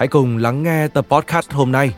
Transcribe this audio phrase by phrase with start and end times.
[0.00, 1.94] hãy cùng lắng nghe tập podcast hôm nay.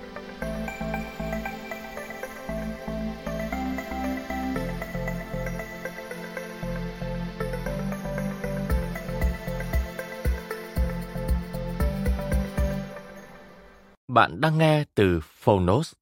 [14.08, 15.92] Bạn đang nghe từ Phonos.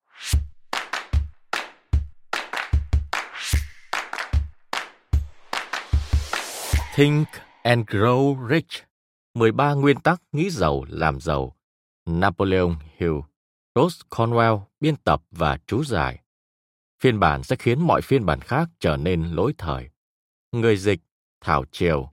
[6.95, 7.29] Think
[7.63, 8.85] and Grow Rich
[9.35, 11.55] 13 nguyên tắc nghĩ giàu, làm giàu
[12.11, 13.15] Napoleon Hill,
[13.75, 16.23] Rose Cornwell, biên tập và chú giải
[17.03, 19.91] Phiên bản sẽ khiến mọi phiên bản khác trở nên lỗi thời.
[20.53, 21.01] Người dịch,
[21.41, 22.11] Thảo Triều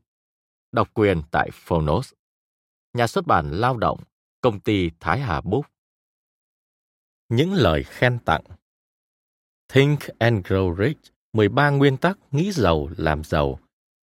[0.72, 2.14] Độc quyền tại Phonos
[2.94, 4.00] Nhà xuất bản Lao động,
[4.42, 5.66] Công ty Thái Hà Book
[7.30, 8.44] những lời khen tặng.
[9.74, 10.98] Think and Grow Rich
[11.34, 13.60] 13 nguyên tắc nghĩ giàu làm giàu,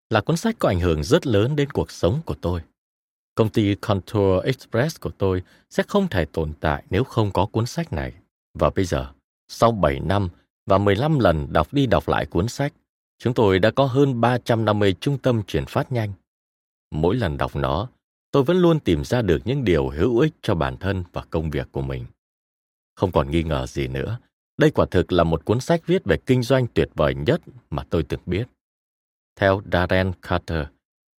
[0.09, 2.61] là cuốn sách có ảnh hưởng rất lớn đến cuộc sống của tôi.
[3.35, 7.65] Công ty Contour Express của tôi sẽ không thể tồn tại nếu không có cuốn
[7.65, 8.13] sách này.
[8.53, 9.13] Và bây giờ,
[9.47, 10.29] sau 7 năm
[10.65, 12.73] và 15 lần đọc đi đọc lại cuốn sách,
[13.17, 16.13] chúng tôi đã có hơn 350 trung tâm chuyển phát nhanh.
[16.91, 17.89] Mỗi lần đọc nó,
[18.31, 21.49] tôi vẫn luôn tìm ra được những điều hữu ích cho bản thân và công
[21.49, 22.05] việc của mình.
[22.95, 24.19] Không còn nghi ngờ gì nữa,
[24.57, 27.83] đây quả thực là một cuốn sách viết về kinh doanh tuyệt vời nhất mà
[27.89, 28.47] tôi từng biết.
[29.35, 30.67] Theo Darren Carter,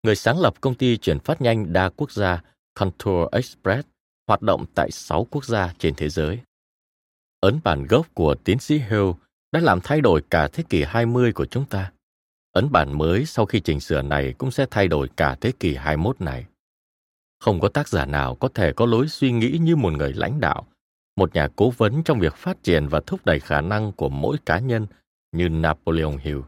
[0.04, 2.42] người sáng lập công ty chuyển phát nhanh đa quốc gia
[2.75, 3.88] Contour Express,
[4.26, 6.38] hoạt động tại 6 quốc gia trên thế giới.
[7.41, 9.10] Ấn bản gốc của tiến sĩ Hill
[9.53, 11.93] đã làm thay đổi cả thế kỷ 20 của chúng ta.
[12.53, 15.75] Ấn bản mới sau khi chỉnh sửa này cũng sẽ thay đổi cả thế kỷ
[15.75, 16.47] 21 này.
[17.41, 20.41] Không có tác giả nào có thể có lối suy nghĩ như một người lãnh
[20.41, 20.66] đạo
[21.16, 24.37] một nhà cố vấn trong việc phát triển và thúc đẩy khả năng của mỗi
[24.47, 24.87] cá nhân
[25.32, 26.41] như Napoleon Hill.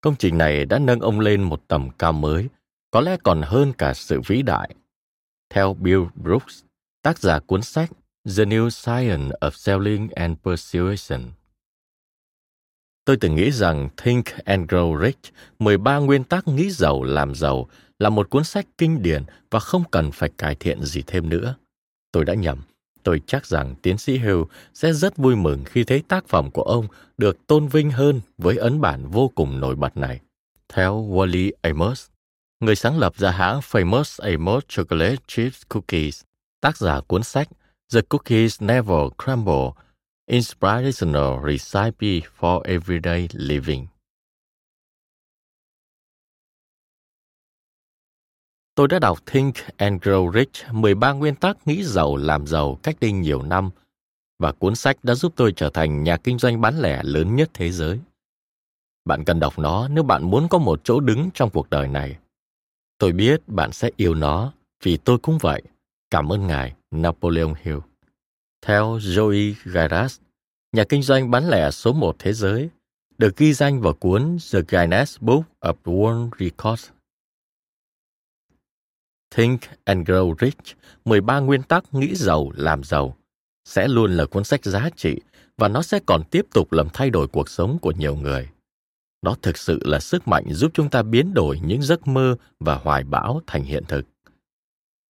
[0.00, 2.48] Công trình này đã nâng ông lên một tầm cao mới,
[2.90, 4.74] có lẽ còn hơn cả sự vĩ đại.
[5.50, 6.62] Theo Bill Brooks,
[7.02, 7.90] tác giả cuốn sách
[8.36, 11.30] The New Science of Selling and Persuasion.
[13.04, 17.68] Tôi từng nghĩ rằng Think and Grow Rich, 13 nguyên tắc nghĩ giàu làm giàu
[17.98, 21.54] là một cuốn sách kinh điển và không cần phải cải thiện gì thêm nữa.
[22.12, 22.62] Tôi đã nhầm
[23.06, 24.42] Tôi chắc rằng tiến sĩ Hill
[24.74, 26.86] sẽ rất vui mừng khi thấy tác phẩm của ông
[27.18, 30.20] được tôn vinh hơn với ấn bản vô cùng nổi bật này.
[30.68, 32.06] Theo Wally Amos,
[32.60, 36.22] người sáng lập ra hãng Famous Amos Chocolate Chip Cookies,
[36.60, 37.48] tác giả cuốn sách
[37.92, 39.70] The Cookies Never Crumble,
[40.26, 43.86] Inspirational Recipe for Everyday Living.
[48.74, 52.96] Tôi đã đọc Think and Grow Rich 13 nguyên tắc nghĩ giàu làm giàu cách
[53.00, 53.70] đây nhiều năm
[54.38, 57.50] và cuốn sách đã giúp tôi trở thành nhà kinh doanh bán lẻ lớn nhất
[57.54, 58.00] thế giới.
[59.04, 62.16] Bạn cần đọc nó nếu bạn muốn có một chỗ đứng trong cuộc đời này.
[62.98, 64.52] Tôi biết bạn sẽ yêu nó
[64.82, 65.62] vì tôi cũng vậy.
[66.10, 67.78] Cảm ơn ngài Napoleon Hill.
[68.62, 70.20] Theo Joey Gairas,
[70.72, 72.70] nhà kinh doanh bán lẻ số một thế giới,
[73.18, 76.88] được ghi danh vào cuốn The Guinness Book of World Records
[79.34, 83.16] Think and Grow Rich, 13 nguyên tắc nghĩ giàu làm giàu,
[83.64, 85.20] sẽ luôn là cuốn sách giá trị
[85.56, 88.48] và nó sẽ còn tiếp tục làm thay đổi cuộc sống của nhiều người
[89.22, 92.74] đó thực sự là sức mạnh giúp chúng ta biến đổi những giấc mơ và
[92.74, 94.06] hoài bão thành hiện thực.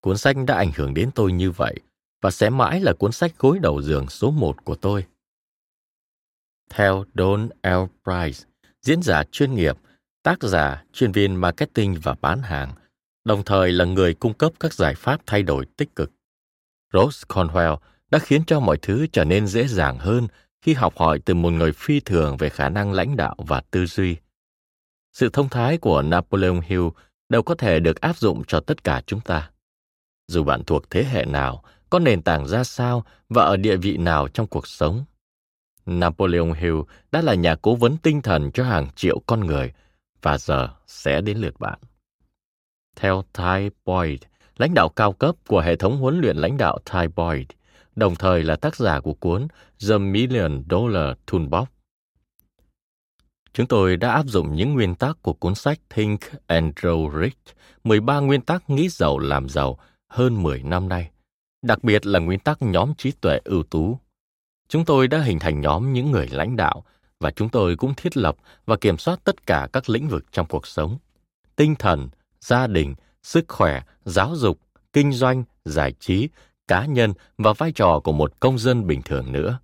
[0.01, 1.81] Cuốn sách đã ảnh hưởng đến tôi như vậy
[2.23, 5.07] và sẽ mãi là cuốn sách gối đầu giường số một của tôi.
[6.71, 7.85] Theo Don L.
[8.05, 8.49] Price,
[8.83, 9.77] diễn giả chuyên nghiệp,
[10.23, 12.73] tác giả, chuyên viên marketing và bán hàng–
[13.27, 16.11] đồng thời là người cung cấp các giải pháp thay đổi tích cực.
[16.93, 17.77] Rose Conwell
[18.11, 20.27] đã khiến cho mọi thứ trở nên dễ dàng hơn
[20.63, 23.87] khi học hỏi từ một người phi thường về khả năng lãnh đạo và tư
[23.87, 24.17] duy.
[25.13, 26.85] Sự thông thái của Napoleon Hill
[27.29, 29.51] đều có thể được áp dụng cho tất cả chúng ta.
[30.29, 33.97] Dù bạn thuộc thế hệ nào có nền tảng ra sao và ở địa vị
[33.97, 35.05] nào trong cuộc sống.
[35.87, 36.77] Napoleon Hill
[37.13, 39.73] đã là nhà cố vấn tinh thần cho hàng triệu con người
[40.23, 41.79] và giờ sẽ đến lượt bạn.
[42.97, 44.21] Theo Ty Boyd,
[44.57, 47.47] lãnh đạo cao cấp của hệ thống huấn luyện lãnh đạo Ty Boyd,
[47.97, 49.49] đồng thời là tác giả của cuốn
[49.89, 51.69] The Million Dollar Toolbox.
[53.53, 57.39] Chúng tôi đã áp dụng những nguyên tắc của cuốn sách Think and Grow Rich,
[57.85, 59.79] 13 nguyên tắc nghĩ giàu làm giàu
[60.09, 61.11] hơn 10 năm nay,
[61.63, 63.99] đặc biệt là nguyên tắc nhóm trí tuệ ưu tú.
[64.69, 66.85] Chúng tôi đã hình thành nhóm những người lãnh đạo
[67.21, 70.47] và chúng tôi cũng thiết lập và kiểm soát tất cả các lĩnh vực trong
[70.47, 70.99] cuộc sống.
[71.57, 72.09] Tinh thần,
[72.41, 74.61] gia đình, sức khỏe, giáo dục,
[74.93, 76.29] kinh doanh, giải trí,
[76.69, 79.59] cá nhân và vai trò của một công dân bình thường nữa.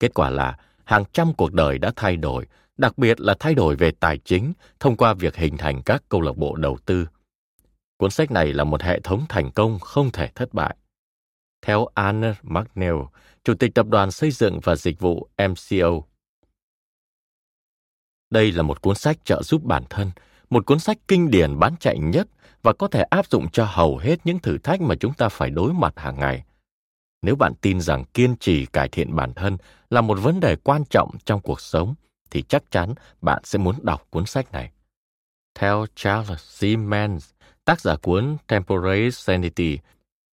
[0.00, 2.46] Kết quả là hàng trăm cuộc đời đã thay đổi,
[2.76, 6.20] đặc biệt là thay đổi về tài chính thông qua việc hình thành các câu
[6.20, 7.08] lạc bộ đầu tư.
[7.96, 10.76] Cuốn sách này là một hệ thống thành công không thể thất bại.
[11.62, 12.94] Theo Anne McNeil,
[13.44, 15.90] Chủ tịch Tập đoàn Xây dựng và Dịch vụ MCO.
[18.30, 20.10] Đây là một cuốn sách trợ giúp bản thân,
[20.50, 22.28] một cuốn sách kinh điển bán chạy nhất
[22.62, 25.50] và có thể áp dụng cho hầu hết những thử thách mà chúng ta phải
[25.50, 26.44] đối mặt hàng ngày.
[27.22, 29.56] Nếu bạn tin rằng kiên trì cải thiện bản thân
[29.90, 31.94] là một vấn đề quan trọng trong cuộc sống,
[32.30, 34.70] thì chắc chắn bạn sẽ muốn đọc cuốn sách này.
[35.54, 36.62] Theo Charles C.
[37.64, 39.78] Tác giả cuốn Temporary Sanity,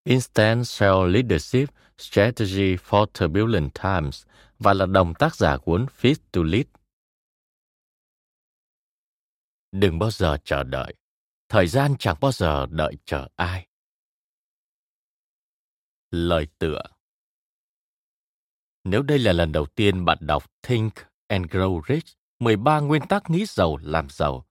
[0.04, 4.24] Instant Cell Leadership Strategy for Turbulent Times
[4.60, 6.66] và là đồng tác giả cuốn Fit to Lead.
[9.72, 10.96] Đừng bao giờ chờ đợi.
[11.50, 13.68] Thời gian chẳng bao giờ đợi chờ ai.
[16.12, 16.82] Lời tựa
[18.84, 20.94] Nếu đây là lần đầu tiên bạn đọc Think
[21.28, 22.06] and Grow Rich,
[22.40, 24.46] 13 nguyên tắc nghĩ giàu làm giàu,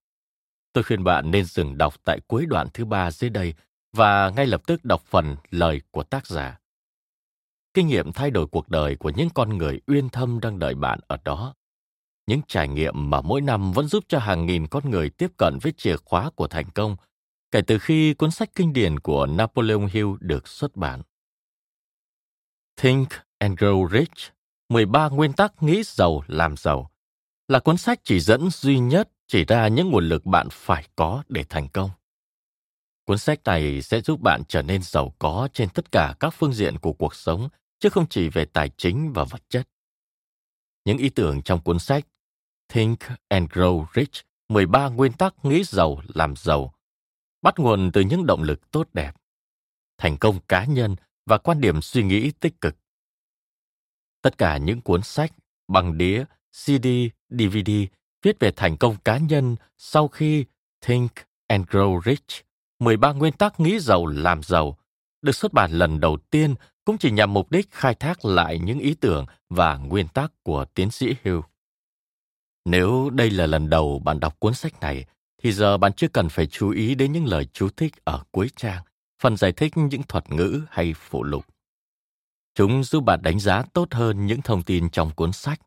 [0.72, 3.54] tôi khuyên bạn nên dừng đọc tại cuối đoạn thứ ba dưới đây
[3.92, 6.58] và ngay lập tức đọc phần lời của tác giả.
[7.75, 11.00] Kinh nghiệm thay đổi cuộc đời của những con người uyên thâm đang đợi bạn
[11.06, 11.54] ở đó.
[12.26, 15.58] Những trải nghiệm mà mỗi năm vẫn giúp cho hàng nghìn con người tiếp cận
[15.62, 16.96] với chìa khóa của thành công
[17.50, 21.02] kể từ khi cuốn sách kinh điển của Napoleon Hill được xuất bản.
[22.76, 23.08] Think
[23.38, 24.32] and Grow Rich
[24.69, 26.90] 13 nguyên tắc nghĩ giàu làm giàu
[27.49, 31.23] là cuốn sách chỉ dẫn duy nhất chỉ ra những nguồn lực bạn phải có
[31.28, 31.90] để thành công.
[33.05, 36.52] Cuốn sách này sẽ giúp bạn trở nên giàu có trên tất cả các phương
[36.52, 39.69] diện của cuộc sống, chứ không chỉ về tài chính và vật chất.
[40.84, 42.06] Những ý tưởng trong cuốn sách
[42.68, 42.98] Think
[43.28, 46.72] and Grow Rich 13 nguyên tắc nghĩ giàu làm giàu
[47.42, 49.12] bắt nguồn từ những động lực tốt đẹp,
[49.98, 50.96] thành công cá nhân
[51.26, 52.76] và quan điểm suy nghĩ tích cực.
[54.22, 55.32] Tất cả những cuốn sách,
[55.68, 56.86] bằng đĩa, CD,
[57.30, 57.70] DVD
[58.22, 60.44] viết về thành công cá nhân sau khi
[60.86, 61.12] Think
[61.46, 62.44] and Grow Rich
[62.78, 64.78] 13 nguyên tắc nghĩ giàu làm giàu
[65.22, 66.54] được xuất bản lần đầu tiên
[66.84, 70.64] cũng chỉ nhằm mục đích khai thác lại những ý tưởng và nguyên tắc của
[70.74, 71.38] tiến sĩ Hill.
[72.66, 75.04] Nếu đây là lần đầu bạn đọc cuốn sách này,
[75.42, 78.50] thì giờ bạn chưa cần phải chú ý đến những lời chú thích ở cuối
[78.56, 78.82] trang,
[79.22, 81.44] phần giải thích những thuật ngữ hay phụ lục.
[82.54, 85.60] Chúng giúp bạn đánh giá tốt hơn những thông tin trong cuốn sách.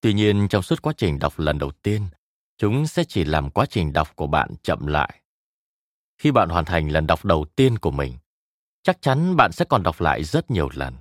[0.00, 2.02] Tuy nhiên, trong suốt quá trình đọc lần đầu tiên,
[2.58, 5.20] chúng sẽ chỉ làm quá trình đọc của bạn chậm lại
[6.18, 8.12] khi bạn hoàn thành lần đọc đầu tiên của mình
[8.82, 10.94] chắc chắn bạn sẽ còn đọc lại rất nhiều lần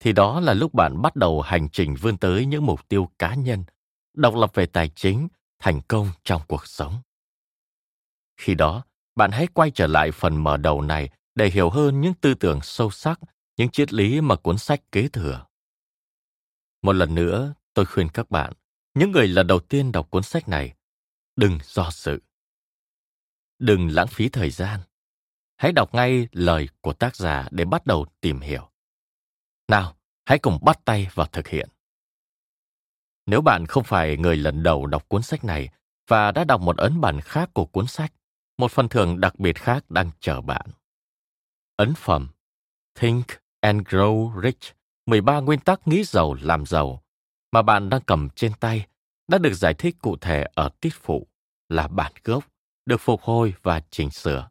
[0.00, 3.34] thì đó là lúc bạn bắt đầu hành trình vươn tới những mục tiêu cá
[3.34, 3.64] nhân
[4.14, 5.28] độc lập về tài chính,
[5.58, 7.02] thành công trong cuộc sống.
[8.36, 12.14] Khi đó, bạn hãy quay trở lại phần mở đầu này để hiểu hơn những
[12.14, 13.20] tư tưởng sâu sắc,
[13.56, 15.46] những triết lý mà cuốn sách kế thừa.
[16.82, 18.52] Một lần nữa, tôi khuyên các bạn,
[18.94, 20.74] những người lần đầu tiên đọc cuốn sách này,
[21.36, 22.18] đừng do dự.
[23.58, 24.80] Đừng lãng phí thời gian.
[25.56, 28.70] Hãy đọc ngay lời của tác giả để bắt đầu tìm hiểu.
[29.68, 31.68] Nào, hãy cùng bắt tay vào thực hiện
[33.26, 35.68] nếu bạn không phải người lần đầu đọc cuốn sách này
[36.08, 38.12] và đã đọc một ấn bản khác của cuốn sách
[38.58, 40.66] một phần thưởng đặc biệt khác đang chờ bạn
[41.76, 42.28] ấn phẩm
[42.98, 43.26] think
[43.60, 44.74] and grow rich
[45.06, 47.02] 13 nguyên tắc nghĩ giàu làm giàu
[47.52, 48.86] mà bạn đang cầm trên tay
[49.28, 51.26] đã được giải thích cụ thể ở tiết phụ
[51.68, 52.44] là bản gốc
[52.86, 54.48] được phục hồi và chỉnh sửa.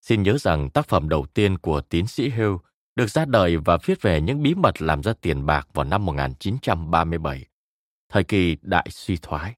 [0.00, 2.52] Xin nhớ rằng tác phẩm đầu tiên của tiến sĩ Hill
[2.96, 6.04] được ra đời và viết về những bí mật làm ra tiền bạc vào năm
[6.04, 7.44] 1937,
[8.12, 9.54] thời kỳ đại suy thoái.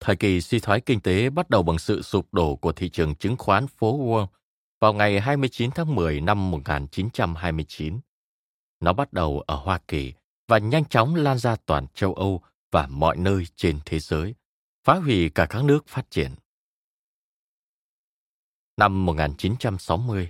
[0.00, 3.14] Thời kỳ suy thoái kinh tế bắt đầu bằng sự sụp đổ của thị trường
[3.14, 4.26] chứng khoán phố Wall
[4.80, 8.00] vào ngày 29 tháng 10 năm 1929.
[8.80, 10.12] Nó bắt đầu ở Hoa Kỳ
[10.48, 14.34] và nhanh chóng lan ra toàn châu Âu và mọi nơi trên thế giới,
[14.84, 16.34] phá hủy cả các nước phát triển.
[18.76, 20.28] Năm 1960,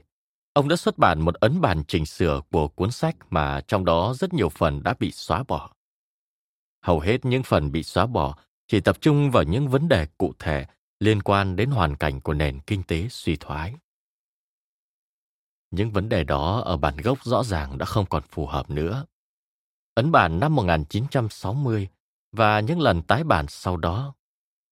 [0.52, 4.14] ông đã xuất bản một ấn bản chỉnh sửa của cuốn sách mà trong đó
[4.18, 5.72] rất nhiều phần đã bị xóa bỏ.
[6.82, 8.36] Hầu hết những phần bị xóa bỏ
[8.68, 10.66] chỉ tập trung vào những vấn đề cụ thể
[11.00, 13.74] liên quan đến hoàn cảnh của nền kinh tế suy thoái.
[15.70, 19.06] Những vấn đề đó ở bản gốc rõ ràng đã không còn phù hợp nữa.
[19.94, 21.88] Ấn bản năm 1960
[22.32, 24.14] và những lần tái bản sau đó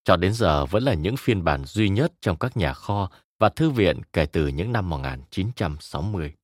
[0.05, 3.49] cho đến giờ vẫn là những phiên bản duy nhất trong các nhà kho và
[3.49, 6.35] thư viện kể từ những năm 1960.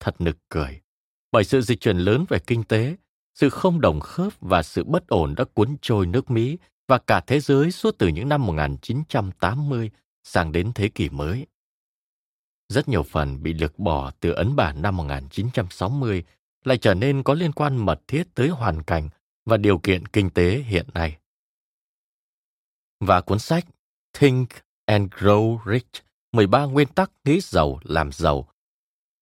[0.00, 0.80] Thật nực cười,
[1.32, 2.96] bởi sự dịch chuyển lớn về kinh tế,
[3.40, 7.20] sự không đồng khớp và sự bất ổn đã cuốn trôi nước Mỹ và cả
[7.20, 9.90] thế giới suốt từ những năm 1980
[10.24, 11.46] sang đến thế kỷ mới.
[12.68, 16.24] Rất nhiều phần bị lược bỏ từ ấn bản năm 1960
[16.64, 19.08] lại trở nên có liên quan mật thiết tới hoàn cảnh
[19.44, 21.18] và điều kiện kinh tế hiện nay.
[23.00, 23.66] Và cuốn sách
[24.18, 24.48] Think
[24.86, 28.48] and Grow Rich 13 nguyên tắc nghĩ giàu làm giàu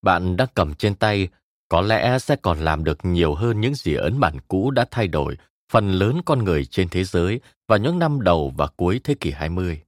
[0.02, 1.28] bạn đang cầm trên tay
[1.68, 5.08] có lẽ sẽ còn làm được nhiều hơn những gì ấn bản cũ đã thay
[5.08, 5.36] đổi
[5.72, 9.30] phần lớn con người trên thế giới vào những năm đầu và cuối thế kỷ
[9.30, 9.82] 20.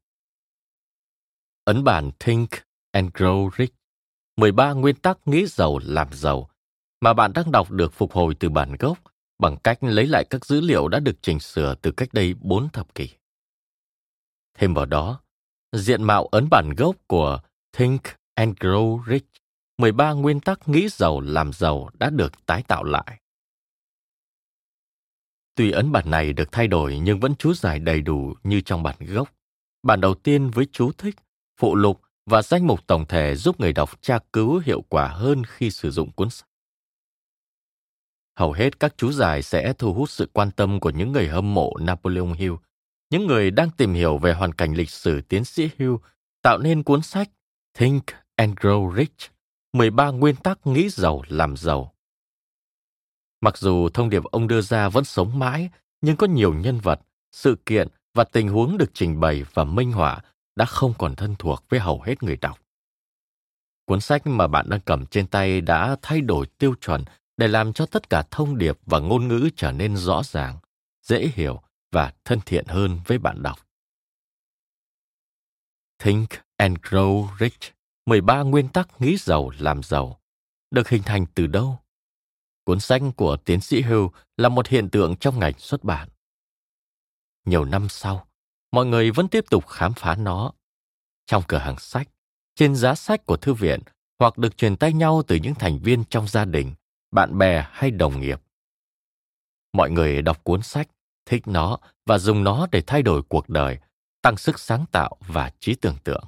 [1.64, 2.50] Ấn bản Think
[2.92, 3.74] and Grow Rich
[4.36, 6.50] 13 nguyên tắc nghĩ giàu làm giàu
[7.00, 8.98] mà bạn đang đọc được phục hồi từ bản gốc
[9.38, 12.68] bằng cách lấy lại các dữ liệu đã được chỉnh sửa từ cách đây 4
[12.68, 13.08] thập kỷ.
[14.58, 15.20] Thêm vào đó,
[15.72, 17.40] diện mạo ấn bản gốc của
[17.72, 18.02] Think
[18.34, 19.29] and Grow Rich
[19.80, 23.20] 13 nguyên tắc nghĩ giàu làm giàu đã được tái tạo lại.
[25.54, 28.82] Tuy ấn bản này được thay đổi nhưng vẫn chú giải đầy đủ như trong
[28.82, 29.28] bản gốc.
[29.82, 31.16] Bản đầu tiên với chú thích,
[31.60, 35.42] phụ lục và danh mục tổng thể giúp người đọc tra cứu hiệu quả hơn
[35.44, 36.48] khi sử dụng cuốn sách.
[38.38, 41.54] Hầu hết các chú giải sẽ thu hút sự quan tâm của những người hâm
[41.54, 42.52] mộ Napoleon Hill,
[43.10, 45.94] những người đang tìm hiểu về hoàn cảnh lịch sử tiến sĩ Hill,
[46.42, 47.30] tạo nên cuốn sách
[47.78, 48.04] Think
[48.36, 49.30] and Grow Rich,
[49.72, 51.94] 13 nguyên tắc nghĩ giàu làm giàu.
[53.40, 57.00] Mặc dù thông điệp ông đưa ra vẫn sống mãi, nhưng có nhiều nhân vật,
[57.32, 60.20] sự kiện và tình huống được trình bày và minh họa
[60.56, 62.58] đã không còn thân thuộc với hầu hết người đọc.
[63.86, 67.04] Cuốn sách mà bạn đang cầm trên tay đã thay đổi tiêu chuẩn
[67.36, 70.58] để làm cho tất cả thông điệp và ngôn ngữ trở nên rõ ràng,
[71.02, 71.60] dễ hiểu
[71.92, 73.58] và thân thiện hơn với bạn đọc.
[75.98, 77.79] Think and Grow Rich
[78.10, 80.20] 13 nguyên tắc nghĩ giàu làm giàu
[80.70, 81.78] được hình thành từ đâu?
[82.64, 86.08] Cuốn sách của tiến sĩ Hill là một hiện tượng trong ngành xuất bản.
[87.44, 88.26] Nhiều năm sau,
[88.72, 90.52] mọi người vẫn tiếp tục khám phá nó.
[91.26, 92.08] Trong cửa hàng sách,
[92.54, 93.80] trên giá sách của thư viện
[94.18, 96.74] hoặc được truyền tay nhau từ những thành viên trong gia đình,
[97.10, 98.40] bạn bè hay đồng nghiệp.
[99.72, 100.88] Mọi người đọc cuốn sách,
[101.26, 103.78] thích nó và dùng nó để thay đổi cuộc đời,
[104.22, 106.24] tăng sức sáng tạo và trí tưởng tượng.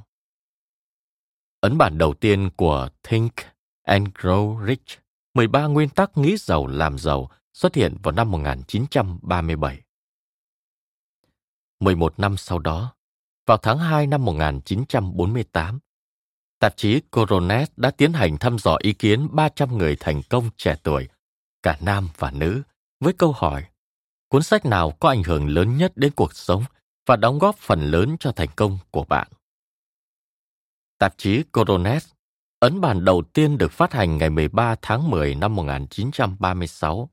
[1.62, 3.32] Ấn bản đầu tiên của Think
[3.82, 4.98] and Grow Rich,
[5.34, 9.82] 13 nguyên tắc nghĩ giàu làm giàu xuất hiện vào năm 1937.
[11.80, 12.94] 11 năm sau đó,
[13.46, 15.78] vào tháng 2 năm 1948,
[16.58, 20.76] tạp chí Coronet đã tiến hành thăm dò ý kiến 300 người thành công trẻ
[20.82, 21.08] tuổi,
[21.62, 22.62] cả nam và nữ,
[23.00, 23.64] với câu hỏi
[24.28, 26.64] cuốn sách nào có ảnh hưởng lớn nhất đến cuộc sống
[27.06, 29.28] và đóng góp phần lớn cho thành công của bạn.
[31.02, 32.02] Tạp chí Coronet,
[32.58, 37.10] ấn bản đầu tiên được phát hành ngày 13 tháng 10 năm 1936.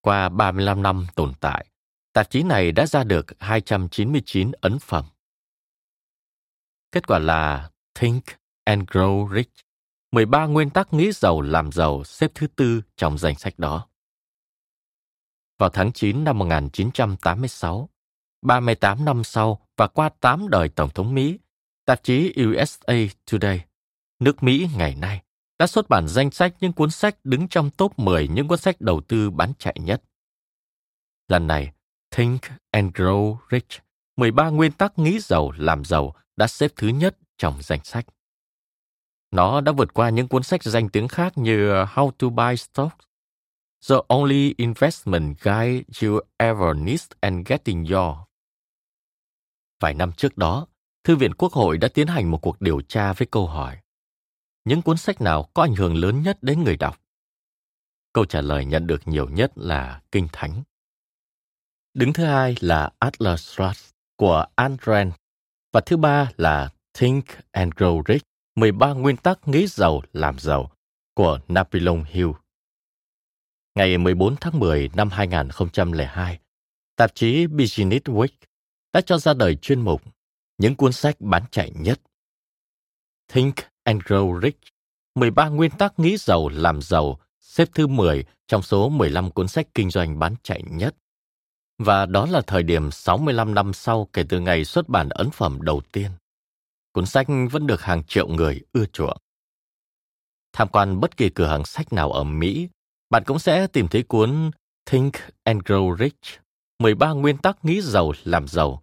[0.00, 1.66] Qua 35 năm tồn tại,
[2.12, 5.04] tạp chí này đã ra được 299 ấn phẩm.
[6.92, 8.24] Kết quả là Think
[8.64, 9.52] and Grow Rich,
[10.12, 13.88] 13 nguyên tắc nghĩ giàu làm giàu xếp thứ tư trong danh sách đó.
[15.58, 17.90] Vào tháng 9 năm 1986,
[18.42, 21.38] 38 năm sau và qua 8 đời Tổng thống Mỹ,
[21.86, 22.94] tạp chí USA
[23.32, 23.64] Today,
[24.18, 25.22] nước Mỹ ngày nay,
[25.58, 28.80] đã xuất bản danh sách những cuốn sách đứng trong top 10 những cuốn sách
[28.80, 30.02] đầu tư bán chạy nhất.
[31.28, 31.72] Lần này,
[32.10, 32.40] Think
[32.70, 33.80] and Grow Rich,
[34.16, 38.06] 13 nguyên tắc nghĩ giàu làm giàu đã xếp thứ nhất trong danh sách.
[39.30, 43.06] Nó đã vượt qua những cuốn sách danh tiếng khác như How to Buy Stocks,
[43.88, 48.16] The Only Investment Guide You Ever Need and Getting Your.
[49.80, 50.66] Vài năm trước đó,
[51.06, 53.78] Thư viện Quốc hội đã tiến hành một cuộc điều tra với câu hỏi
[54.64, 57.00] Những cuốn sách nào có ảnh hưởng lớn nhất đến người đọc?
[58.12, 60.62] Câu trả lời nhận được nhiều nhất là Kinh Thánh.
[61.94, 65.12] Đứng thứ hai là Atlas Shrugged của Andren
[65.72, 68.22] và thứ ba là Think and Grow Rich,
[68.56, 70.70] 13 nguyên tắc nghĩ giàu làm giàu
[71.14, 72.30] của Napoleon Hill.
[73.74, 76.38] Ngày 14 tháng 10 năm 2002,
[76.96, 78.36] tạp chí Business Week
[78.92, 80.02] đã cho ra đời chuyên mục
[80.58, 82.00] những cuốn sách bán chạy nhất.
[83.28, 84.58] Think and Grow Rich,
[85.14, 89.66] 13 nguyên tắc nghĩ giàu làm giàu, xếp thứ 10 trong số 15 cuốn sách
[89.74, 90.96] kinh doanh bán chạy nhất.
[91.78, 95.62] Và đó là thời điểm 65 năm sau kể từ ngày xuất bản ấn phẩm
[95.62, 96.10] đầu tiên.
[96.92, 99.16] Cuốn sách vẫn được hàng triệu người ưa chuộng.
[100.52, 102.68] Tham quan bất kỳ cửa hàng sách nào ở Mỹ,
[103.10, 104.50] bạn cũng sẽ tìm thấy cuốn
[104.90, 105.12] Think
[105.44, 106.40] and Grow Rich,
[106.78, 108.82] 13 nguyên tắc nghĩ giàu làm giàu,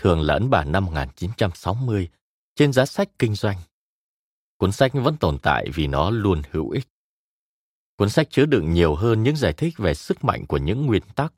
[0.00, 2.08] thường là ấn bản năm 1960
[2.54, 3.56] trên giá sách kinh doanh.
[4.56, 6.88] Cuốn sách vẫn tồn tại vì nó luôn hữu ích.
[7.96, 11.02] Cuốn sách chứa đựng nhiều hơn những giải thích về sức mạnh của những nguyên
[11.14, 11.32] tắc.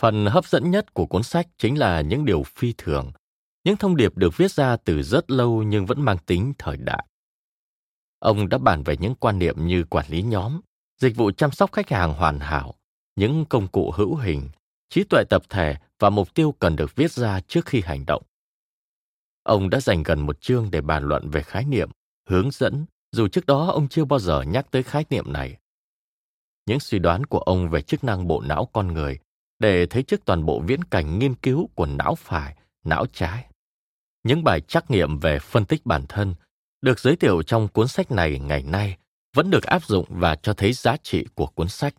[0.00, 3.12] Phần hấp dẫn nhất của cuốn sách chính là những điều phi thường,
[3.64, 7.06] những thông điệp được viết ra từ rất lâu nhưng vẫn mang tính thời đại.
[8.18, 10.60] Ông đã bàn về những quan niệm như quản lý nhóm,
[11.00, 12.74] dịch vụ chăm sóc khách hàng hoàn hảo,
[13.16, 14.48] những công cụ hữu hình,
[14.92, 18.22] trí tuệ tập thể và mục tiêu cần được viết ra trước khi hành động.
[19.42, 21.90] Ông đã dành gần một chương để bàn luận về khái niệm,
[22.28, 25.56] hướng dẫn, dù trước đó ông chưa bao giờ nhắc tới khái niệm này.
[26.66, 29.18] Những suy đoán của ông về chức năng bộ não con người
[29.58, 33.46] để thấy trước toàn bộ viễn cảnh nghiên cứu của não phải, não trái.
[34.24, 36.34] Những bài trắc nghiệm về phân tích bản thân
[36.80, 38.96] được giới thiệu trong cuốn sách này ngày nay
[39.34, 41.94] vẫn được áp dụng và cho thấy giá trị của cuốn sách.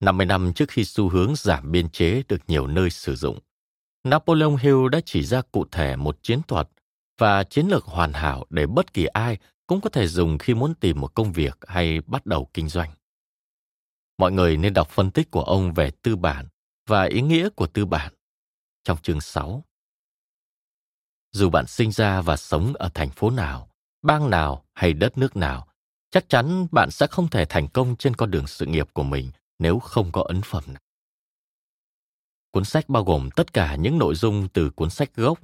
[0.00, 3.38] 50 năm trước khi xu hướng giảm biên chế được nhiều nơi sử dụng,
[4.04, 6.68] Napoleon Hill đã chỉ ra cụ thể một chiến thuật
[7.18, 10.74] và chiến lược hoàn hảo để bất kỳ ai cũng có thể dùng khi muốn
[10.74, 12.90] tìm một công việc hay bắt đầu kinh doanh.
[14.18, 16.48] Mọi người nên đọc phân tích của ông về tư bản
[16.86, 18.12] và ý nghĩa của tư bản.
[18.84, 19.64] Trong chương 6,
[21.32, 23.70] dù bạn sinh ra và sống ở thành phố nào,
[24.02, 25.68] bang nào hay đất nước nào,
[26.10, 29.30] chắc chắn bạn sẽ không thể thành công trên con đường sự nghiệp của mình
[29.60, 30.82] nếu không có ấn phẩm này.
[32.50, 35.38] Cuốn sách bao gồm tất cả những nội dung từ cuốn sách gốc,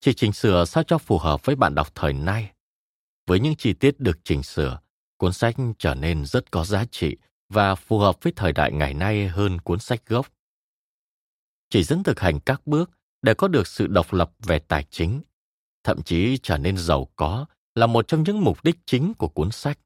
[0.00, 2.52] chỉ chỉnh sửa sao cho phù hợp với bạn đọc thời nay.
[3.26, 4.80] Với những chi tiết được chỉnh sửa,
[5.16, 7.16] cuốn sách trở nên rất có giá trị
[7.48, 10.26] và phù hợp với thời đại ngày nay hơn cuốn sách gốc.
[11.70, 12.90] Chỉ dẫn thực hành các bước
[13.22, 15.22] để có được sự độc lập về tài chính,
[15.84, 19.50] thậm chí trở nên giàu có là một trong những mục đích chính của cuốn
[19.50, 19.78] sách.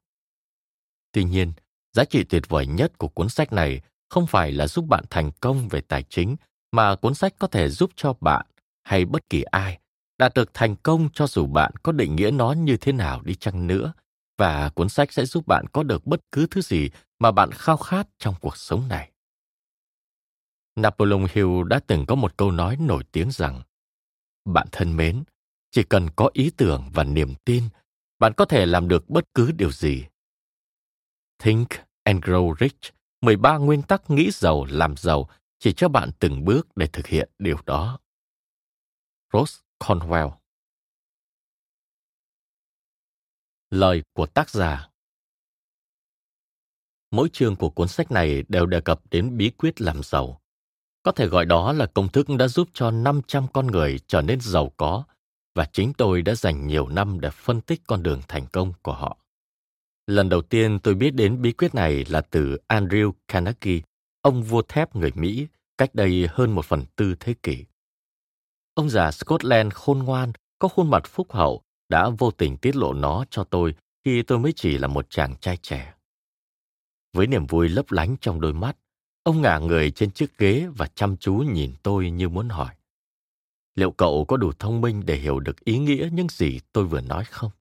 [1.11, 1.53] Tuy nhiên,
[1.93, 5.31] giá trị tuyệt vời nhất của cuốn sách này không phải là giúp bạn thành
[5.39, 6.35] công về tài chính
[6.71, 8.45] mà cuốn sách có thể giúp cho bạn
[8.83, 9.79] hay bất kỳ ai
[10.17, 13.35] đạt được thành công cho dù bạn có định nghĩa nó như thế nào đi
[13.35, 13.93] chăng nữa
[14.37, 17.77] và cuốn sách sẽ giúp bạn có được bất cứ thứ gì mà bạn khao
[17.77, 19.11] khát trong cuộc sống này.
[20.75, 23.61] Napoleon Hill đã từng có một câu nói nổi tiếng rằng
[24.45, 25.23] Bạn thân mến,
[25.71, 27.63] chỉ cần có ý tưởng và niềm tin,
[28.19, 30.05] bạn có thể làm được bất cứ điều gì.
[31.43, 31.67] Think
[32.03, 35.29] and Grow Rich, 13 nguyên tắc nghĩ giàu làm giàu
[35.59, 37.99] chỉ cho bạn từng bước để thực hiện điều đó.
[39.33, 40.31] Rose Conwell.
[43.69, 44.89] Lời của tác giả
[47.11, 50.41] Mỗi chương của cuốn sách này đều đề cập đến bí quyết làm giàu.
[51.03, 54.41] Có thể gọi đó là công thức đã giúp cho 500 con người trở nên
[54.41, 55.03] giàu có
[55.55, 58.93] và chính tôi đã dành nhiều năm để phân tích con đường thành công của
[58.93, 59.22] họ.
[60.07, 63.81] Lần đầu tiên tôi biết đến bí quyết này là từ Andrew Carnegie,
[64.21, 67.65] ông vua thép người Mỹ, cách đây hơn một phần tư thế kỷ.
[68.73, 72.93] Ông già Scotland khôn ngoan, có khuôn mặt phúc hậu, đã vô tình tiết lộ
[72.93, 75.93] nó cho tôi khi tôi mới chỉ là một chàng trai trẻ.
[77.13, 78.77] Với niềm vui lấp lánh trong đôi mắt,
[79.23, 82.75] ông ngả người trên chiếc ghế và chăm chú nhìn tôi như muốn hỏi.
[83.75, 87.01] Liệu cậu có đủ thông minh để hiểu được ý nghĩa những gì tôi vừa
[87.01, 87.51] nói không?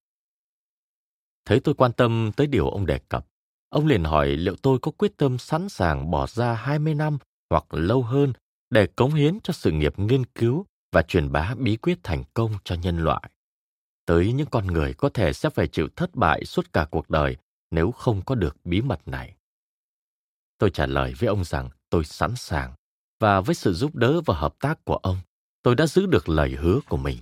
[1.44, 3.26] Thấy tôi quan tâm tới điều ông đề cập,
[3.68, 7.18] ông liền hỏi liệu tôi có quyết tâm sẵn sàng bỏ ra 20 năm
[7.50, 8.33] hoặc lâu hơn
[8.70, 12.52] để cống hiến cho sự nghiệp nghiên cứu và truyền bá bí quyết thành công
[12.64, 13.31] cho nhân loại.
[14.07, 17.37] Tới những con người có thể sẽ phải chịu thất bại suốt cả cuộc đời
[17.70, 19.35] nếu không có được bí mật này.
[20.59, 22.72] Tôi trả lời với ông rằng tôi sẵn sàng
[23.20, 25.18] và với sự giúp đỡ và hợp tác của ông,
[25.62, 27.18] tôi đã giữ được lời hứa của mình.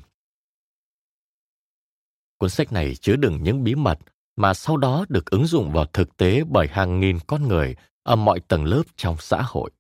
[2.41, 3.99] Cuốn sách này chứa đựng những bí mật
[4.37, 8.17] mà sau đó được ứng dụng vào thực tế bởi hàng nghìn con người ở
[8.17, 9.71] mọi tầng lớp trong xã hội.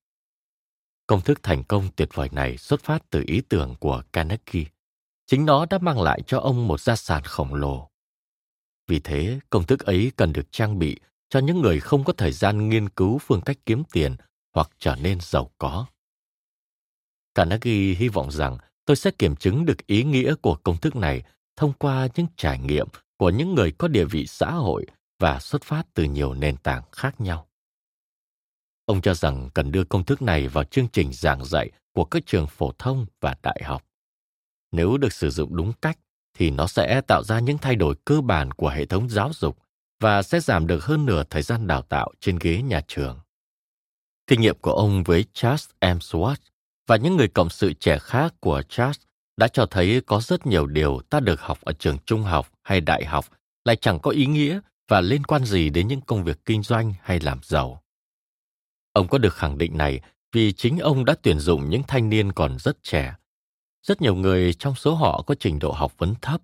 [1.07, 4.65] Công thức thành công tuyệt vời này xuất phát từ ý tưởng của Carnegie.
[5.27, 7.91] Chính nó đã mang lại cho ông một gia sản khổng lồ.
[8.89, 12.33] Vì thế, công thức ấy cần được trang bị cho những người không có thời
[12.33, 14.17] gian nghiên cứu phương cách kiếm tiền
[14.55, 15.87] hoặc trở nên giàu có.
[17.35, 21.23] Carnegie hy vọng rằng tôi sẽ kiểm chứng được ý nghĩa của công thức này
[21.61, 24.87] thông qua những trải nghiệm của những người có địa vị xã hội
[25.19, 27.47] và xuất phát từ nhiều nền tảng khác nhau.
[28.87, 32.23] Ông cho rằng cần đưa công thức này vào chương trình giảng dạy của các
[32.27, 33.85] trường phổ thông và đại học.
[34.73, 35.99] Nếu được sử dụng đúng cách,
[36.35, 39.59] thì nó sẽ tạo ra những thay đổi cơ bản của hệ thống giáo dục
[40.01, 43.19] và sẽ giảm được hơn nửa thời gian đào tạo trên ghế nhà trường.
[44.27, 45.99] Kinh nghiệm của ông với Charles M.
[45.99, 46.51] Schwartz
[46.87, 49.01] và những người cộng sự trẻ khác của Charles
[49.41, 52.81] đã cho thấy có rất nhiều điều ta được học ở trường trung học hay
[52.81, 53.25] đại học
[53.65, 56.95] lại chẳng có ý nghĩa và liên quan gì đến những công việc kinh doanh
[57.03, 57.83] hay làm giàu.
[58.93, 60.01] Ông có được khẳng định này
[60.33, 63.15] vì chính ông đã tuyển dụng những thanh niên còn rất trẻ.
[63.87, 66.41] Rất nhiều người trong số họ có trình độ học vấn thấp.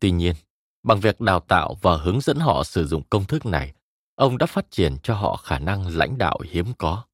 [0.00, 0.34] Tuy nhiên,
[0.82, 3.72] bằng việc đào tạo và hướng dẫn họ sử dụng công thức này,
[4.14, 7.04] ông đã phát triển cho họ khả năng lãnh đạo hiếm có.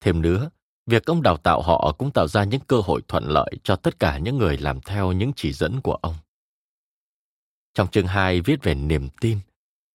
[0.00, 0.50] Thêm nữa,
[0.90, 3.98] việc ông đào tạo họ cũng tạo ra những cơ hội thuận lợi cho tất
[3.98, 6.14] cả những người làm theo những chỉ dẫn của ông.
[7.74, 9.38] Trong chương 2 viết về niềm tin,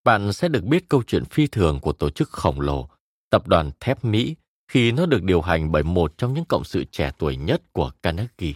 [0.04, 2.88] bạn sẽ được biết câu chuyện phi thường của tổ chức khổng lồ,
[3.30, 4.36] tập đoàn thép Mỹ
[4.68, 7.90] khi nó được điều hành bởi một trong những cộng sự trẻ tuổi nhất của
[8.02, 8.52] Carnegie.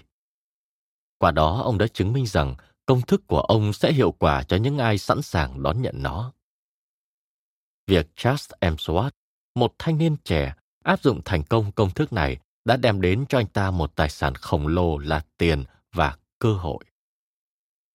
[1.18, 2.54] Qua đó, ông đã chứng minh rằng
[2.86, 6.32] công thức của ông sẽ hiệu quả cho những ai sẵn sàng đón nhận nó.
[7.86, 8.74] Việc Charles M.
[8.74, 9.10] Swart,
[9.54, 13.38] một thanh niên trẻ, áp dụng thành công công thức này đã đem đến cho
[13.38, 16.84] anh ta một tài sản khổng lồ là tiền và cơ hội.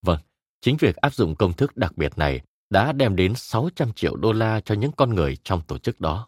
[0.02, 0.20] Vâng,
[0.62, 4.34] chính việc áp dụng công thức đặc biệt này đã đem đến 600 triệu đô
[4.34, 6.28] la cho những con người trong tổ chức đó.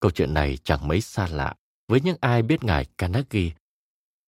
[0.00, 1.54] Câu chuyện này chẳng mấy xa lạ
[1.88, 3.50] với những ai biết ngài Carnegie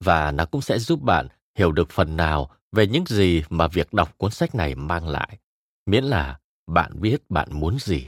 [0.05, 1.29] và nó cũng sẽ giúp bạn
[1.59, 5.39] hiểu được phần nào về những gì mà việc đọc cuốn sách này mang lại,
[5.87, 8.07] miễn là bạn biết bạn muốn gì.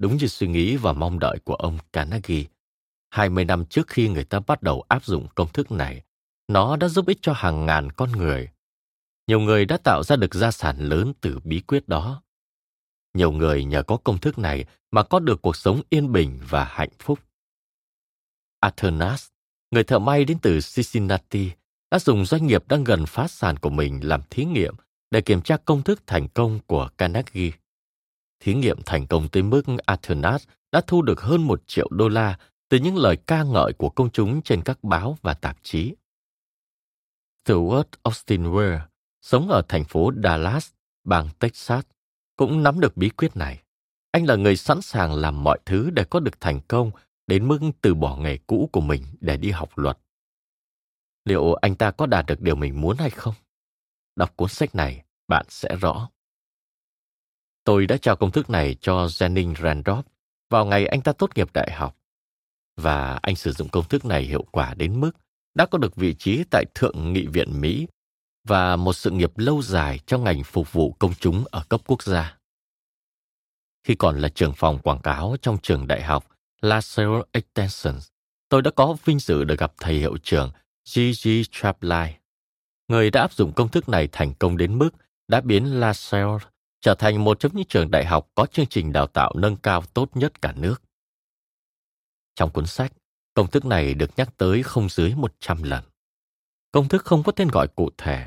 [0.00, 2.44] Đúng như suy nghĩ và mong đợi của ông Carnegie,
[3.10, 6.02] 20 năm trước khi người ta bắt đầu áp dụng công thức này,
[6.48, 8.48] nó đã giúp ích cho hàng ngàn con người.
[9.26, 12.22] Nhiều người đã tạo ra được gia sản lớn từ bí quyết đó.
[13.14, 16.64] Nhiều người nhờ có công thức này mà có được cuộc sống yên bình và
[16.64, 17.18] hạnh phúc.
[18.60, 19.28] Athanas,
[19.70, 21.50] người thợ may đến từ Cincinnati,
[21.90, 24.74] đã dùng doanh nghiệp đang gần phá sản của mình làm thí nghiệm
[25.10, 27.59] để kiểm tra công thức thành công của Carnegie.
[28.40, 30.18] Thí nghiệm thành công tới mức Arthur
[30.72, 34.10] đã thu được hơn một triệu đô la từ những lời ca ngợi của công
[34.10, 35.94] chúng trên các báo và tạp chí.
[37.44, 38.80] Stuart Austin Ware,
[39.22, 40.70] sống ở thành phố Dallas,
[41.04, 41.84] bang Texas,
[42.36, 43.62] cũng nắm được bí quyết này.
[44.10, 46.90] Anh là người sẵn sàng làm mọi thứ để có được thành công,
[47.26, 49.98] đến mức từ bỏ nghề cũ của mình để đi học luật.
[51.24, 53.34] Liệu anh ta có đạt được điều mình muốn hay không?
[54.16, 56.10] Đọc cuốn sách này, bạn sẽ rõ.
[57.70, 60.06] Tôi đã trao công thức này cho Jennings Randolph
[60.50, 61.96] vào ngày anh ta tốt nghiệp đại học.
[62.76, 65.10] Và anh sử dụng công thức này hiệu quả đến mức
[65.54, 67.86] đã có được vị trí tại Thượng nghị viện Mỹ
[68.48, 72.02] và một sự nghiệp lâu dài trong ngành phục vụ công chúng ở cấp quốc
[72.02, 72.38] gia.
[73.84, 76.26] Khi còn là trưởng phòng quảng cáo trong trường đại học
[76.60, 77.94] LaSalle Extension,
[78.48, 80.50] tôi đã có vinh dự được gặp thầy hiệu trưởng
[80.94, 81.28] G.G.
[81.50, 82.16] Chaplin,
[82.88, 84.90] người đã áp dụng công thức này thành công đến mức
[85.28, 86.38] đã biến LaSalle
[86.80, 89.82] trở thành một trong những trường đại học có chương trình đào tạo nâng cao
[89.94, 90.82] tốt nhất cả nước.
[92.34, 92.92] Trong cuốn sách,
[93.34, 95.84] công thức này được nhắc tới không dưới 100 lần.
[96.72, 98.26] Công thức không có tên gọi cụ thể,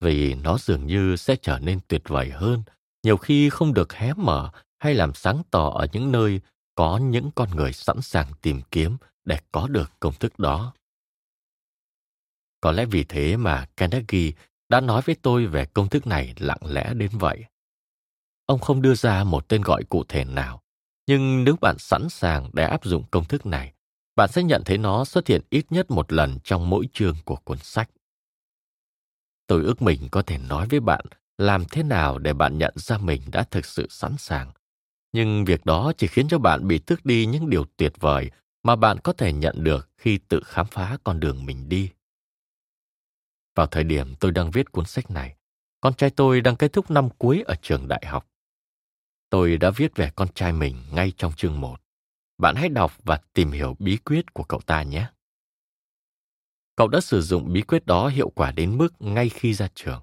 [0.00, 2.62] vì nó dường như sẽ trở nên tuyệt vời hơn,
[3.02, 6.40] nhiều khi không được hé mở hay làm sáng tỏ ở những nơi
[6.74, 10.74] có những con người sẵn sàng tìm kiếm để có được công thức đó.
[12.60, 14.32] Có lẽ vì thế mà Carnegie
[14.68, 17.44] đã nói với tôi về công thức này lặng lẽ đến vậy.
[18.50, 20.62] Ông không đưa ra một tên gọi cụ thể nào,
[21.06, 23.72] nhưng nếu bạn sẵn sàng để áp dụng công thức này,
[24.16, 27.36] bạn sẽ nhận thấy nó xuất hiện ít nhất một lần trong mỗi chương của
[27.36, 27.90] cuốn sách.
[29.46, 31.04] Tôi ước mình có thể nói với bạn
[31.38, 34.52] làm thế nào để bạn nhận ra mình đã thực sự sẵn sàng.
[35.12, 38.30] Nhưng việc đó chỉ khiến cho bạn bị tước đi những điều tuyệt vời
[38.62, 41.90] mà bạn có thể nhận được khi tự khám phá con đường mình đi.
[43.54, 45.36] Vào thời điểm tôi đang viết cuốn sách này,
[45.80, 48.26] con trai tôi đang kết thúc năm cuối ở trường đại học.
[49.30, 51.80] Tôi đã viết về con trai mình ngay trong chương 1.
[52.38, 55.06] Bạn hãy đọc và tìm hiểu bí quyết của cậu ta nhé.
[56.76, 60.02] Cậu đã sử dụng bí quyết đó hiệu quả đến mức ngay khi ra trường.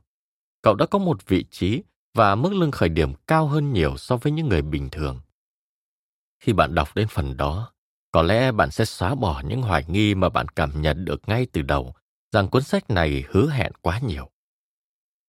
[0.61, 4.17] Cậu đã có một vị trí và mức lương khởi điểm cao hơn nhiều so
[4.17, 5.21] với những người bình thường.
[6.39, 7.73] Khi bạn đọc đến phần đó,
[8.11, 11.47] có lẽ bạn sẽ xóa bỏ những hoài nghi mà bạn cảm nhận được ngay
[11.53, 11.95] từ đầu
[12.31, 14.29] rằng cuốn sách này hứa hẹn quá nhiều.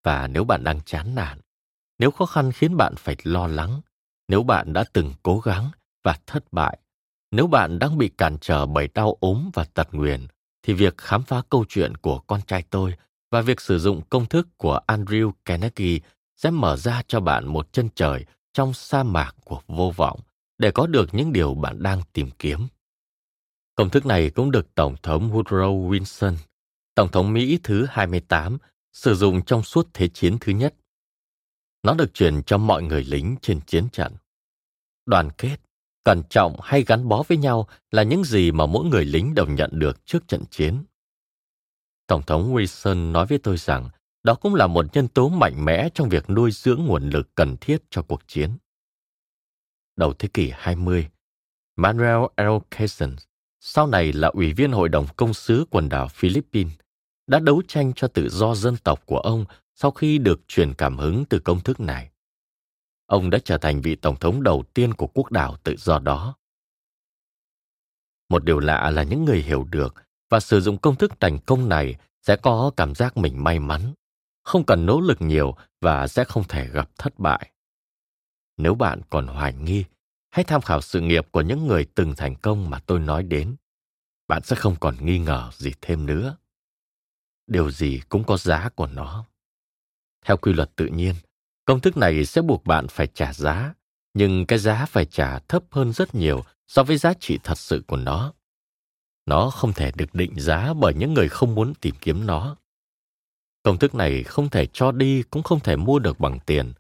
[0.04, 1.40] Và nếu bạn đang chán nản,
[1.98, 3.80] nếu khó khăn khiến bạn phải lo lắng,
[4.28, 5.70] nếu bạn đã từng cố gắng
[6.04, 6.78] và thất bại,
[7.30, 10.26] nếu bạn đang bị cản trở bởi đau ốm và tật nguyền,
[10.62, 12.94] thì việc khám phá câu chuyện của con trai tôi
[13.30, 15.98] và việc sử dụng công thức của Andrew Carnegie
[16.36, 20.20] sẽ mở ra cho bạn một chân trời trong sa mạc của vô vọng
[20.58, 22.66] để có được những điều bạn đang tìm kiếm.
[23.74, 26.34] Công thức này cũng được Tổng thống Woodrow Wilson,
[26.94, 28.58] Tổng thống Mỹ thứ 28,
[28.92, 30.74] sử dụng trong suốt Thế chiến thứ nhất.
[31.82, 34.12] Nó được truyền cho mọi người lính trên chiến trận.
[35.06, 35.56] Đoàn kết,
[36.04, 39.46] cẩn trọng hay gắn bó với nhau là những gì mà mỗi người lính đều
[39.46, 40.84] nhận được trước trận chiến.
[42.06, 43.88] Tổng thống Wilson nói với tôi rằng
[44.22, 47.56] đó cũng là một nhân tố mạnh mẽ trong việc nuôi dưỡng nguồn lực cần
[47.60, 48.50] thiết cho cuộc chiến.
[49.96, 51.08] Đầu thế kỷ 20,
[51.76, 52.56] Manuel L.
[52.70, 53.16] Casson,
[53.60, 56.72] sau này là Ủy viên Hội đồng Công sứ quần đảo Philippines,
[57.26, 59.44] đã đấu tranh cho tự do dân tộc của ông
[59.80, 62.10] sau khi được truyền cảm hứng từ công thức này.
[63.06, 66.36] Ông đã trở thành vị tổng thống đầu tiên của quốc đảo tự do đó.
[68.28, 69.94] Một điều lạ là những người hiểu được
[70.30, 73.94] và sử dụng công thức thành công này sẽ có cảm giác mình may mắn,
[74.42, 77.52] không cần nỗ lực nhiều và sẽ không thể gặp thất bại.
[78.56, 79.84] Nếu bạn còn hoài nghi,
[80.30, 83.56] hãy tham khảo sự nghiệp của những người từng thành công mà tôi nói đến.
[84.28, 86.36] Bạn sẽ không còn nghi ngờ gì thêm nữa.
[87.46, 89.26] Điều gì cũng có giá của nó.
[90.24, 91.14] Theo quy luật tự nhiên,
[91.64, 93.74] công thức này sẽ buộc bạn phải trả giá,
[94.14, 97.85] nhưng cái giá phải trả thấp hơn rất nhiều so với giá trị thật sự
[97.87, 98.33] của nó.
[99.26, 102.57] Nó không thể được định giá bởi những người không muốn tìm kiếm nó.
[103.62, 106.72] Công thức này không thể cho đi cũng không thể mua được bằng tiền,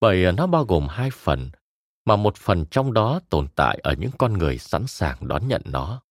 [0.00, 1.50] bởi nó bao gồm hai phần,
[2.04, 5.62] mà một phần trong đó tồn tại ở những con người sẵn sàng đón nhận
[5.64, 6.02] nó.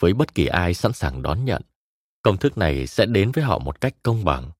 [0.00, 1.62] Với bất kỳ ai sẵn sàng đón nhận,
[2.22, 4.50] công thức này sẽ đến với họ một cách công bằng.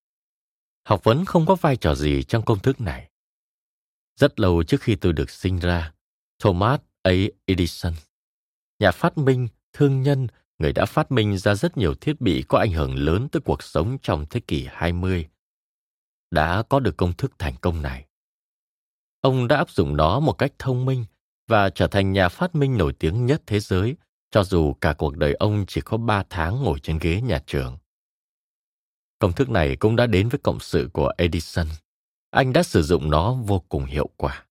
[0.87, 3.11] Học vấn không có vai trò gì trong công thức này.
[4.17, 5.93] Rất lâu trước khi tôi được sinh ra,
[6.39, 7.13] Thomas A.
[7.45, 7.93] Edison,
[8.79, 10.27] nhà phát minh, thương nhân,
[10.59, 13.63] người đã phát minh ra rất nhiều thiết bị có ảnh hưởng lớn tới cuộc
[13.63, 15.29] sống trong thế kỷ 20,
[16.31, 18.07] đã có được công thức thành công này.
[19.21, 21.05] Ông đã áp dụng nó một cách thông minh
[21.49, 23.97] và trở thành nhà phát minh nổi tiếng nhất thế giới,
[24.31, 27.79] cho dù cả cuộc đời ông chỉ có 3 tháng ngồi trên ghế nhà trường.
[29.19, 31.67] Công thức này cũng đã đến với cộng sự của Edison.
[32.31, 34.47] Anh đã sử dụng nó vô cùng hiệu quả.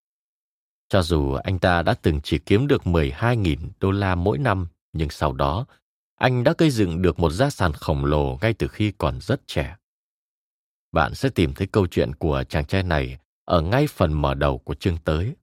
[0.89, 5.09] Cho dù anh ta đã từng chỉ kiếm được 12.000 đô la mỗi năm, nhưng
[5.09, 5.65] sau đó,
[6.15, 9.41] anh đã gây dựng được một gia sản khổng lồ ngay từ khi còn rất
[9.47, 9.75] trẻ.
[10.91, 14.57] Bạn sẽ tìm thấy câu chuyện của chàng trai này ở ngay phần mở đầu
[14.57, 15.35] của chương tới.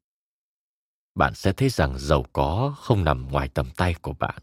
[1.14, 4.42] Bạn sẽ thấy rằng giàu có không nằm ngoài tầm tay của bạn.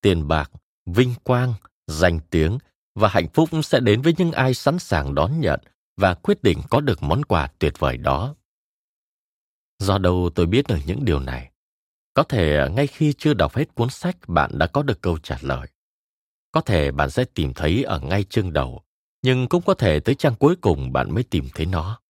[0.00, 0.50] Tiền bạc,
[0.86, 1.54] vinh quang,
[1.86, 2.58] danh tiếng
[2.94, 5.60] và hạnh phúc sẽ đến với những ai sẵn sàng đón nhận
[5.96, 8.34] và quyết định có được món quà tuyệt vời đó.
[9.78, 11.50] Do đâu tôi biết được những điều này?
[12.14, 15.38] Có thể ngay khi chưa đọc hết cuốn sách bạn đã có được câu trả
[15.40, 15.68] lời.
[16.52, 18.82] Có thể bạn sẽ tìm thấy ở ngay chương đầu,
[19.22, 22.00] nhưng cũng có thể tới trang cuối cùng bạn mới tìm thấy nó.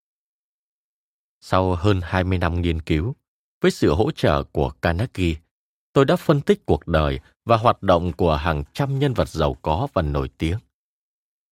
[1.41, 3.15] Sau hơn 20 năm nghiên cứu,
[3.61, 5.35] với sự hỗ trợ của Carnegie,
[5.93, 9.53] tôi đã phân tích cuộc đời và hoạt động của hàng trăm nhân vật giàu
[9.61, 10.57] có và nổi tiếng.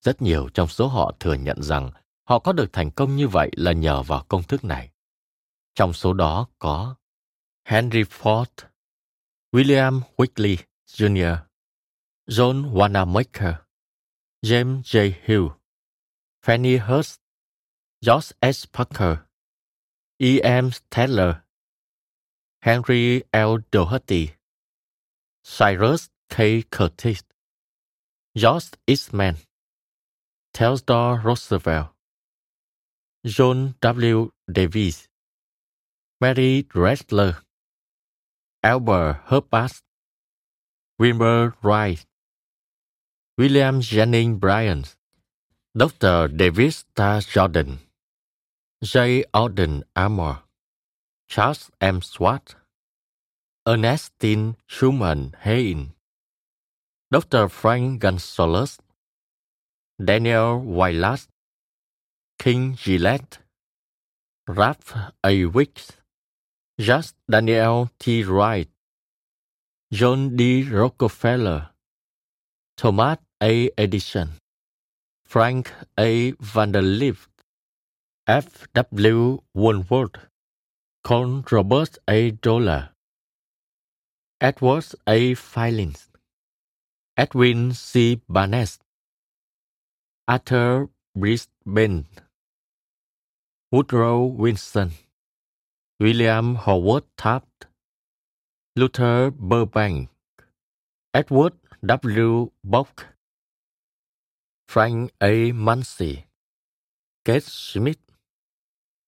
[0.04, 1.92] Rất nhiều trong số họ thừa nhận rằng
[2.24, 4.92] họ có được thành công như vậy là nhờ vào công thức này.
[5.76, 6.96] Trong số đó có
[7.66, 8.46] Henry Ford,
[9.52, 11.38] William Wrigley Jr.,
[12.28, 13.54] John Wanamaker,
[14.42, 15.12] James J.
[15.24, 15.44] Hill,
[16.46, 17.20] Fanny Hurst,
[18.02, 18.66] George S.
[18.74, 19.18] Parker,
[20.18, 20.40] E.
[20.40, 20.70] M.
[20.90, 21.36] Taylor,
[22.62, 23.56] Henry L.
[23.72, 24.30] Doherty,
[25.44, 26.64] Cyrus K.
[26.72, 27.24] Curtis,
[28.36, 29.36] George Eastman,
[30.54, 31.88] Theodore Roosevelt,
[33.26, 34.30] John W.
[34.52, 35.08] Davis,
[36.22, 37.38] Mary Dressler,
[38.62, 39.72] Albert Hubbard,
[41.00, 42.06] Wilbur Wright,
[43.36, 44.86] William Jennings Bryan,
[45.76, 46.28] Dr.
[46.28, 47.80] David Starr Jordan,
[48.84, 49.26] J.
[49.34, 50.44] Alden Armour,
[51.28, 52.04] Charles M.
[52.04, 52.58] Swart,
[53.68, 55.94] Ernestine Schumann Hayne,
[57.12, 57.50] Dr.
[57.50, 58.78] Frank Gonzalez,
[60.00, 61.28] Daniel Wylas,
[62.40, 63.38] King Gillette,
[64.48, 65.46] Ralph A.
[65.46, 65.92] Wicks,
[66.80, 68.24] Just Daniel T.
[68.24, 68.70] Wright,
[69.92, 70.64] John D.
[70.64, 71.70] Rockefeller,
[72.76, 73.70] Thomas A.
[73.78, 74.32] Edison,
[75.26, 76.32] Frank A.
[76.34, 77.30] Vanderlift,
[78.28, 78.68] F.
[78.74, 79.42] W.
[79.54, 80.28] Woolworth,
[81.04, 82.32] Con Robert A.
[82.32, 82.90] Dollar,
[84.42, 85.36] Edward A.
[85.36, 86.10] Filings,
[87.16, 88.20] Edwin C.
[88.28, 88.80] Barnes,
[90.26, 92.06] Arthur Brisbane,
[93.74, 94.92] Woodrow Wilson,
[96.00, 97.68] William Howard Taft,
[98.78, 100.10] Luther Burbank,
[101.14, 101.56] Edward
[101.86, 102.52] W.
[102.64, 103.08] Bock,
[104.70, 105.52] Frank A.
[105.52, 106.26] Munsey,
[107.26, 108.00] Kate Smith,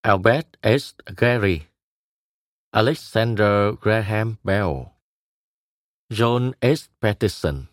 [0.04, 0.96] Albert S.
[1.16, 1.70] Gary,
[2.74, 4.92] Alexander Graham Bell,
[6.12, 6.90] John S.
[7.00, 7.70] Patterson,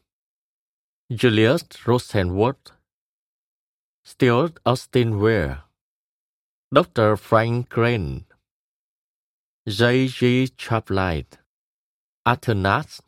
[1.10, 2.70] Julius Rosenworth,
[4.04, 5.62] Stuart Austin Weir,
[6.72, 7.16] Dr.
[7.16, 8.26] Frank Crane,
[9.64, 10.48] J.G.
[10.56, 11.38] Chaplight,
[12.24, 13.00] Arthur Nash,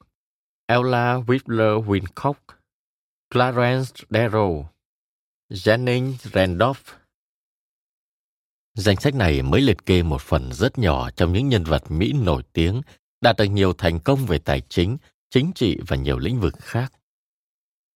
[0.69, 2.59] Ella Whitler Wincock,
[3.29, 4.67] Clarence Darrow,
[5.51, 6.95] Jennings Randolph.
[8.75, 12.13] Danh sách này mới liệt kê một phần rất nhỏ trong những nhân vật Mỹ
[12.13, 12.83] nổi tiếng
[13.21, 14.97] đạt được nhiều thành công về tài chính,
[15.31, 16.93] chính trị và nhiều lĩnh vực khác.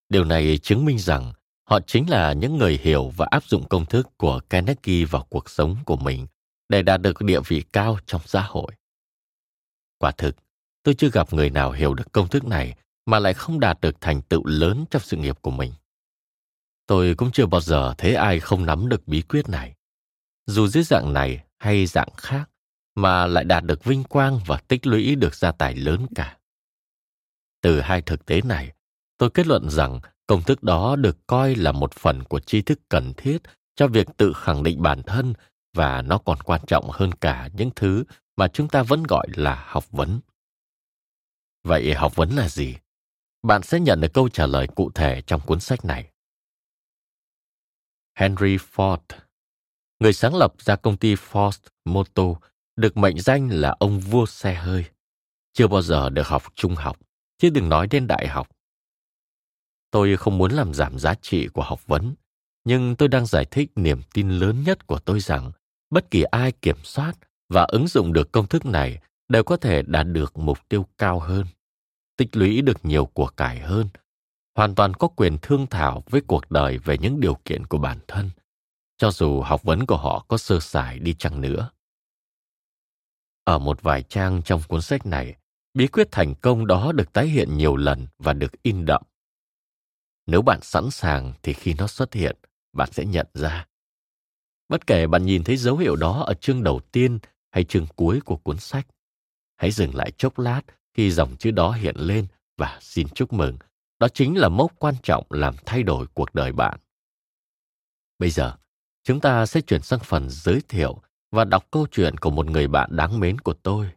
[0.09, 1.33] Điều này chứng minh rằng
[1.69, 5.51] họ chính là những người hiểu và áp dụng công thức của Carnegie vào cuộc
[5.51, 6.27] sống của mình
[6.69, 8.73] để đạt được địa vị cao trong xã hội.
[9.99, 10.37] Quả thực,
[10.83, 12.75] tôi chưa gặp người nào hiểu được công thức này
[13.07, 15.73] mà lại không đạt được thành tựu lớn trong sự nghiệp của mình.
[16.87, 19.75] Tôi cũng chưa bao giờ thấy ai không nắm được bí quyết này.
[20.47, 22.51] Dù dưới dạng này hay dạng khác,
[22.95, 26.39] mà lại đạt được vinh quang và tích lũy được gia tài lớn cả.
[27.61, 28.73] Từ hai thực tế này,
[29.19, 32.81] tôi kết luận rằng công thức đó được coi là một phần của tri thức
[32.89, 33.39] cần thiết
[33.77, 35.33] cho việc tự khẳng định bản thân
[35.75, 38.05] và nó còn quan trọng hơn cả những thứ
[38.37, 40.21] mà chúng ta vẫn gọi là học vấn.
[41.65, 42.77] Vậy học vấn là gì?
[43.43, 46.11] Bạn sẽ nhận được câu trả lời cụ thể trong cuốn sách này.
[48.15, 48.99] Henry Ford,
[50.01, 52.37] người sáng lập ra công ty Ford Motor,
[52.77, 54.85] được mệnh danh là ông vua xe hơi.
[55.53, 56.99] Chưa bao giờ được học trung học,
[57.39, 58.58] chứ đừng nói đến đại học.
[59.91, 62.15] Tôi không muốn làm giảm giá trị của học vấn,
[62.65, 65.53] nhưng tôi đang giải thích niềm tin lớn nhất của tôi rằng
[65.91, 67.13] bất kỳ ai kiểm soát
[67.49, 68.99] và ứng dụng được công thức này
[69.29, 71.47] đều có thể đạt được mục tiêu cao hơn,
[72.17, 73.89] tích lũy được nhiều của cải hơn,
[74.57, 77.99] hoàn toàn có quyền thương thảo với cuộc đời về những điều kiện của bản
[78.09, 78.31] thân,
[78.99, 81.71] cho dù học vấn của họ có sơ sài đi chăng nữa.
[83.45, 85.37] Ở một vài trang trong cuốn sách này,
[85.75, 89.03] bí quyết thành công đó được tái hiện nhiều lần và được in đậm.
[90.29, 92.37] Nếu bạn sẵn sàng thì khi nó xuất hiện,
[92.73, 93.67] bạn sẽ nhận ra.
[94.69, 97.19] Bất kể bạn nhìn thấy dấu hiệu đó ở chương đầu tiên
[97.51, 98.87] hay chương cuối của cuốn sách,
[99.57, 100.63] hãy dừng lại chốc lát
[100.95, 103.59] khi dòng chữ đó hiện lên và xin chúc mừng.
[103.99, 106.79] Đó chính là mốc quan trọng làm thay đổi cuộc đời bạn.
[108.19, 108.57] Bây giờ,
[109.05, 112.69] chúng ta sẽ chuyển sang phần giới thiệu và đọc câu chuyện của một người
[112.69, 113.91] bạn đáng mến của tôi.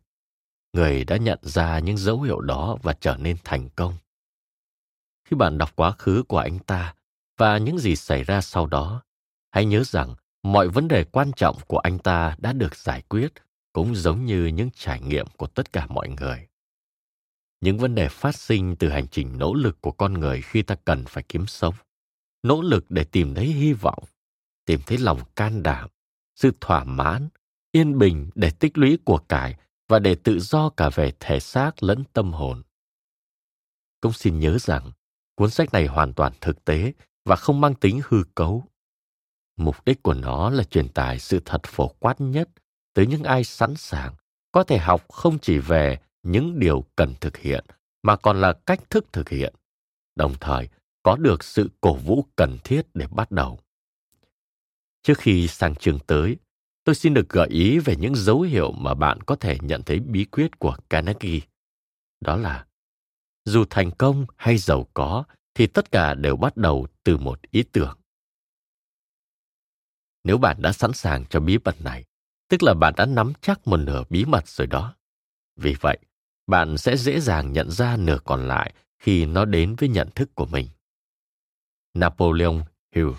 [0.73, 3.93] Người đã nhận ra những dấu hiệu đó và trở nên thành công.
[5.31, 6.95] Khi bạn đọc quá khứ của anh ta
[7.37, 9.03] và những gì xảy ra sau đó,
[9.51, 13.33] hãy nhớ rằng mọi vấn đề quan trọng của anh ta đã được giải quyết
[13.73, 16.47] cũng giống như những trải nghiệm của tất cả mọi người.
[17.61, 20.75] Những vấn đề phát sinh từ hành trình nỗ lực của con người khi ta
[20.85, 21.75] cần phải kiếm sống.
[22.43, 24.03] Nỗ lực để tìm thấy hy vọng
[24.65, 25.89] tìm thấy lòng can đảm
[26.35, 27.29] sự thỏa mãn
[27.71, 29.55] yên bình để tích lũy của cải
[29.87, 32.61] và để tự do cả về thể xác lẫn tâm hồn.
[34.01, 34.91] Cũng xin nhớ rằng
[35.41, 36.93] cuốn sách này hoàn toàn thực tế
[37.25, 38.63] và không mang tính hư cấu.
[39.57, 42.49] Mục đích của nó là truyền tải sự thật phổ quát nhất
[42.93, 44.13] tới những ai sẵn sàng,
[44.51, 47.65] có thể học không chỉ về những điều cần thực hiện,
[48.03, 49.53] mà còn là cách thức thực hiện,
[50.15, 50.69] đồng thời
[51.03, 53.59] có được sự cổ vũ cần thiết để bắt đầu.
[55.03, 56.37] Trước khi sang chương tới,
[56.83, 59.99] tôi xin được gợi ý về những dấu hiệu mà bạn có thể nhận thấy
[59.99, 61.39] bí quyết của carnegie.
[62.19, 62.65] Đó là
[63.45, 65.23] dù thành công hay giàu có,
[65.53, 68.01] thì tất cả đều bắt đầu từ một ý tưởng
[70.23, 72.05] nếu bạn đã sẵn sàng cho bí mật này,
[72.49, 74.95] tức là bạn đã nắm chắc một nửa bí mật rồi đó
[75.55, 75.97] vì vậy,
[76.47, 80.35] bạn sẽ dễ dàng nhận ra nửa còn lại khi nó đến với nhận thức
[80.35, 80.67] của mình.
[81.93, 83.09] Napoleon Hill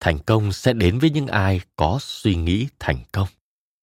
[0.00, 3.28] Thành công sẽ đến với những ai có suy nghĩ thành công.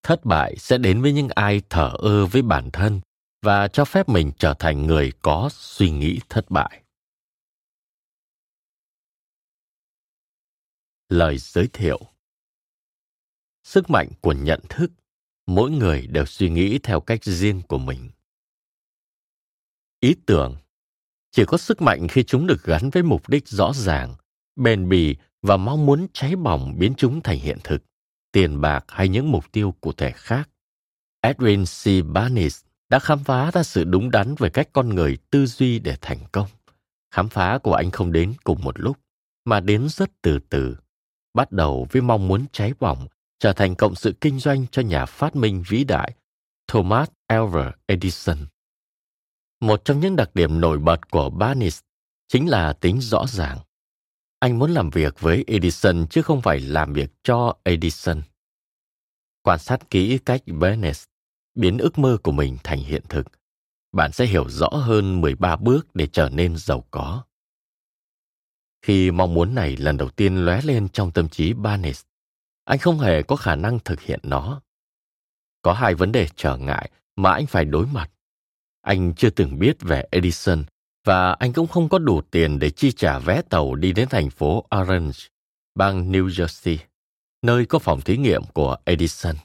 [0.04, 3.02] Thất bại sẽ đến với những ai thở ơ với bản thân
[3.42, 6.84] và cho phép mình trở thành người có suy nghĩ thất bại.
[11.10, 12.00] Lời giới thiệu.
[13.64, 14.92] Sức mạnh của nhận thức.
[15.46, 18.10] Mỗi người đều suy nghĩ theo cách riêng của mình.
[20.00, 20.56] Ý tưởng.
[21.32, 24.16] Chỉ có sức mạnh khi chúng được gắn với mục đích rõ ràng,
[24.56, 27.84] bền bỉ và mong muốn cháy bỏng biến chúng thành hiện thực,
[28.32, 30.50] tiền bạc hay những mục tiêu cụ thể khác.
[31.22, 32.06] Edwin c.
[32.14, 35.98] Barnes đã khám phá ra sự đúng đắn về cách con người tư duy để
[36.02, 36.48] thành công
[37.12, 38.98] khám phá của anh không đến cùng một lúc,
[39.46, 40.78] mà đến rất từ từ,
[41.34, 43.08] bắt đầu với mong muốn cháy bỏng,
[43.40, 46.14] trở thành cộng sự kinh doanh cho nhà phát minh vĩ đại
[46.68, 48.38] Thomas Alva Edison.
[49.62, 51.80] Một trong những đặc điểm nổi bật của Barnes
[52.28, 53.58] chính là tính rõ ràng.
[54.40, 58.22] Anh muốn làm việc với Edison chứ không phải làm việc cho Edison.
[59.44, 61.04] Quan sát kỹ cách Barnes
[61.60, 63.28] biến ước mơ của mình thành hiện thực,
[63.92, 67.24] bạn sẽ hiểu rõ hơn 13 bước để trở nên giàu có.
[68.82, 72.02] Khi mong muốn này lần đầu tiên lóe lên trong tâm trí Barnes,
[72.64, 74.62] anh không hề có khả năng thực hiện nó.
[75.62, 78.12] Có hai vấn đề trở ngại mà anh phải đối mặt.
[78.82, 80.64] Anh chưa từng biết về Edison
[81.06, 84.30] và anh cũng không có đủ tiền để chi trả vé tàu đi đến thành
[84.30, 85.20] phố Orange,
[85.76, 86.78] bang New Jersey,
[87.42, 89.36] nơi có phòng thí nghiệm của Edison.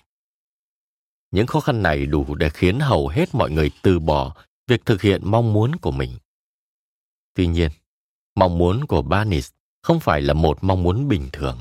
[1.34, 4.34] Những khó khăn này đủ để khiến hầu hết mọi người từ bỏ
[4.66, 6.18] việc thực hiện mong muốn của mình.
[7.34, 7.70] Tuy nhiên,
[8.34, 9.50] mong muốn của Barnes
[9.82, 11.58] không phải là một mong muốn bình thường.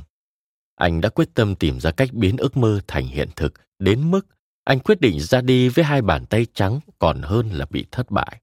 [0.76, 4.28] Anh đã quyết tâm tìm ra cách biến ước mơ thành hiện thực đến mức
[4.64, 8.12] anh quyết định ra đi với hai bàn tay trắng còn hơn là bị thất
[8.12, 8.42] bại.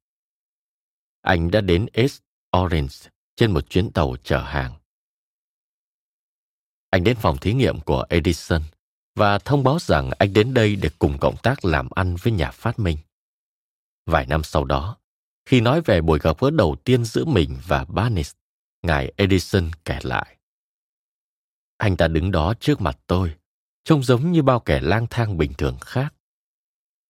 [1.20, 2.20] Anh đã đến East
[2.56, 4.72] Orange trên một chuyến tàu chở hàng.
[6.90, 8.62] Anh đến phòng thí nghiệm của Edison
[9.20, 12.50] và thông báo rằng anh đến đây để cùng cộng tác làm ăn với nhà
[12.50, 12.96] phát minh.
[14.06, 14.96] Vài năm sau đó,
[15.46, 18.32] khi nói về buổi gặp gỡ đầu tiên giữa mình và Barnes,
[18.82, 20.36] ngài Edison kể lại.
[21.76, 23.34] Anh ta đứng đó trước mặt tôi,
[23.84, 26.14] trông giống như bao kẻ lang thang bình thường khác.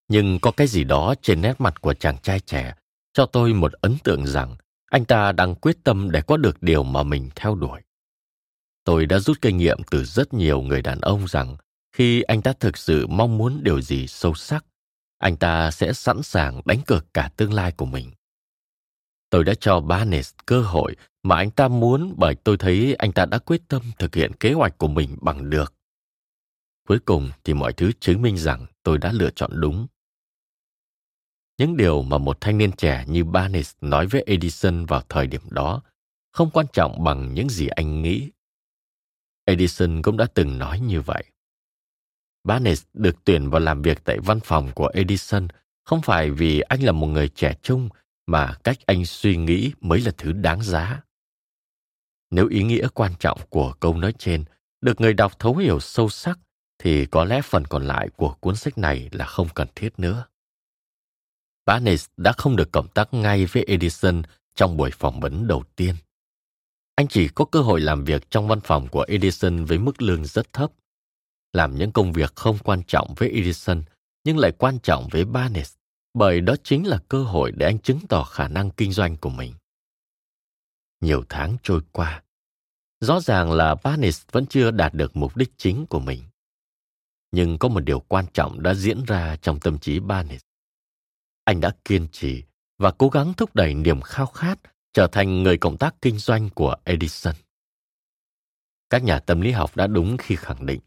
[0.07, 2.73] Nhưng có cái gì đó trên nét mặt của chàng trai trẻ
[3.13, 4.55] cho tôi một ấn tượng rằng
[4.85, 7.81] anh ta đang quyết tâm để có được điều mà mình theo đuổi.
[8.83, 11.57] Tôi đã rút kinh nghiệm từ rất nhiều người đàn ông rằng
[11.93, 14.65] khi anh ta thực sự mong muốn điều gì sâu sắc,
[15.17, 18.11] anh ta sẽ sẵn sàng đánh cược cả tương lai của mình.
[19.29, 23.25] Tôi đã cho Barnes cơ hội mà anh ta muốn bởi tôi thấy anh ta
[23.25, 25.73] đã quyết tâm thực hiện kế hoạch của mình bằng được.
[26.87, 29.87] Cuối cùng thì mọi thứ chứng minh rằng tôi đã lựa chọn đúng.
[31.57, 35.41] Những điều mà một thanh niên trẻ như Barnes nói với Edison vào thời điểm
[35.49, 35.81] đó
[36.31, 38.29] không quan trọng bằng những gì anh nghĩ.
[39.45, 41.30] Edison cũng đã từng nói như vậy.
[42.43, 45.47] Barnes được tuyển vào làm việc tại văn phòng của Edison
[45.83, 47.89] không phải vì anh là một người trẻ trung,
[48.27, 51.01] mà cách anh suy nghĩ mới là thứ đáng giá.
[52.31, 54.43] Nếu ý nghĩa quan trọng của câu nói trên
[54.81, 56.39] được người đọc thấu hiểu sâu sắc,
[56.79, 60.25] thì có lẽ phần còn lại của cuốn sách này là không cần thiết nữa.
[61.65, 64.21] Barnes đã không được cộng tác ngay với Edison
[64.55, 65.95] trong buổi phỏng vấn đầu tiên.
[66.95, 70.25] Anh chỉ có cơ hội làm việc trong văn phòng của Edison với mức lương
[70.25, 70.71] rất thấp.
[71.53, 73.83] Làm những công việc không quan trọng với Edison
[74.23, 75.73] nhưng lại quan trọng với Barnes
[76.13, 79.29] bởi đó chính là cơ hội để anh chứng tỏ khả năng kinh doanh của
[79.29, 79.53] mình.
[81.01, 82.23] Nhiều tháng trôi qua,
[82.99, 86.23] rõ ràng là Barnes vẫn chưa đạt được mục đích chính của mình.
[87.31, 90.41] Nhưng có một điều quan trọng đã diễn ra trong tâm trí Barnes.
[91.43, 92.43] Anh đã kiên trì
[92.77, 94.59] và cố gắng thúc đẩy niềm khao khát
[94.93, 97.35] trở thành người cộng tác kinh doanh của Edison.
[98.89, 100.79] Các nhà tâm lý học đã đúng khi khẳng định,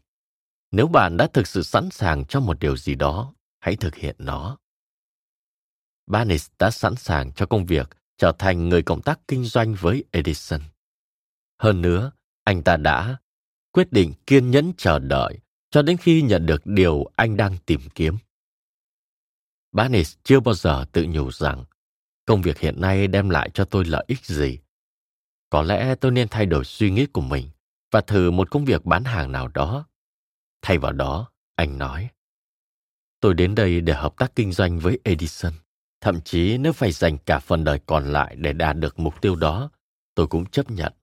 [0.71, 4.15] nếu bạn đã thực sự sẵn sàng cho một điều gì đó, hãy thực hiện
[4.19, 4.57] nó.
[6.07, 10.03] Barnes đã sẵn sàng cho công việc trở thành người cộng tác kinh doanh với
[10.11, 10.61] Edison.
[11.59, 12.11] Hơn nữa,
[12.43, 13.17] anh ta đã
[13.71, 15.39] quyết định kiên nhẫn chờ đợi
[15.69, 18.17] cho đến khi nhận được điều anh đang tìm kiếm.
[19.71, 21.65] Barnes chưa bao giờ tự nhủ rằng
[22.25, 24.59] công việc hiện nay đem lại cho tôi lợi ích gì.
[25.49, 27.49] Có lẽ tôi nên thay đổi suy nghĩ của mình
[27.91, 29.87] và thử một công việc bán hàng nào đó.
[30.65, 32.09] Thay vào đó, anh nói,
[33.19, 35.53] tôi đến đây để hợp tác kinh doanh với Edison.
[36.01, 39.35] Thậm chí nếu phải dành cả phần đời còn lại để đạt được mục tiêu
[39.35, 39.69] đó,
[40.15, 40.93] tôi cũng chấp nhận.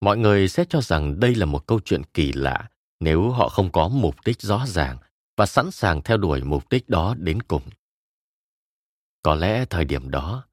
[0.00, 2.68] Mọi người sẽ cho rằng đây là một câu chuyện kỳ lạ
[3.00, 4.98] nếu họ không có mục đích rõ ràng
[5.36, 7.62] và sẵn sàng theo đuổi mục đích đó đến cùng.
[9.22, 10.44] Có lẽ thời điểm đó,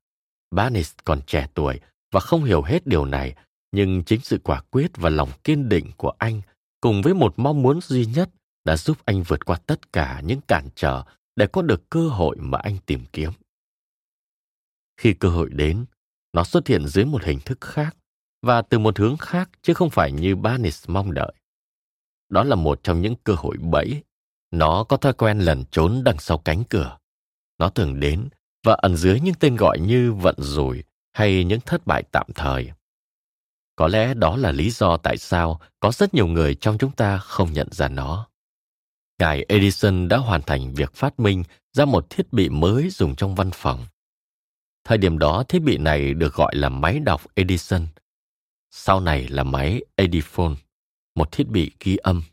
[0.52, 1.80] Barnes còn trẻ tuổi
[2.12, 3.36] và không hiểu hết điều này,
[3.72, 6.42] nhưng chính sự quả quyết và lòng kiên định của anh
[6.82, 8.30] cùng với một mong muốn duy nhất
[8.66, 11.04] đã giúp anh vượt qua tất cả những cản trở
[11.36, 13.32] để có được cơ hội mà anh tìm kiếm.
[14.98, 15.86] Khi cơ hội đến,
[16.34, 17.96] nó xuất hiện dưới một hình thức khác
[18.42, 21.34] và từ một hướng khác chứ không phải như Barnes mong đợi.
[22.30, 24.04] Đó là một trong những cơ hội bẫy.
[24.52, 26.98] Nó có thói quen lẩn trốn đằng sau cánh cửa.
[27.58, 28.30] Nó thường đến
[28.64, 32.72] và ẩn dưới những tên gọi như vận rủi hay những thất bại tạm thời.
[33.80, 37.18] Có lẽ đó là lý do tại sao có rất nhiều người trong chúng ta
[37.18, 38.28] không nhận ra nó.
[39.20, 43.36] Ngài Edison đã hoàn thành việc phát minh ra một thiết bị mới dùng trong
[43.36, 43.86] văn phòng.
[44.84, 47.88] Thời điểm đó thiết bị này được gọi là máy đọc Edison.
[48.72, 50.56] Sau này là máy Ediphone,
[51.16, 52.24] một thiết bị ghi âm.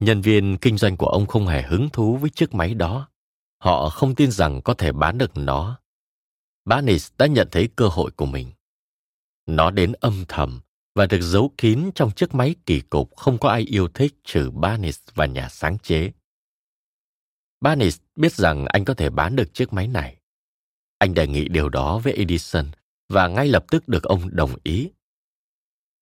[0.00, 3.08] Nhân viên kinh doanh của ông không hề hứng thú với chiếc máy đó.
[3.58, 5.80] Họ không tin rằng có thể bán được nó.
[6.64, 8.52] Barnes đã nhận thấy cơ hội của mình.
[9.48, 10.60] Nó đến âm thầm
[10.94, 14.50] và được giấu kín trong chiếc máy kỳ cục không có ai yêu thích trừ
[14.50, 16.12] Barnes và nhà sáng chế.
[17.60, 20.16] Barnes biết rằng anh có thể bán được chiếc máy này.
[20.98, 22.66] Anh đề nghị điều đó với Edison
[23.08, 24.90] và ngay lập tức được ông đồng ý.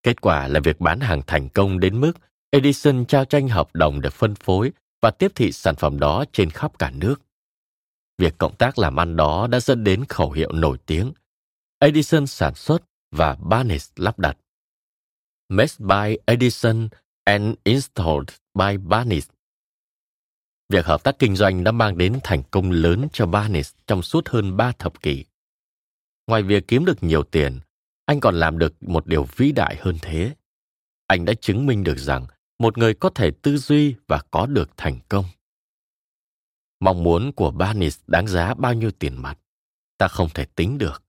[0.03, 2.13] Kết quả là việc bán hàng thành công đến mức
[2.49, 4.71] Edison trao tranh hợp đồng để phân phối
[5.01, 7.21] và tiếp thị sản phẩm đó trên khắp cả nước.
[8.17, 11.13] Việc cộng tác làm ăn đó đã dẫn đến khẩu hiệu nổi tiếng
[11.79, 14.37] Edison sản xuất và Barnes lắp đặt.
[15.49, 16.89] Made by Edison
[17.23, 19.29] and installed by Barnes.
[20.69, 24.29] Việc hợp tác kinh doanh đã mang đến thành công lớn cho Barnes trong suốt
[24.29, 25.25] hơn ba thập kỷ.
[26.27, 27.59] Ngoài việc kiếm được nhiều tiền,
[28.05, 30.35] anh còn làm được một điều vĩ đại hơn thế.
[31.07, 32.27] Anh đã chứng minh được rằng
[32.59, 35.25] một người có thể tư duy và có được thành công.
[36.79, 39.39] Mong muốn của Barnes đáng giá bao nhiêu tiền mặt?
[39.97, 41.03] Ta không thể tính được.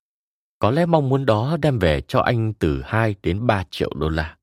[0.59, 4.09] Có lẽ mong muốn đó đem về cho anh từ 2 đến 3 triệu đô
[4.09, 4.37] la.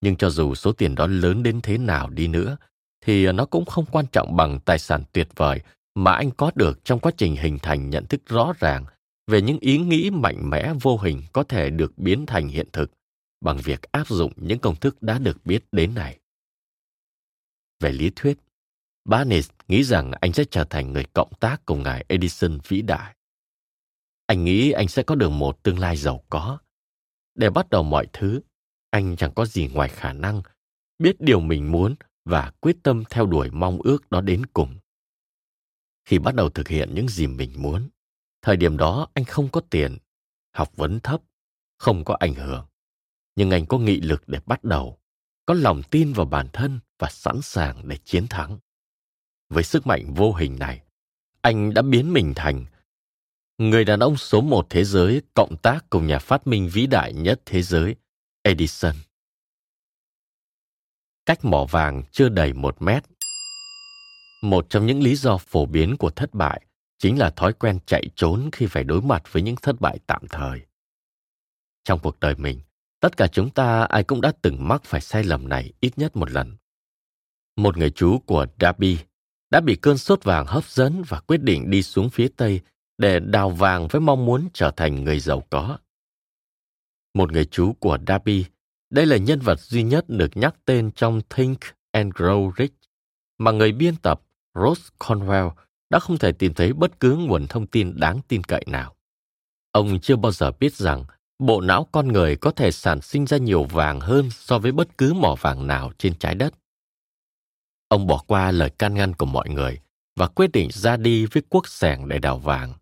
[0.00, 2.56] Nhưng cho dù số tiền đó lớn đến thế nào đi nữa,
[3.00, 5.60] thì nó cũng không quan trọng bằng tài sản tuyệt vời
[5.94, 8.84] mà anh có được trong quá trình hình thành nhận thức rõ ràng
[9.26, 12.90] về những ý nghĩ mạnh mẽ vô hình có thể được biến thành hiện thực
[13.40, 16.18] bằng việc áp dụng những công thức đã được biết đến này.
[17.80, 18.38] Về lý thuyết,
[19.04, 23.14] Barnes nghĩ rằng anh sẽ trở thành người cộng tác cùng ngài Edison vĩ đại.
[24.28, 26.58] Anh nghĩ anh sẽ có được một tương lai giàu có.
[27.34, 28.40] Để bắt đầu mọi thứ,
[28.90, 30.42] anh chẳng có gì ngoài khả năng
[30.98, 34.78] biết điều mình muốn và quyết tâm theo đuổi mong ước đó đến cùng.
[36.04, 37.88] Khi bắt đầu thực hiện những gì mình muốn,
[38.42, 39.98] thời điểm đó anh không có tiền,
[40.52, 41.20] học vấn thấp,
[41.78, 42.66] không có ảnh hưởng.
[43.36, 44.98] Nhưng anh có nghị lực để bắt đầu,
[45.46, 48.58] có lòng tin vào bản thân và sẵn sàng để chiến thắng.
[49.48, 50.82] Với sức mạnh vô hình này,
[51.40, 52.64] anh đã biến mình thành
[53.58, 57.12] người đàn ông số một thế giới cộng tác cùng nhà phát minh vĩ đại
[57.12, 57.96] nhất thế giới,
[58.42, 58.94] Edison.
[61.26, 63.04] Cách mỏ vàng chưa đầy một mét.
[64.42, 66.62] Một trong những lý do phổ biến của thất bại
[66.98, 70.22] chính là thói quen chạy trốn khi phải đối mặt với những thất bại tạm
[70.30, 70.60] thời.
[71.84, 72.60] Trong cuộc đời mình,
[73.00, 76.16] tất cả chúng ta ai cũng đã từng mắc phải sai lầm này ít nhất
[76.16, 76.56] một lần.
[77.56, 78.98] Một người chú của Derby
[79.50, 82.60] đã bị cơn sốt vàng hấp dẫn và quyết định đi xuống phía Tây
[82.98, 85.78] để đào vàng với mong muốn trở thành người giàu có.
[87.14, 88.44] Một người chú của Darby,
[88.90, 91.58] đây là nhân vật duy nhất được nhắc tên trong Think
[91.92, 92.74] and Grow Rich,
[93.38, 94.22] mà người biên tập
[94.54, 95.50] Ross Conwell
[95.90, 98.94] đã không thể tìm thấy bất cứ nguồn thông tin đáng tin cậy nào.
[99.72, 101.04] Ông chưa bao giờ biết rằng
[101.38, 104.98] bộ não con người có thể sản sinh ra nhiều vàng hơn so với bất
[104.98, 106.54] cứ mỏ vàng nào trên trái đất.
[107.88, 109.80] Ông bỏ qua lời can ngăn của mọi người
[110.16, 112.74] và quyết định ra đi với cuốc sẻng để đào vàng.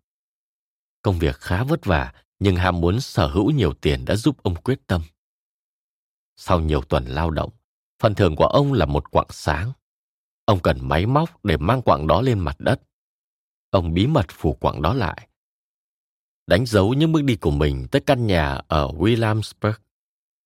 [1.07, 4.55] Công việc khá vất vả, nhưng ham muốn sở hữu nhiều tiền đã giúp ông
[4.55, 5.01] quyết tâm.
[6.35, 7.49] Sau nhiều tuần lao động,
[7.99, 9.71] phần thưởng của ông là một quặng sáng.
[10.45, 12.81] Ông cần máy móc để mang quặng đó lên mặt đất.
[13.69, 15.27] Ông bí mật phủ quặng đó lại.
[16.47, 19.73] Đánh dấu những bước đi của mình tới căn nhà ở Williamsburg,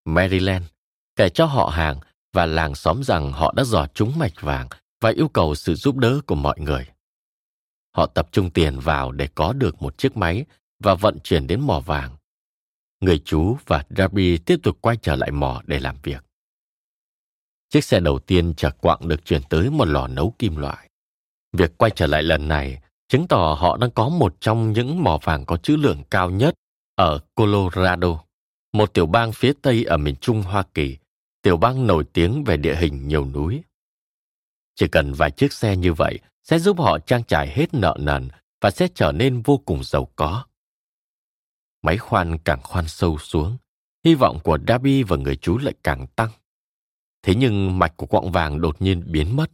[0.05, 0.65] Maryland,
[1.15, 1.99] kể cho họ hàng
[2.33, 4.67] và làng xóm rằng họ đã dò trúng mạch vàng
[5.01, 6.90] và yêu cầu sự giúp đỡ của mọi người.
[7.95, 10.45] Họ tập trung tiền vào để có được một chiếc máy
[10.83, 12.15] và vận chuyển đến mỏ vàng.
[13.01, 16.23] Người chú và Darby tiếp tục quay trở lại mỏ để làm việc.
[17.69, 20.89] Chiếc xe đầu tiên chở quặng được chuyển tới một lò nấu kim loại.
[21.53, 25.19] Việc quay trở lại lần này chứng tỏ họ đang có một trong những mỏ
[25.23, 26.53] vàng có trữ lượng cao nhất
[26.95, 28.23] ở Colorado,
[28.73, 30.97] một tiểu bang phía tây ở miền trung Hoa Kỳ,
[31.41, 33.61] tiểu bang nổi tiếng về địa hình nhiều núi.
[34.75, 36.19] Chỉ cần vài chiếc xe như vậy
[36.51, 38.29] sẽ giúp họ trang trải hết nợ nần
[38.61, 40.45] và sẽ trở nên vô cùng giàu có.
[41.81, 43.57] Máy khoan càng khoan sâu xuống,
[44.05, 46.29] hy vọng của Darby và người chú lại càng tăng.
[47.23, 49.51] Thế nhưng mạch của quặng vàng đột nhiên biến mất.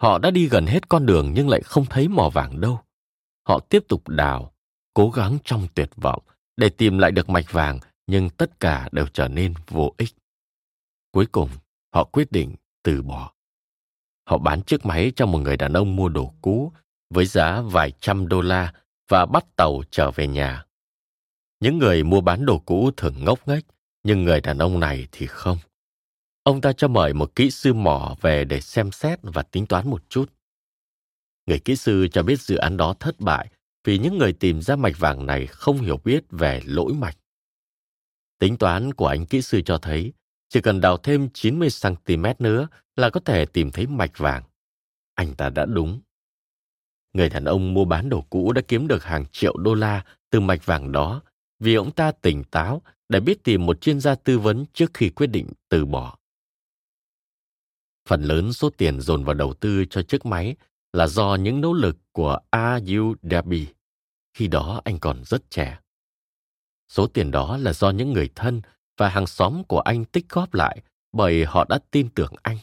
[0.00, 2.80] Họ đã đi gần hết con đường nhưng lại không thấy mỏ vàng đâu.
[3.48, 4.52] Họ tiếp tục đào,
[4.94, 6.22] cố gắng trong tuyệt vọng
[6.56, 10.14] để tìm lại được mạch vàng nhưng tất cả đều trở nên vô ích.
[11.12, 11.50] Cuối cùng,
[11.94, 13.35] họ quyết định từ bỏ.
[14.26, 16.72] Họ bán chiếc máy cho một người đàn ông mua đồ cũ
[17.10, 18.72] với giá vài trăm đô la
[19.08, 20.64] và bắt tàu trở về nhà.
[21.60, 23.64] Những người mua bán đồ cũ thường ngốc nghếch,
[24.02, 25.58] nhưng người đàn ông này thì không.
[26.42, 29.90] Ông ta cho mời một kỹ sư mỏ về để xem xét và tính toán
[29.90, 30.32] một chút.
[31.46, 33.48] Người kỹ sư cho biết dự án đó thất bại
[33.84, 37.16] vì những người tìm ra mạch vàng này không hiểu biết về lỗi mạch.
[38.38, 40.12] Tính toán của anh kỹ sư cho thấy
[40.48, 44.42] chỉ cần đào thêm 90cm nữa là có thể tìm thấy mạch vàng.
[45.14, 46.00] Anh ta đã đúng.
[47.12, 50.40] Người đàn ông mua bán đồ cũ đã kiếm được hàng triệu đô la từ
[50.40, 51.22] mạch vàng đó
[51.58, 55.10] vì ông ta tỉnh táo để biết tìm một chuyên gia tư vấn trước khi
[55.10, 56.16] quyết định từ bỏ.
[58.08, 60.56] Phần lớn số tiền dồn vào đầu tư cho chiếc máy
[60.92, 63.14] là do những nỗ lực của A.U.
[63.22, 63.66] Derby
[64.34, 65.78] Khi đó anh còn rất trẻ.
[66.88, 68.60] Số tiền đó là do những người thân
[68.96, 70.80] và hàng xóm của anh tích góp lại
[71.12, 72.58] bởi họ đã tin tưởng anh.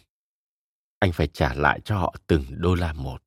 [0.99, 3.23] Anh phải trả lại cho họ từng đô la một,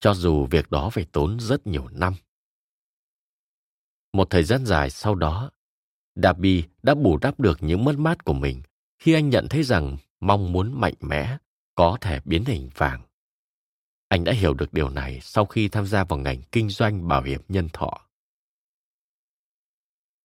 [0.00, 2.14] cho dù việc đó phải tốn rất nhiều năm.
[4.12, 5.50] Một thời gian dài sau đó,
[6.14, 8.62] Darby đã bù đắp được những mất mát của mình
[8.98, 11.36] khi anh nhận thấy rằng mong muốn mạnh mẽ
[11.74, 13.02] có thể biến hình vàng.
[14.08, 17.22] Anh đã hiểu được điều này sau khi tham gia vào ngành kinh doanh bảo
[17.22, 18.09] hiểm nhân thọ.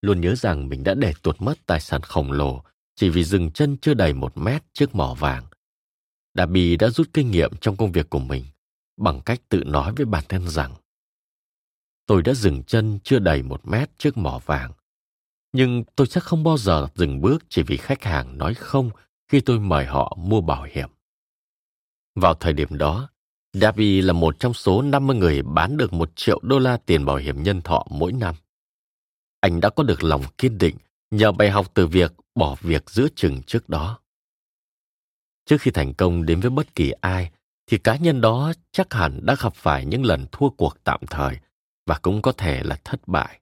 [0.02, 2.62] Luôn nhớ rằng mình đã để tuột mất tài sản khổng lồ
[2.94, 5.44] chỉ vì dừng chân chưa đầy một mét trước mỏ vàng.
[6.34, 8.44] Darby đã rút kinh nghiệm trong công việc của mình
[8.96, 10.74] bằng cách tự nói với bản thân rằng
[12.06, 14.72] tôi đã dừng chân chưa đầy một mét trước mỏ vàng
[15.56, 18.90] nhưng tôi sẽ không bao giờ dừng bước chỉ vì khách hàng nói không
[19.28, 20.88] khi tôi mời họ mua bảo hiểm.
[22.14, 23.08] Vào thời điểm đó,
[23.52, 27.16] Darby là một trong số 50 người bán được một triệu đô la tiền bảo
[27.16, 28.34] hiểm nhân thọ mỗi năm.
[29.40, 30.76] Anh đã có được lòng kiên định
[31.10, 33.98] nhờ bài học từ việc bỏ việc giữa chừng trước đó.
[35.46, 37.30] Trước khi thành công đến với bất kỳ ai,
[37.66, 41.38] thì cá nhân đó chắc hẳn đã gặp phải những lần thua cuộc tạm thời
[41.86, 43.40] và cũng có thể là thất bại.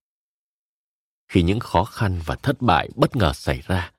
[1.28, 3.92] Khi những khó khăn và thất bại bất ngờ xảy ra,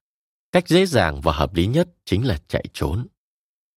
[0.51, 3.07] cách dễ dàng và hợp lý nhất chính là chạy trốn.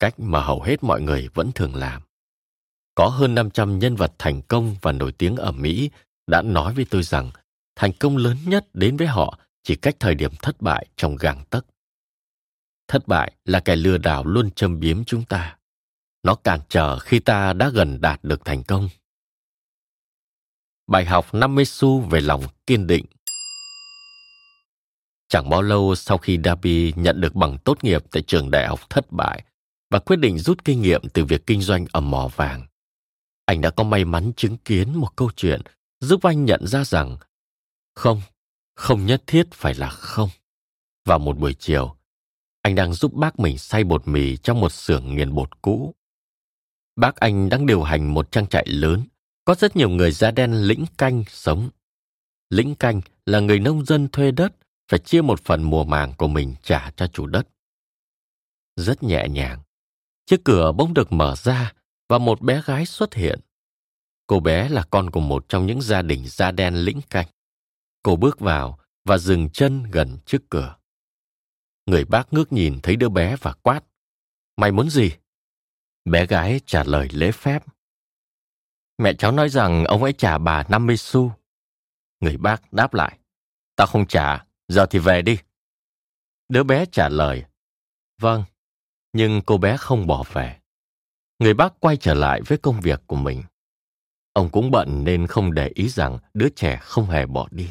[0.01, 2.03] Cách mà hầu hết mọi người vẫn thường làm.
[2.95, 5.91] Có hơn 500 nhân vật thành công và nổi tiếng ở Mỹ
[6.27, 7.31] đã nói với tôi rằng
[7.79, 11.45] thành công lớn nhất đến với họ chỉ cách thời điểm thất bại trong gang
[11.51, 11.67] tấc.
[12.89, 15.57] Thất bại là kẻ lừa đảo luôn châm biếm chúng ta.
[16.23, 18.89] Nó cản trở khi ta đã gần đạt được thành công.
[20.87, 23.05] Bài học 50 xu về lòng kiên định
[25.29, 28.91] Chẳng bao lâu sau khi Darby nhận được bằng tốt nghiệp tại trường đại học
[28.91, 29.45] thất bại
[29.91, 32.67] và quyết định rút kinh nghiệm từ việc kinh doanh ở mỏ vàng,
[33.45, 35.61] anh đã có may mắn chứng kiến một câu chuyện
[36.01, 37.17] giúp anh nhận ra rằng
[37.99, 38.23] không,
[38.75, 40.29] không nhất thiết phải là không.
[41.05, 41.97] Vào một buổi chiều,
[42.63, 45.95] anh đang giúp bác mình xay bột mì trong một xưởng nghiền bột cũ.
[46.97, 49.05] Bác anh đang điều hành một trang trại lớn,
[49.45, 51.71] có rất nhiều người da đen lĩnh canh sống.
[52.51, 54.53] Lĩnh canh là người nông dân thuê đất
[54.91, 57.49] phải chia một phần mùa màng của mình trả cho chủ đất.
[58.77, 59.61] Rất nhẹ nhàng,
[60.27, 61.73] chiếc cửa bỗng được mở ra
[62.09, 63.41] và một bé gái xuất hiện.
[64.27, 67.27] Cô bé là con của một trong những gia đình da đen lĩnh canh.
[68.03, 70.77] Cô bước vào và dừng chân gần trước cửa.
[71.87, 73.81] Người bác ngước nhìn thấy đứa bé và quát.
[74.57, 75.11] Mày muốn gì?
[76.05, 77.65] Bé gái trả lời lễ phép.
[78.99, 81.33] Mẹ cháu nói rằng ông ấy trả bà 50 xu.
[82.21, 83.19] Người bác đáp lại.
[83.77, 85.39] Tao không trả, giờ thì về đi.
[86.49, 87.45] Đứa bé trả lời.
[88.21, 88.45] Vâng,
[89.13, 90.59] nhưng cô bé không bỏ về.
[91.39, 93.43] Người bác quay trở lại với công việc của mình.
[94.33, 97.69] Ông cũng bận nên không để ý rằng đứa trẻ không hề bỏ đi.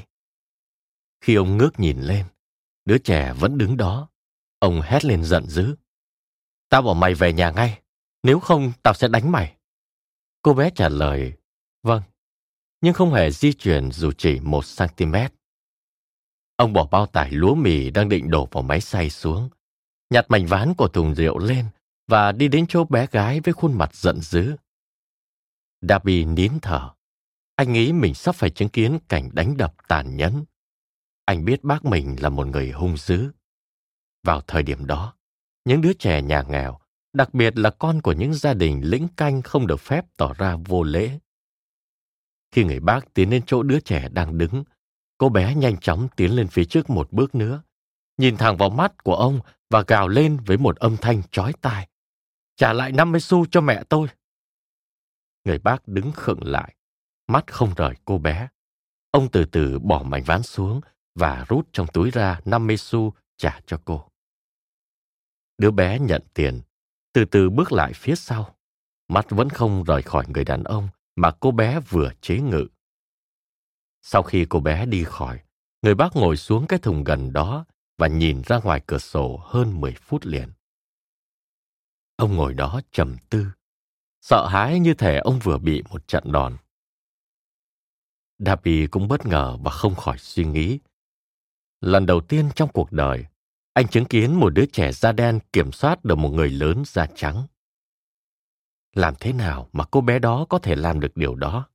[1.22, 2.26] Khi ông ngước nhìn lên,
[2.86, 4.10] đứa trẻ vẫn đứng đó.
[4.60, 5.76] Ông hét lên giận dữ.
[6.70, 7.82] Tao bảo mày về nhà ngay,
[8.24, 9.58] nếu không tao sẽ đánh mày.
[10.42, 11.34] Cô bé trả lời,
[11.84, 12.02] vâng,
[12.82, 15.16] nhưng không hề di chuyển dù chỉ một cm.
[16.56, 19.50] Ông bỏ bao tải lúa mì đang định đổ vào máy xay xuống,
[20.10, 21.66] nhặt mảnh ván của thùng rượu lên
[22.08, 24.56] và đi đến chỗ bé gái với khuôn mặt giận dữ.
[25.82, 26.90] Darby nín thở.
[27.56, 30.46] Anh nghĩ mình sắp phải chứng kiến cảnh đánh đập tàn nhẫn.
[31.28, 33.32] Anh biết bác mình là một người hung dữ.
[34.24, 35.14] Vào thời điểm đó,
[35.66, 36.80] những đứa trẻ nhà nghèo,
[37.14, 40.58] đặc biệt là con của những gia đình lĩnh canh không được phép tỏ ra
[40.66, 41.20] vô lễ.
[42.52, 44.64] Khi người bác tiến đến chỗ đứa trẻ đang đứng,
[45.18, 47.62] cô bé nhanh chóng tiến lên phía trước một bước nữa,
[48.18, 51.88] nhìn thẳng vào mắt của ông và gào lên với một âm thanh chói tai.
[52.56, 54.08] Trả lại 50 xu cho mẹ tôi.
[55.46, 56.76] Người bác đứng khựng lại,
[57.28, 58.48] mắt không rời cô bé.
[59.12, 60.82] Ông từ từ bỏ mảnh ván xuống
[61.18, 64.10] và rút trong túi ra 50 xu trả cho cô.
[65.58, 66.62] Đứa bé nhận tiền,
[67.14, 68.56] từ từ bước lại phía sau.
[69.08, 72.68] Mắt vẫn không rời khỏi người đàn ông mà cô bé vừa chế ngự.
[74.02, 75.40] Sau khi cô bé đi khỏi,
[75.82, 77.66] người bác ngồi xuống cái thùng gần đó
[77.98, 80.52] và nhìn ra ngoài cửa sổ hơn 10 phút liền.
[82.16, 83.48] Ông ngồi đó trầm tư,
[84.22, 86.58] sợ hãi như thể ông vừa bị một trận đòn.
[88.40, 90.80] Darby cũng bất ngờ và không khỏi suy nghĩ.
[91.82, 93.26] Lần đầu tiên trong cuộc đời,
[93.74, 97.08] anh chứng kiến một đứa trẻ da đen kiểm soát được một người lớn da
[97.16, 97.48] trắng.
[98.96, 101.70] Làm thế nào mà cô bé đó có thể làm được điều đó?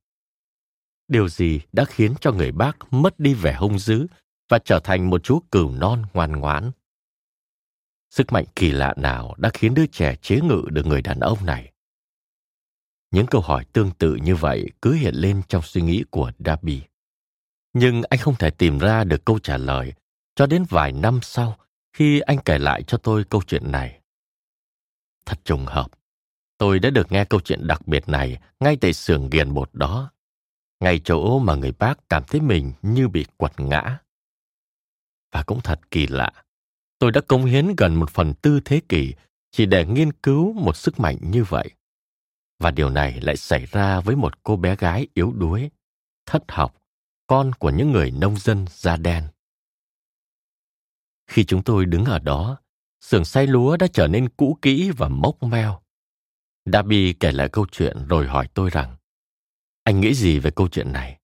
[1.07, 4.07] Điều gì đã khiến cho người bác mất đi vẻ hung dữ
[4.49, 6.71] và trở thành một chú cừu non ngoan ngoãn?
[8.09, 11.45] Sức mạnh kỳ lạ nào đã khiến đứa trẻ chế ngự được người đàn ông
[11.45, 11.71] này?
[13.11, 16.81] Những câu hỏi tương tự như vậy cứ hiện lên trong suy nghĩ của Darby.
[17.73, 19.93] Nhưng anh không thể tìm ra được câu trả lời
[20.35, 21.57] cho đến vài năm sau
[21.93, 23.99] khi anh kể lại cho tôi câu chuyện này.
[25.25, 25.91] Thật trùng hợp,
[26.57, 30.11] tôi đã được nghe câu chuyện đặc biệt này ngay tại xưởng nghiền bột đó,
[30.79, 33.97] ngay chỗ mà người bác cảm thấy mình như bị quật ngã.
[35.31, 36.31] Và cũng thật kỳ lạ,
[36.99, 39.13] tôi đã công hiến gần một phần tư thế kỷ
[39.51, 41.69] chỉ để nghiên cứu một sức mạnh như vậy.
[42.59, 45.69] Và điều này lại xảy ra với một cô bé gái yếu đuối,
[46.25, 46.82] thất học,
[47.33, 49.27] con của những người nông dân da đen.
[51.27, 52.57] Khi chúng tôi đứng ở đó,
[53.01, 55.81] xưởng xay lúa đã trở nên cũ kỹ và mốc meo.
[56.65, 58.95] Darby kể lại câu chuyện rồi hỏi tôi rằng,
[59.83, 61.19] anh nghĩ gì về câu chuyện này?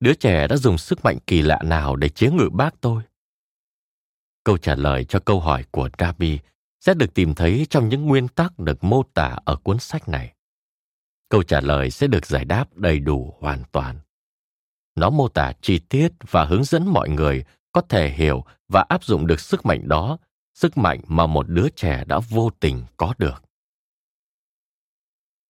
[0.00, 3.02] Đứa trẻ đã dùng sức mạnh kỳ lạ nào để chế ngự bác tôi?
[4.44, 6.38] Câu trả lời cho câu hỏi của Darby
[6.80, 10.34] sẽ được tìm thấy trong những nguyên tắc được mô tả ở cuốn sách này.
[11.28, 14.00] Câu trả lời sẽ được giải đáp đầy đủ hoàn toàn.
[14.98, 19.04] Nó mô tả chi tiết và hướng dẫn mọi người có thể hiểu và áp
[19.04, 20.18] dụng được sức mạnh đó,
[20.54, 23.42] sức mạnh mà một đứa trẻ đã vô tình có được.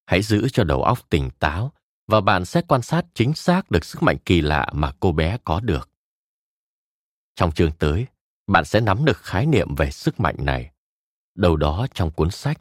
[0.06, 1.72] Hãy giữ cho đầu óc tỉnh táo
[2.06, 5.38] và bạn sẽ quan sát chính xác được sức mạnh kỳ lạ mà cô bé
[5.44, 5.90] có được.
[7.34, 8.06] Trong chương tới,
[8.46, 10.70] bạn sẽ nắm được khái niệm về sức mạnh này.
[11.34, 12.60] Đầu đó trong cuốn sách,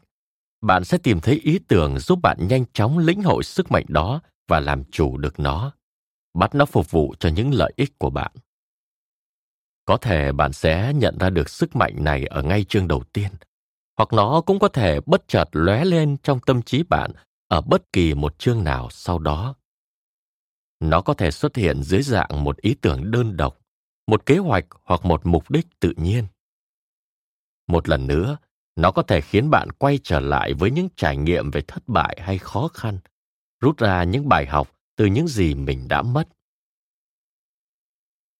[0.61, 4.21] bạn sẽ tìm thấy ý tưởng giúp bạn nhanh chóng lĩnh hội sức mạnh đó
[4.47, 5.71] và làm chủ được nó,
[6.37, 8.31] bắt nó phục vụ cho những lợi ích của bạn.
[9.85, 13.31] Có thể bạn sẽ nhận ra được sức mạnh này ở ngay chương đầu tiên,
[13.97, 17.11] hoặc nó cũng có thể bất chợt lóe lên trong tâm trí bạn
[17.47, 19.55] ở bất kỳ một chương nào sau đó.
[20.79, 23.59] Nó có thể xuất hiện dưới dạng một ý tưởng đơn độc,
[24.07, 26.27] một kế hoạch hoặc một mục đích tự nhiên.
[27.67, 28.37] Một lần nữa,
[28.75, 32.17] nó có thể khiến bạn quay trở lại với những trải nghiệm về thất bại
[32.21, 32.99] hay khó khăn,
[33.61, 36.27] rút ra những bài học từ những gì mình đã mất.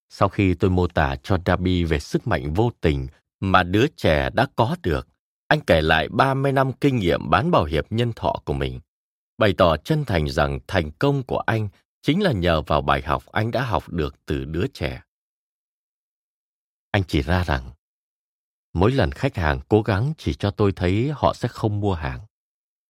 [0.10, 3.08] Sau khi tôi mô tả cho Darby về sức mạnh vô tình
[3.40, 5.08] mà đứa trẻ đã có được,
[5.48, 8.80] anh kể lại 30 năm kinh nghiệm bán bảo hiểm nhân thọ của mình,
[9.38, 11.70] bày tỏ chân thành rằng thành công của anh
[12.02, 15.02] chính là nhờ vào bài học anh đã học được từ đứa trẻ.
[16.92, 17.72] Anh chỉ ra rằng,
[18.74, 22.20] mỗi lần khách hàng cố gắng chỉ cho tôi thấy họ sẽ không mua hàng,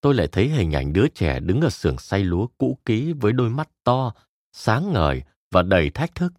[0.02, 3.34] tôi lại thấy hình ảnh đứa trẻ đứng ở xưởng xay lúa cũ kỹ với
[3.34, 4.14] đôi mắt to,
[4.54, 6.34] sáng ngời và đầy thách thức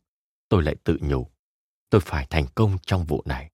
[0.48, 1.26] tôi lại tự nhủ,
[1.90, 3.50] tôi phải thành công trong vụ này.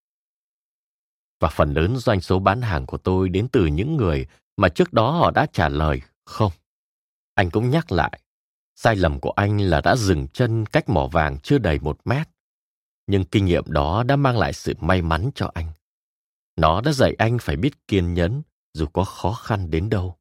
[1.41, 4.27] Và phần lớn doanh số bán hàng của tôi đến từ những người
[4.57, 6.53] mà trước đó họ đã trả lời không.
[7.35, 8.21] Anh cũng nhắc lại,
[8.77, 12.29] sai lầm của anh là đã dừng chân cách mỏ vàng chưa đầy một mét.
[13.07, 15.73] Nhưng kinh nghiệm đó đã mang lại sự may mắn cho anh.
[16.57, 18.43] Nó đã dạy anh phải biết kiên nhẫn
[18.75, 20.17] dù có khó khăn đến đâu.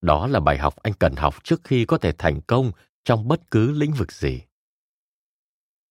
[0.00, 2.72] Đó là bài học anh cần học trước khi có thể thành công
[3.04, 4.40] trong bất cứ lĩnh vực gì.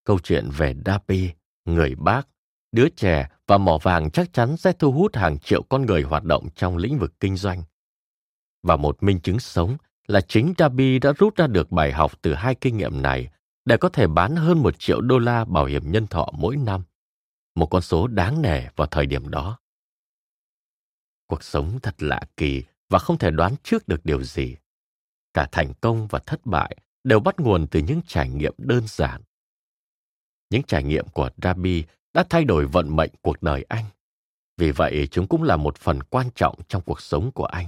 [0.04, 1.32] Câu chuyện về Dapi,
[1.66, 2.28] người bác,
[2.72, 6.24] đứa trẻ và mỏ vàng chắc chắn sẽ thu hút hàng triệu con người hoạt
[6.24, 7.64] động trong lĩnh vực kinh doanh.
[8.64, 12.34] Và một minh chứng sống là chính Dabi đã rút ra được bài học từ
[12.34, 13.30] hai kinh nghiệm này
[13.66, 16.84] để có thể bán hơn một triệu đô la bảo hiểm nhân thọ mỗi năm,
[17.56, 19.60] một con số đáng nể vào thời điểm đó.
[21.34, 24.56] Cuộc sống thật lạ kỳ và không thể đoán trước được điều gì.
[25.34, 29.22] Cả thành công và thất bại đều bắt nguồn từ những trải nghiệm đơn giản
[30.50, 33.86] những trải nghiệm của Rabi đã thay đổi vận mệnh cuộc đời anh.
[34.58, 37.68] Vì vậy, chúng cũng là một phần quan trọng trong cuộc sống của anh.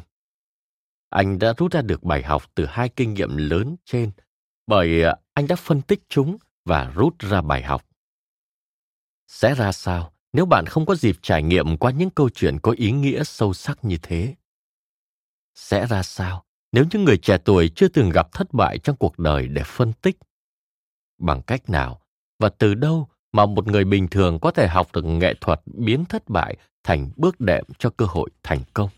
[1.09, 4.11] Anh đã rút ra được bài học từ hai kinh nghiệm lớn trên
[4.67, 7.85] bởi à, anh đã phân tích chúng và rút ra bài học.
[9.27, 12.73] Sẽ ra sao nếu bạn không có dịp trải nghiệm qua những câu chuyện có
[12.77, 14.35] ý nghĩa sâu sắc như thế?
[15.53, 19.19] Sẽ ra sao nếu những người trẻ tuổi chưa từng gặp thất bại trong cuộc
[19.19, 20.17] đời để phân tích?
[21.17, 22.01] Bằng cách nào
[22.39, 26.05] và từ đâu mà một người bình thường có thể học được nghệ thuật biến
[26.05, 28.89] thất bại thành bước đệm cho cơ hội thành công.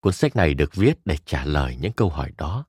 [0.00, 2.64] Cuốn sách này được viết để trả lời những câu hỏi đó.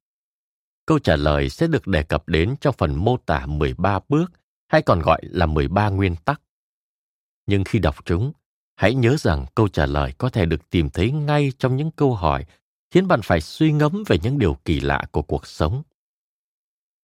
[0.85, 4.31] Câu trả lời sẽ được đề cập đến trong phần mô tả 13 bước
[4.69, 6.41] hay còn gọi là 13 nguyên tắc.
[7.45, 8.31] Nhưng khi đọc chúng,
[8.75, 12.15] hãy nhớ rằng câu trả lời có thể được tìm thấy ngay trong những câu
[12.15, 12.45] hỏi
[12.91, 15.83] khiến bạn phải suy ngẫm về những điều kỳ lạ của cuộc sống.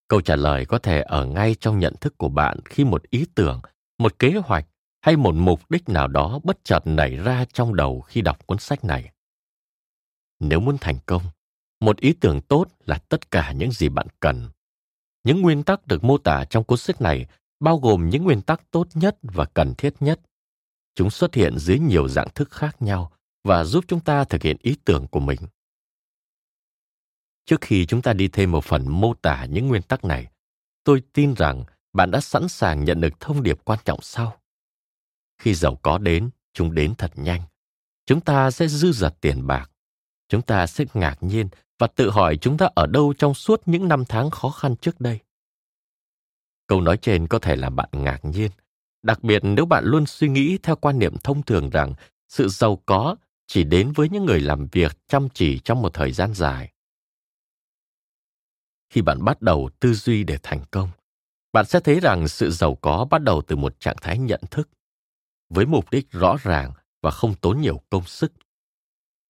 [0.07, 3.25] Câu trả lời có thể ở ngay trong nhận thức của bạn khi một ý
[3.35, 3.61] tưởng
[3.97, 4.67] một kế hoạch
[5.01, 8.57] hay một mục đích nào đó bất chợt nảy ra trong đầu khi đọc cuốn
[8.57, 9.11] sách này.
[10.39, 11.21] Nếu muốn thành công
[11.79, 14.49] một ý tưởng tốt là tất cả những gì bạn cần.
[15.23, 17.25] Những nguyên tắc được mô tả trong cuốn sách này
[17.65, 20.19] bao gồm những nguyên tắc tốt nhất và cần thiết nhất
[20.95, 23.11] chúng xuất hiện dưới nhiều dạng thức khác nhau
[23.43, 25.39] và giúp chúng ta thực hiện ý tưởng của mình
[27.45, 30.27] Trước khi chúng ta đi thêm một phần mô tả những nguyên tắc này,
[30.83, 31.63] tôi tin rằng
[31.93, 34.37] bạn đã sẵn sàng nhận được thông điệp quan trọng sau.
[35.37, 37.41] Khi giàu có đến, chúng đến thật nhanh.
[38.05, 39.71] Chúng ta sẽ dư dật tiền bạc.
[40.29, 41.49] Chúng ta sẽ ngạc nhiên
[41.79, 45.01] và tự hỏi chúng ta ở đâu trong suốt những năm tháng khó khăn trước
[45.01, 45.19] đây.
[46.67, 48.51] Câu nói trên có thể làm bạn ngạc nhiên,
[49.03, 51.93] đặc biệt nếu bạn luôn suy nghĩ theo quan niệm thông thường rằng
[52.29, 53.15] sự giàu có
[53.47, 56.71] chỉ đến với những người làm việc chăm chỉ trong một thời gian dài.
[58.89, 60.89] Khi bạn bắt đầu tư duy để thành công,
[61.53, 64.69] bạn sẽ thấy rằng sự giàu có bắt đầu từ một trạng thái nhận thức
[65.49, 68.33] với mục đích rõ ràng và không tốn nhiều công sức.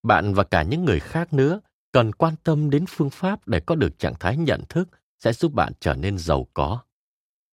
[0.03, 1.61] Bạn và cả những người khác nữa
[1.91, 5.53] cần quan tâm đến phương pháp để có được trạng thái nhận thức sẽ giúp
[5.53, 6.84] bạn trở nên giàu có.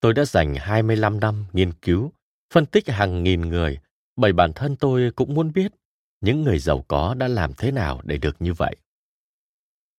[0.02, 2.12] Tôi đã dành 25 năm nghiên cứu,
[2.54, 3.78] phân tích hàng nghìn người,
[4.16, 5.72] bởi bản thân tôi cũng muốn biết
[6.20, 8.76] những người giàu có đã làm thế nào để được như vậy.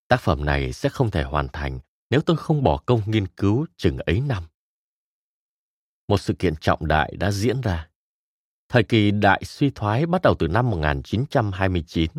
[0.08, 1.80] Tác phẩm này sẽ không thể hoàn thành
[2.10, 4.44] nếu tôi không bỏ công nghiên cứu chừng ấy năm.
[6.08, 7.90] Một sự kiện trọng đại đã diễn ra.
[8.70, 12.12] Thời kỳ đại suy thoái bắt đầu từ năm 1929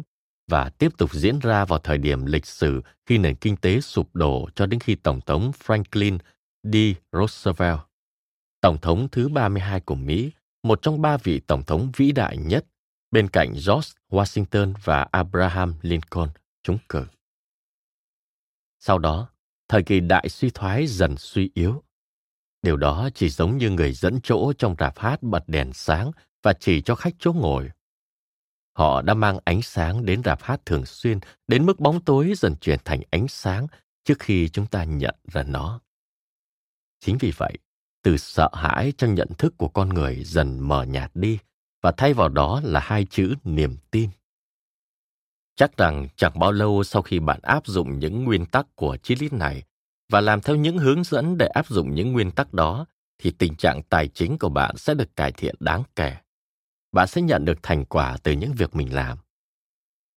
[0.48, 4.14] và tiếp tục diễn ra vào thời điểm lịch sử khi nền kinh tế sụp
[4.14, 6.18] đổ cho đến khi Tổng thống Franklin
[6.72, 6.76] D.
[7.12, 7.80] Roosevelt,
[8.60, 12.66] Tổng thống thứ 32 của Mỹ, một trong ba vị Tổng thống vĩ đại nhất,
[13.10, 16.28] bên cạnh George Washington và Abraham Lincoln,
[16.62, 17.06] trúng cử.
[18.80, 19.28] Sau đó,
[19.68, 21.82] thời kỳ đại suy thoái dần suy yếu.
[22.62, 26.10] Điều đó chỉ giống như người dẫn chỗ trong rạp hát bật đèn sáng
[26.42, 27.70] và chỉ cho khách chỗ ngồi.
[28.76, 32.56] Họ đã mang ánh sáng đến rạp hát thường xuyên, đến mức bóng tối dần
[32.60, 33.66] chuyển thành ánh sáng
[34.04, 35.80] trước khi chúng ta nhận ra nó.
[37.04, 37.52] Chính vì vậy,
[38.02, 41.38] từ sợ hãi trong nhận thức của con người dần mờ nhạt đi
[41.82, 44.10] và thay vào đó là hai chữ niềm tin.
[45.56, 49.22] Chắc rằng chẳng bao lâu sau khi bạn áp dụng những nguyên tắc của triết
[49.22, 49.62] lý này
[50.12, 52.86] và làm theo những hướng dẫn để áp dụng những nguyên tắc đó,
[53.18, 56.16] thì tình trạng tài chính của bạn sẽ được cải thiện đáng kể.
[56.92, 59.18] Bạn sẽ nhận được thành quả từ những việc mình làm.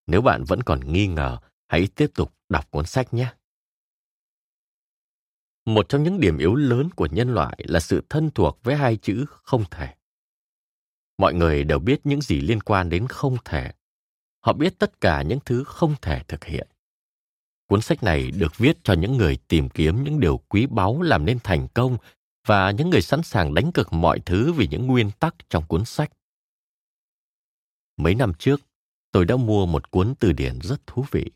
[0.07, 3.27] Nếu bạn vẫn còn nghi ngờ, hãy tiếp tục đọc cuốn sách nhé.
[5.68, 8.97] Một trong những điểm yếu lớn của nhân loại là sự thân thuộc với hai
[8.97, 9.93] chữ không thể.
[11.18, 13.72] Mọi người đều biết những gì liên quan đến không thể
[14.39, 16.68] họ biết tất cả những thứ không thể thực hiện.
[17.70, 21.26] Cuốn sách này được viết cho những người tìm kiếm những điều quý báu làm
[21.26, 21.97] nên thành công
[22.45, 25.86] và những người sẵn sàng đánh cực mọi thứ vì những nguyên tắc trong cuốn
[25.86, 26.11] sách.
[27.97, 28.61] Mấy năm trước,
[29.11, 31.32] tôi đã mua một cuốn từ điển rất thú vị.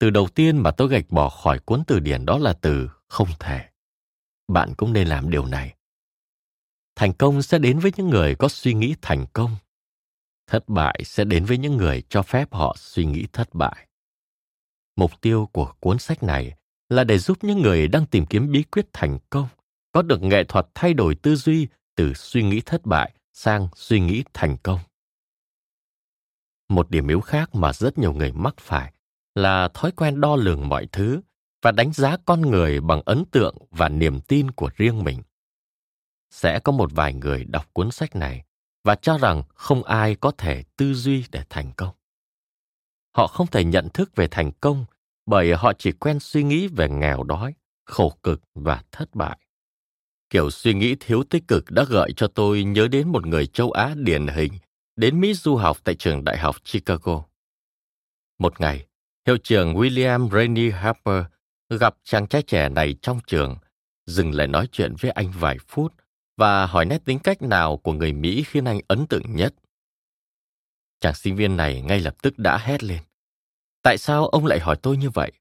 [0.00, 3.28] Từ đầu tiên mà tôi gạch bỏ khỏi cuốn từ điển đó là từ không
[3.38, 3.64] thể.
[4.48, 5.74] Bạn cũng nên làm điều này.
[6.96, 9.56] Thành công sẽ đến với những người có suy nghĩ thành công
[10.50, 13.86] thất bại sẽ đến với những người cho phép họ suy nghĩ thất bại
[14.96, 16.54] mục tiêu của cuốn sách này
[16.88, 19.48] là để giúp những người đang tìm kiếm bí quyết thành công,
[19.92, 24.00] có được nghệ thuật thay đổi tư duy từ suy nghĩ thất bại sang suy
[24.00, 24.78] nghĩ thành công
[26.68, 28.92] một điểm yếu khác mà rất nhiều người mắc phải
[29.40, 31.20] là thói quen đo lường mọi thứ
[31.62, 35.22] và đánh giá con người bằng ấn tượng và niềm tin của riêng mình.
[36.30, 38.44] Sẽ có một vài người đọc cuốn sách này
[38.84, 41.94] và cho rằng không ai có thể tư duy để thành công.
[43.16, 44.84] Họ không thể nhận thức về thành công
[45.26, 47.54] bởi họ chỉ quen suy nghĩ về nghèo đói,
[47.86, 49.38] khổ cực và thất bại.
[50.30, 53.70] Kiểu suy nghĩ thiếu tích cực đã gợi cho tôi nhớ đến một người châu
[53.70, 54.52] á điển hình
[54.96, 57.22] đến mỹ du học tại trường đại học chicago.
[58.38, 58.86] Một ngày
[59.26, 61.24] hiệu trưởng william rainey harper
[61.70, 63.56] gặp chàng trai trẻ này trong trường,
[64.06, 65.94] dừng lại nói chuyện với anh vài phút
[66.36, 69.54] và hỏi nét tính cách nào của người Mỹ khiến anh ấn tượng nhất.
[71.00, 73.02] Chàng sinh viên này ngay lập tức đã hét lên.
[73.82, 75.32] Tại sao ông lại hỏi tôi như vậy?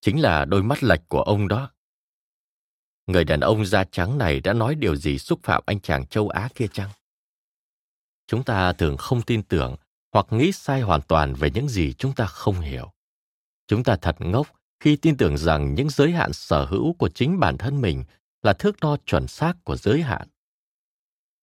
[0.00, 1.70] Chính là đôi mắt lệch của ông đó.
[3.06, 6.28] Người đàn ông da trắng này đã nói điều gì xúc phạm anh chàng châu
[6.28, 6.90] Á kia chăng?
[8.26, 9.76] Chúng ta thường không tin tưởng
[10.12, 12.92] hoặc nghĩ sai hoàn toàn về những gì chúng ta không hiểu.
[13.66, 14.46] Chúng ta thật ngốc
[14.80, 18.04] khi tin tưởng rằng những giới hạn sở hữu của chính bản thân mình
[18.42, 20.28] là thước đo chuẩn xác của giới hạn.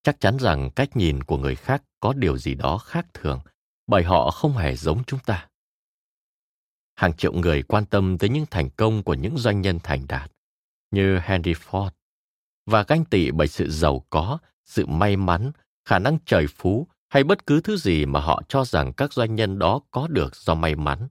[0.03, 3.39] Chắc chắn rằng cách nhìn của người khác có điều gì đó khác thường,
[3.87, 5.47] bởi họ không hề giống chúng ta.
[6.95, 10.31] Hàng triệu người quan tâm tới những thành công của những doanh nhân thành đạt,
[10.91, 11.89] như henry ford,
[12.65, 15.51] và ganh tị bởi sự giàu có, sự may mắn,
[15.85, 19.35] khả năng trời phú hay bất cứ thứ gì mà họ cho rằng các doanh
[19.35, 21.07] nhân đó có được do may mắn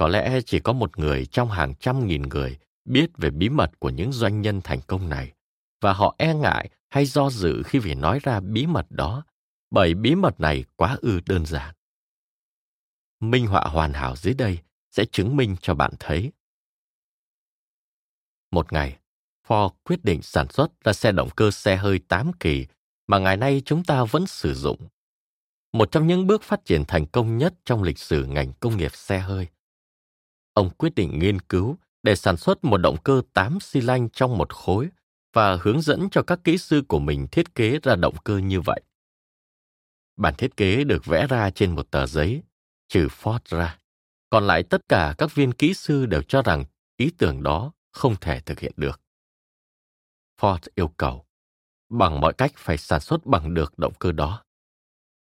[0.00, 3.70] có lẽ chỉ có một người trong hàng trăm nghìn người biết về bí mật
[3.78, 5.32] của những doanh nhân thành công này,
[5.80, 9.24] và họ e ngại hay do dự khi phải nói ra bí mật đó,
[9.70, 11.74] bởi bí mật này quá ư đơn giản
[13.20, 14.58] minh họa hoàn hảo dưới đây
[14.90, 16.32] sẽ chứng minh cho bạn thấy
[18.50, 18.98] một ngày,
[19.46, 22.66] Ford quyết định sản xuất ra xe động cơ xe hơi 8 kỳ
[23.06, 24.88] mà ngày nay chúng ta vẫn sử dụng.
[25.72, 28.94] Một trong những bước phát triển thành công nhất trong lịch sử ngành công nghiệp
[28.94, 29.48] xe hơi.
[30.54, 34.38] Ông quyết định nghiên cứu để sản xuất một động cơ 8 xi lanh trong
[34.38, 34.88] một khối
[35.32, 38.60] và hướng dẫn cho các kỹ sư của mình thiết kế ra động cơ như
[38.60, 38.80] vậy.
[40.16, 42.42] Bản thiết kế được vẽ ra trên một tờ giấy,
[42.88, 43.78] trừ Ford ra.
[44.30, 46.64] Còn lại tất cả các viên kỹ sư đều cho rằng
[46.96, 49.00] ý tưởng đó không thể thực hiện được.
[50.40, 51.26] Ford yêu cầu,
[51.88, 54.44] bằng mọi cách phải sản xuất bằng được động cơ đó.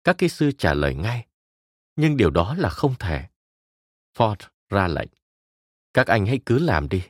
[0.05, 1.27] Các kỹ sư trả lời ngay,
[1.97, 3.25] nhưng điều đó là không thể.
[4.17, 4.37] Ford
[4.69, 5.09] ra lệnh,
[5.95, 7.03] các anh hãy cứ làm đi.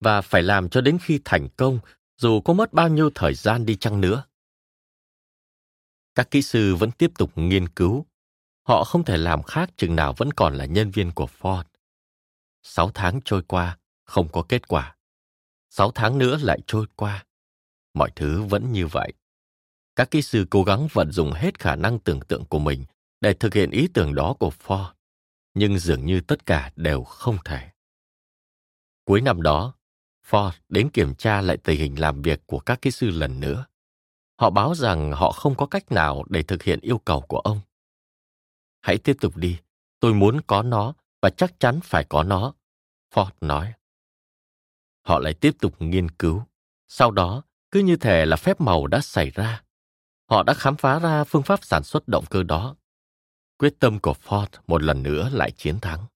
[0.00, 1.78] Và phải làm cho đến khi thành công,
[2.16, 4.24] dù có mất bao nhiêu thời gian đi chăng nữa.
[6.14, 8.06] Các kỹ sư vẫn tiếp tục nghiên cứu.
[8.62, 11.64] Họ không thể làm khác chừng nào vẫn còn là nhân viên của Ford.
[12.62, 14.96] Sáu tháng trôi qua, không có kết quả.
[15.70, 17.24] Sáu tháng nữa lại trôi qua.
[17.94, 19.12] Mọi thứ vẫn như vậy.
[19.96, 22.84] Các kỹ sư cố gắng vận dụng hết khả năng tưởng tượng của mình
[23.20, 24.92] để thực hiện ý tưởng đó của Ford,
[25.60, 27.70] nhưng dường như tất cả đều không thể.
[29.04, 29.74] Cuối năm đó,
[30.28, 33.66] Ford đến kiểm tra lại tình hình làm việc của các kỹ sư lần nữa.
[34.38, 37.60] Họ báo rằng họ không có cách nào để thực hiện yêu cầu của ông.
[38.80, 39.58] Hãy tiếp tục đi,
[40.00, 42.54] tôi muốn có nó và chắc chắn phải có nó,
[43.14, 43.72] Ford nói.
[45.02, 46.42] Họ lại tiếp tục nghiên cứu.
[46.88, 49.62] Sau đó, cứ như thể là phép màu đã xảy ra.
[50.30, 52.76] Họ đã khám phá ra phương pháp sản xuất động cơ đó.
[53.60, 56.06] Quyết tâm của Ford một lần nữa lại chiến thắng.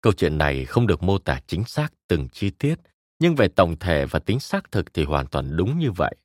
[0.00, 2.74] Câu chuyện này không được mô tả chính xác từng chi tiết,
[3.18, 6.16] nhưng về tổng thể và tính xác thực thì hoàn toàn đúng như vậy.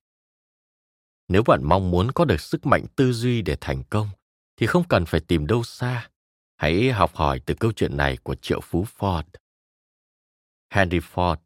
[1.28, 4.10] Nếu bạn mong muốn có được sức mạnh tư duy để thành công,
[4.58, 6.10] thì không cần phải tìm đâu xa.
[6.58, 9.24] Hãy học hỏi từ câu chuyện này của triệu phú Ford.
[10.70, 11.38] Henry Ford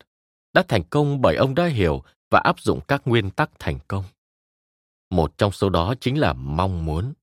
[0.54, 4.06] đã thành công bởi ông đã hiểu và áp dụng các nguyên tắc thành công.
[5.10, 7.14] Một trong số đó chính là mong muốn,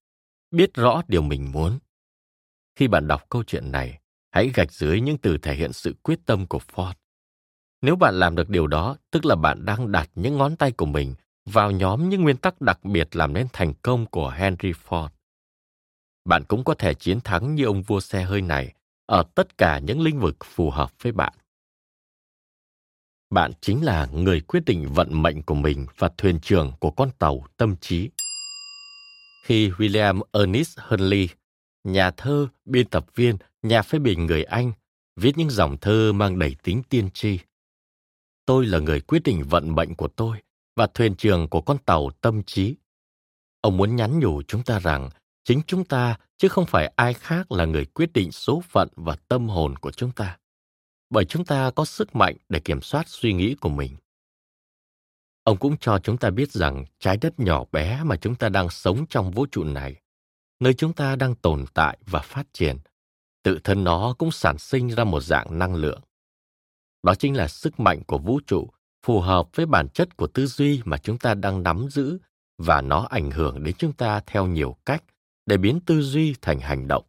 [0.57, 1.79] biết rõ điều mình muốn.
[2.77, 4.01] Khi bạn đọc câu chuyện này,
[4.31, 6.93] hãy gạch dưới những từ thể hiện sự quyết tâm của Ford.
[7.83, 10.87] Nếu bạn làm được điều đó, tức là bạn đang đặt những ngón tay của
[10.87, 15.09] mình vào nhóm những nguyên tắc đặc biệt làm nên thành công của Henry Ford.
[16.25, 18.75] Bạn cũng có thể chiến thắng như ông vua xe hơi này
[19.07, 21.33] ở tất cả những lĩnh vực phù hợp với bạn.
[23.31, 27.11] Bạn chính là người quyết định vận mệnh của mình và thuyền trưởng của con
[27.19, 28.11] tàu tâm trí.
[29.47, 31.29] Khi William Ernest Henley,
[31.85, 34.73] nhà thơ, biên tập viên, nhà phê bình người Anh,
[35.17, 37.39] viết những dòng thơ mang đầy tính tiên tri.
[38.47, 40.37] Tôi là người quyết định vận mệnh của tôi
[40.77, 42.75] và thuyền trưởng của con tàu tâm trí.
[43.61, 45.11] Ông muốn nhắn nhủ chúng ta rằng
[45.45, 49.17] chính chúng ta chứ không phải ai khác là người quyết định số phận và
[49.29, 50.39] tâm hồn của chúng ta
[51.11, 53.97] bởi chúng ta có sức mạnh để kiểm soát suy nghĩ của mình
[55.47, 58.71] ông cũng cho chúng ta biết rằng trái đất nhỏ bé mà chúng ta đang
[58.71, 59.97] sống trong vũ trụ này,
[60.61, 62.77] nơi chúng ta đang tồn tại và phát triển,
[63.43, 66.01] tự thân nó cũng sản sinh ra một dạng năng lượng.
[67.03, 68.71] Đó chính là sức mạnh của vũ trụ,
[69.07, 72.19] phù hợp với bản chất của tư duy mà chúng ta đang nắm giữ
[72.59, 75.05] và nó ảnh hưởng đến chúng ta theo nhiều cách
[75.47, 77.05] để biến tư duy thành hành động.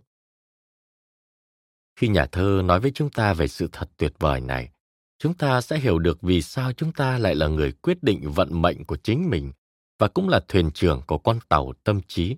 [1.96, 4.70] Khi nhà thơ nói với chúng ta về sự thật tuyệt vời này
[5.20, 8.62] chúng ta sẽ hiểu được vì sao chúng ta lại là người quyết định vận
[8.62, 9.52] mệnh của chính mình
[10.00, 12.36] và cũng là thuyền trưởng của con tàu tâm trí.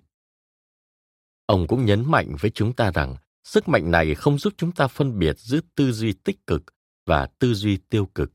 [1.46, 4.86] Ông cũng nhấn mạnh với chúng ta rằng sức mạnh này không giúp chúng ta
[4.86, 6.62] phân biệt giữa tư duy tích cực
[7.06, 8.32] và tư duy tiêu cực.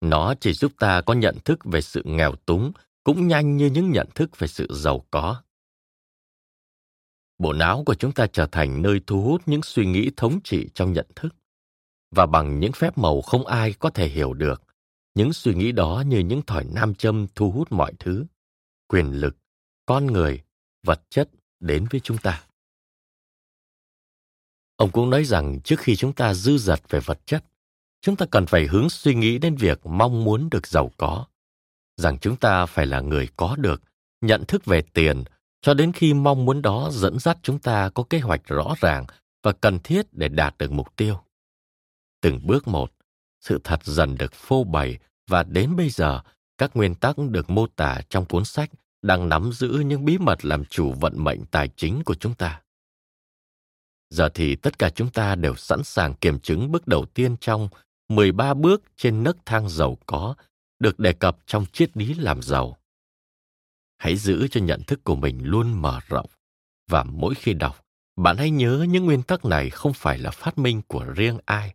[0.00, 2.72] Nó chỉ giúp ta có nhận thức về sự nghèo túng
[3.04, 5.42] cũng nhanh như những nhận thức về sự giàu có.
[7.38, 10.68] Bộ não của chúng ta trở thành nơi thu hút những suy nghĩ thống trị
[10.74, 11.34] trong nhận thức
[12.12, 14.62] và bằng những phép màu không ai có thể hiểu được,
[15.14, 18.24] những suy nghĩ đó như những thỏi nam châm thu hút mọi thứ,
[18.88, 19.36] quyền lực,
[19.86, 20.42] con người,
[20.86, 21.28] vật chất
[21.60, 22.42] đến với chúng ta.
[24.76, 27.44] Ông cũng nói rằng trước khi chúng ta dư dật về vật chất,
[28.00, 31.26] chúng ta cần phải hướng suy nghĩ đến việc mong muốn được giàu có,
[31.96, 33.82] rằng chúng ta phải là người có được
[34.20, 35.24] nhận thức về tiền
[35.60, 39.06] cho đến khi mong muốn đó dẫn dắt chúng ta có kế hoạch rõ ràng
[39.42, 41.20] và cần thiết để đạt được mục tiêu
[42.22, 42.92] từng bước một.
[43.40, 44.98] Sự thật dần được phô bày
[45.30, 46.20] và đến bây giờ,
[46.58, 48.70] các nguyên tắc được mô tả trong cuốn sách
[49.02, 52.62] đang nắm giữ những bí mật làm chủ vận mệnh tài chính của chúng ta.
[54.10, 57.68] Giờ thì tất cả chúng ta đều sẵn sàng kiểm chứng bước đầu tiên trong
[58.08, 60.34] 13 bước trên nấc thang giàu có
[60.78, 62.76] được đề cập trong triết lý làm giàu.
[63.98, 66.26] Hãy giữ cho nhận thức của mình luôn mở rộng
[66.90, 67.84] và mỗi khi đọc,
[68.16, 71.74] bạn hãy nhớ những nguyên tắc này không phải là phát minh của riêng ai.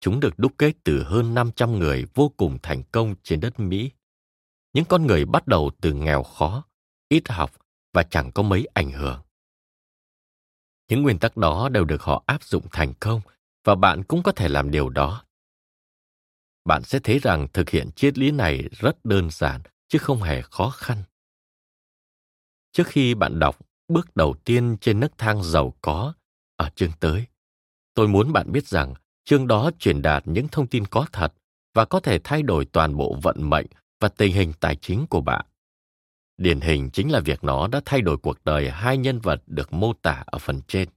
[0.00, 3.90] Chúng được đúc kết từ hơn 500 người vô cùng thành công trên đất Mỹ.
[4.72, 6.64] Những con người bắt đầu từ nghèo khó,
[7.08, 7.50] ít học
[7.92, 9.22] và chẳng có mấy ảnh hưởng.
[10.88, 13.20] Những nguyên tắc đó đều được họ áp dụng thành công
[13.64, 15.24] và bạn cũng có thể làm điều đó.
[16.64, 20.42] Bạn sẽ thấy rằng thực hiện triết lý này rất đơn giản chứ không hề
[20.42, 21.02] khó khăn.
[22.72, 26.14] Trước khi bạn đọc bước đầu tiên trên nấc thang giàu có
[26.56, 27.26] ở chương tới,
[27.94, 28.94] tôi muốn bạn biết rằng
[29.30, 31.32] chương đó truyền đạt những thông tin có thật
[31.74, 33.66] và có thể thay đổi toàn bộ vận mệnh
[34.00, 35.46] và tình hình tài chính của bạn.
[36.36, 39.72] Điển hình chính là việc nó đã thay đổi cuộc đời hai nhân vật được
[39.72, 40.88] mô tả ở phần trên.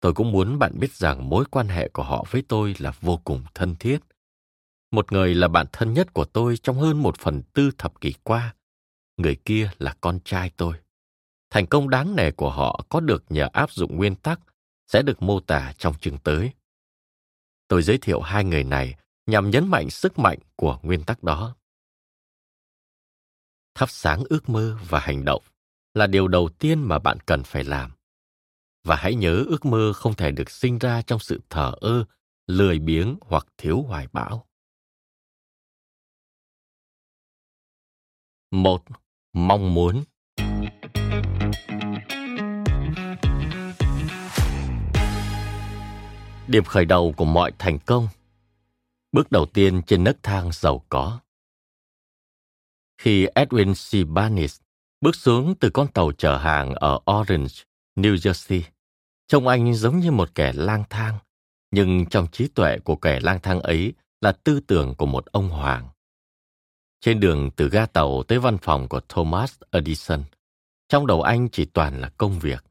[0.00, 3.20] Tôi cũng muốn bạn biết rằng mối quan hệ của họ với tôi là vô
[3.24, 3.98] cùng thân thiết.
[4.90, 8.14] Một người là bạn thân nhất của tôi trong hơn một phần tư thập kỷ
[8.22, 8.54] qua.
[9.16, 10.74] Người kia là con trai tôi.
[11.50, 14.40] Thành công đáng nể của họ có được nhờ áp dụng nguyên tắc
[14.88, 16.52] sẽ được mô tả trong chương tới.
[17.68, 18.94] Tôi giới thiệu hai người này
[19.26, 21.56] nhằm nhấn mạnh sức mạnh của nguyên tắc đó.
[23.74, 25.42] Thắp sáng ước mơ và hành động
[25.94, 27.92] là điều đầu tiên mà bạn cần phải làm.
[28.84, 32.04] Và hãy nhớ ước mơ không thể được sinh ra trong sự thờ ơ,
[32.46, 34.46] lười biếng hoặc thiếu hoài bão.
[38.50, 38.84] Một,
[39.32, 40.04] mong muốn.
[46.48, 48.08] Điểm khởi đầu của mọi thành công.
[49.12, 51.20] Bước đầu tiên trên nấc thang giàu có.
[52.98, 54.08] Khi Edwin C.
[54.08, 54.60] Barnes
[55.00, 57.54] bước xuống từ con tàu chở hàng ở Orange,
[57.96, 58.62] New Jersey,
[59.28, 61.18] trông anh giống như một kẻ lang thang,
[61.70, 65.48] nhưng trong trí tuệ của kẻ lang thang ấy là tư tưởng của một ông
[65.48, 65.88] hoàng.
[67.00, 70.22] Trên đường từ ga tàu tới văn phòng của Thomas Edison,
[70.88, 72.64] trong đầu anh chỉ toàn là công việc.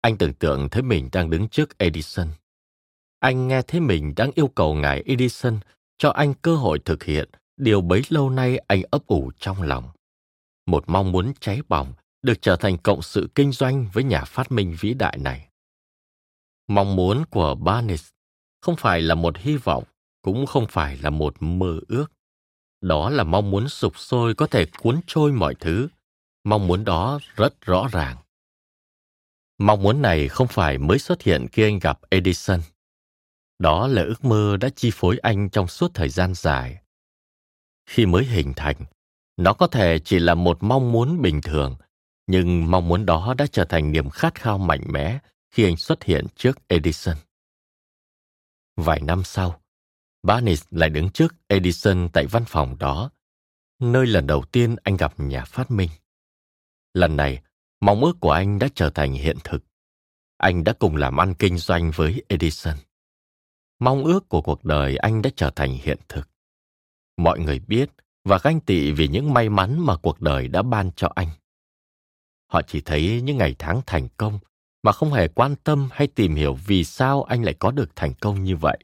[0.00, 2.28] Anh tưởng tượng thấy mình đang đứng trước Edison.
[3.20, 5.58] Anh nghe thấy mình đang yêu cầu ngài Edison
[5.98, 9.88] cho anh cơ hội thực hiện điều bấy lâu nay anh ấp ủ trong lòng.
[10.66, 11.92] Một mong muốn cháy bỏng
[12.22, 15.48] được trở thành cộng sự kinh doanh với nhà phát minh vĩ đại này.
[16.68, 18.08] Mong muốn của Barnes
[18.60, 19.84] không phải là một hy vọng,
[20.22, 22.06] cũng không phải là một mơ ước.
[22.80, 25.88] Đó là mong muốn sụp sôi có thể cuốn trôi mọi thứ.
[26.44, 28.16] Mong muốn đó rất rõ ràng.
[29.58, 32.60] Mong muốn này không phải mới xuất hiện khi anh gặp Edison.
[33.58, 36.82] Đó là ước mơ đã chi phối anh trong suốt thời gian dài.
[37.86, 38.76] Khi mới hình thành,
[39.36, 41.76] nó có thể chỉ là một mong muốn bình thường,
[42.26, 45.18] nhưng mong muốn đó đã trở thành niềm khát khao mạnh mẽ
[45.50, 47.16] khi anh xuất hiện trước Edison.
[48.76, 49.60] Vài năm sau,
[50.22, 53.10] Barnes lại đứng trước Edison tại văn phòng đó,
[53.78, 55.90] nơi lần đầu tiên anh gặp nhà phát minh.
[56.94, 57.42] Lần này,
[57.80, 59.64] mong ước của anh đã trở thành hiện thực.
[60.36, 62.76] Anh đã cùng làm ăn kinh doanh với Edison.
[63.78, 66.28] Mong ước của cuộc đời anh đã trở thành hiện thực.
[67.16, 67.90] Mọi người biết
[68.24, 71.28] và ganh tị vì những may mắn mà cuộc đời đã ban cho anh.
[72.46, 74.38] Họ chỉ thấy những ngày tháng thành công
[74.82, 78.14] mà không hề quan tâm hay tìm hiểu vì sao anh lại có được thành
[78.20, 78.78] công như vậy.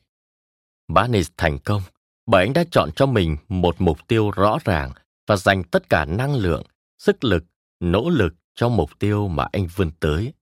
[0.88, 1.82] Barnes thành công
[2.26, 4.92] bởi anh đã chọn cho mình một mục tiêu rõ ràng
[5.26, 6.62] và dành tất cả năng lượng,
[6.98, 7.44] sức lực,
[7.80, 10.32] nỗ lực cho mục tiêu mà anh vươn tới.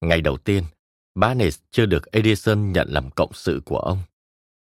[0.00, 0.64] Ngày đầu tiên,
[1.18, 3.98] Barnes chưa được Edison nhận làm cộng sự của ông.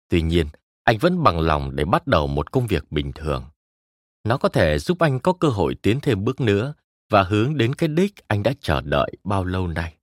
[0.10, 0.48] Tuy nhiên,
[0.84, 3.45] anh vẫn bằng lòng để bắt đầu một công việc bình thường.
[4.24, 6.74] Nó có thể giúp anh có cơ hội tiến thêm bước nữa
[7.10, 9.98] và hướng đến cái đích anh đã chờ đợi bao lâu nay.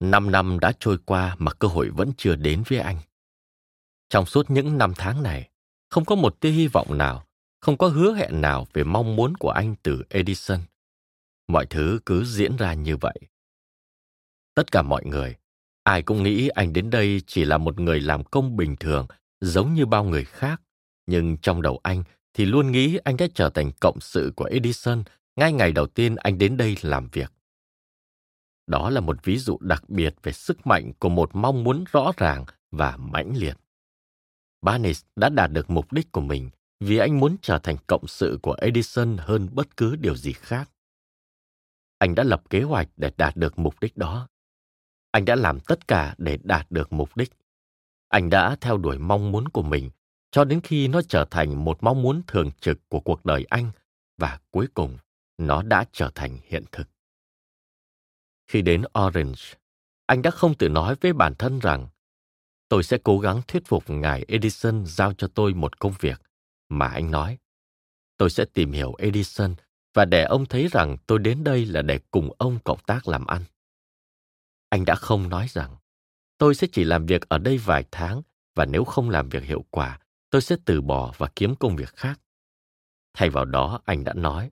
[0.00, 2.98] Năm năm đã trôi qua mà cơ hội vẫn chưa đến với anh.
[4.08, 5.50] Trong suốt những năm tháng này,
[5.90, 7.26] không có một tia hy vọng nào,
[7.60, 10.60] không có hứa hẹn nào về mong muốn của anh từ Edison.
[11.48, 13.16] Mọi thứ cứ diễn ra như vậy.
[14.54, 15.36] Tất cả mọi người,
[15.82, 19.06] ai cũng nghĩ anh đến đây chỉ là một người làm công bình thường,
[19.40, 20.60] giống như bao người khác.
[21.06, 22.02] Nhưng trong đầu anh
[22.34, 25.02] thì luôn nghĩ anh đã trở thành cộng sự của Edison
[25.36, 27.32] ngay ngày đầu tiên anh đến đây làm việc.
[28.66, 32.12] Đó là một ví dụ đặc biệt về sức mạnh của một mong muốn rõ
[32.16, 33.56] ràng và mãnh liệt.
[34.62, 36.50] Barnes đã đạt được mục đích của mình
[36.80, 40.70] vì anh muốn trở thành cộng sự của Edison hơn bất cứ điều gì khác.
[41.98, 44.28] Anh đã lập kế hoạch để đạt được mục đích đó.
[45.14, 47.30] Anh đã làm tất cả để đạt được mục đích.
[48.08, 49.90] Anh đã theo đuổi mong muốn của mình
[50.30, 53.70] cho đến khi nó trở thành một mong muốn thường trực của cuộc đời anh
[54.18, 54.98] và cuối cùng
[55.38, 56.88] nó đã trở thành hiện thực.
[58.46, 59.42] Khi đến Orange,
[60.06, 61.88] anh đã không tự nói với bản thân rằng
[62.68, 66.22] tôi sẽ cố gắng thuyết phục ngài Edison giao cho tôi một công việc
[66.68, 67.38] mà anh nói.
[68.16, 69.54] Tôi sẽ tìm hiểu Edison
[69.94, 73.26] và để ông thấy rằng tôi đến đây là để cùng ông cộng tác làm
[73.26, 73.44] ăn.
[74.74, 75.76] Anh đã không nói rằng
[76.38, 78.22] Tôi sẽ chỉ làm việc ở đây vài tháng
[78.54, 79.98] và nếu không làm việc hiệu quả,
[80.30, 82.20] tôi sẽ từ bỏ và kiếm công việc khác.
[83.12, 84.50] Thay vào đó, anh đã nói,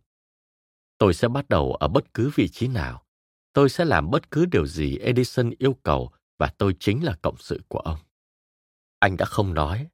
[0.99, 3.05] tôi sẽ bắt đầu ở bất cứ vị trí nào.
[3.53, 7.37] Tôi sẽ làm bất cứ điều gì Edison yêu cầu và tôi chính là cộng
[7.39, 7.99] sự của ông.
[8.99, 9.89] Anh đã không nói,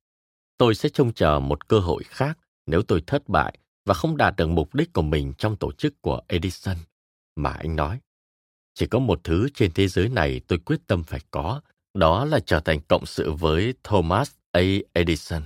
[0.59, 4.37] tôi sẽ trông chờ một cơ hội khác nếu tôi thất bại và không đạt
[4.37, 6.77] được mục đích của mình trong tổ chức của Edison.
[7.37, 8.01] Mà anh nói,
[8.79, 11.61] chỉ có một thứ trên thế giới này tôi quyết tâm phải có,
[11.95, 14.61] đó là trở thành cộng sự với Thomas A.
[14.93, 15.43] Edison.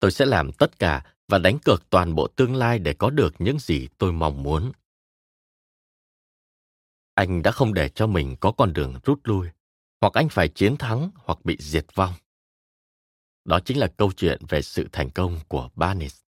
[0.00, 3.34] Tôi sẽ làm tất cả và đánh cược toàn bộ tương lai để có được
[3.38, 4.72] những gì tôi mong muốn.
[7.14, 9.48] Anh đã không để cho mình có con đường rút lui,
[10.00, 12.12] hoặc anh phải chiến thắng hoặc bị diệt vong.
[13.44, 16.20] Đó chính là câu chuyện về sự thành công của Barnes.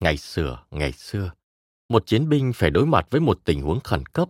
[0.00, 1.32] Ngày xưa, ngày xưa,
[1.88, 4.28] một chiến binh phải đối mặt với một tình huống khẩn cấp,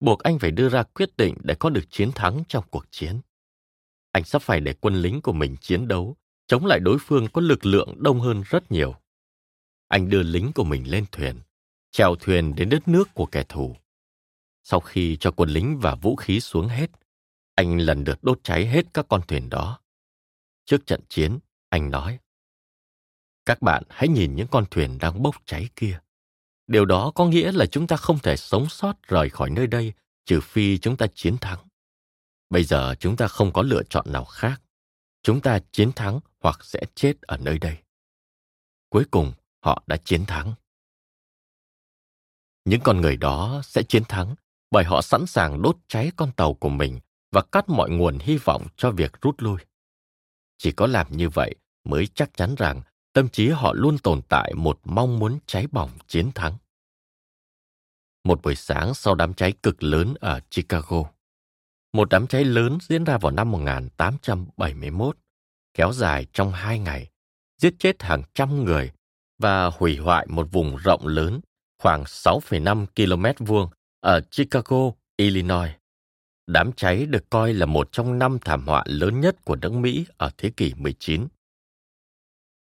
[0.00, 3.20] buộc anh phải đưa ra quyết định để có được chiến thắng trong cuộc chiến.
[4.12, 6.16] Anh sắp phải để quân lính của mình chiến đấu,
[6.46, 8.94] chống lại đối phương có lực lượng đông hơn rất nhiều.
[9.88, 11.40] Anh đưa lính của mình lên thuyền,
[11.90, 13.76] chèo thuyền đến đất nước của kẻ thù.
[14.62, 16.90] Sau khi cho quân lính và vũ khí xuống hết,
[17.54, 19.80] anh lần lượt đốt cháy hết các con thuyền đó.
[20.64, 22.18] Trước trận chiến, anh nói,
[23.44, 26.00] các bạn hãy nhìn những con thuyền đang bốc cháy kia.
[26.66, 29.92] Điều đó có nghĩa là chúng ta không thể sống sót rời khỏi nơi đây
[30.24, 31.58] trừ phi chúng ta chiến thắng.
[32.50, 34.62] Bây giờ chúng ta không có lựa chọn nào khác.
[35.22, 37.76] Chúng ta chiến thắng hoặc sẽ chết ở nơi đây.
[38.88, 40.54] Cuối cùng, họ đã chiến thắng.
[42.64, 44.34] Những con người đó sẽ chiến thắng
[44.70, 47.00] bởi họ sẵn sàng đốt cháy con tàu của mình
[47.32, 49.60] và cắt mọi nguồn hy vọng cho việc rút lui.
[50.58, 52.82] Chỉ có làm như vậy mới chắc chắn rằng
[53.16, 56.52] tâm trí họ luôn tồn tại một mong muốn cháy bỏng chiến thắng.
[58.24, 61.02] Một buổi sáng sau đám cháy cực lớn ở Chicago,
[61.92, 65.16] một đám cháy lớn diễn ra vào năm 1871,
[65.74, 67.10] kéo dài trong hai ngày,
[67.62, 68.92] giết chết hàng trăm người
[69.38, 71.40] và hủy hoại một vùng rộng lớn
[71.82, 73.70] khoảng 6,5 km vuông
[74.00, 75.70] ở Chicago, Illinois.
[76.46, 80.06] Đám cháy được coi là một trong năm thảm họa lớn nhất của nước Mỹ
[80.16, 81.26] ở thế kỷ 19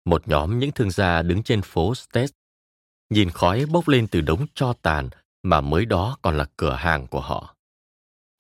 [0.06, 2.34] một nhóm những thương gia đứng trên phố State,
[3.10, 5.10] nhìn khói bốc lên từ đống cho tàn
[5.44, 7.56] mà mới đó còn là cửa hàng của họ.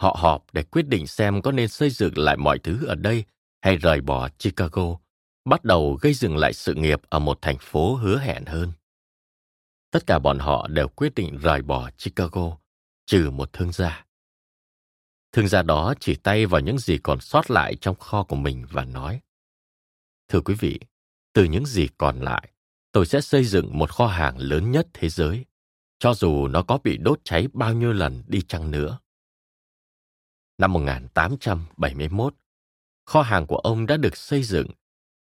[0.01, 3.25] Họ họp để quyết định xem có nên xây dựng lại mọi thứ ở đây
[3.61, 4.97] hay rời bỏ Chicago,
[5.45, 8.71] bắt đầu gây dựng lại sự nghiệp ở một thành phố hứa hẹn hơn.
[9.91, 12.57] Tất cả bọn họ đều quyết định rời bỏ Chicago,
[13.05, 14.05] trừ một thương gia.
[15.31, 18.65] Thương gia đó chỉ tay vào những gì còn sót lại trong kho của mình
[18.71, 19.21] và nói
[20.27, 20.79] Thưa quý vị,
[21.33, 22.51] từ những gì còn lại,
[22.91, 25.45] tôi sẽ xây dựng một kho hàng lớn nhất thế giới,
[25.99, 28.99] cho dù nó có bị đốt cháy bao nhiêu lần đi chăng nữa.
[30.57, 32.35] Năm 1871,
[33.05, 34.67] kho hàng của ông đã được xây dựng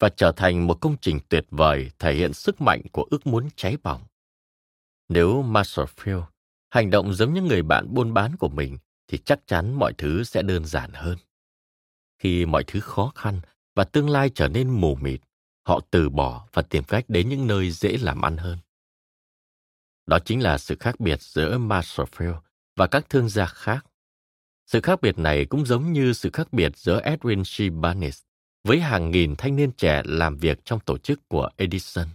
[0.01, 3.49] và trở thành một công trình tuyệt vời thể hiện sức mạnh của ước muốn
[3.57, 4.03] cháy bỏng.
[5.09, 6.23] Nếu Marshallfield
[6.71, 8.79] hành động giống như người bạn buôn bán của mình
[9.09, 11.19] thì chắc chắn mọi thứ sẽ đơn giản hơn.
[12.19, 13.41] Khi mọi thứ khó khăn
[13.75, 15.21] và tương lai trở nên mù mịt,
[15.71, 18.59] họ từ bỏ và tìm cách đến những nơi dễ làm ăn hơn.
[20.07, 22.41] Đó chính là sự khác biệt giữa Marshallfield
[22.77, 23.87] và các thương gia khác.
[24.67, 28.23] Sự khác biệt này cũng giống như sự khác biệt giữa Edwin Shibanis
[28.65, 32.09] với hàng nghìn thanh niên trẻ làm việc trong tổ chức của Edison.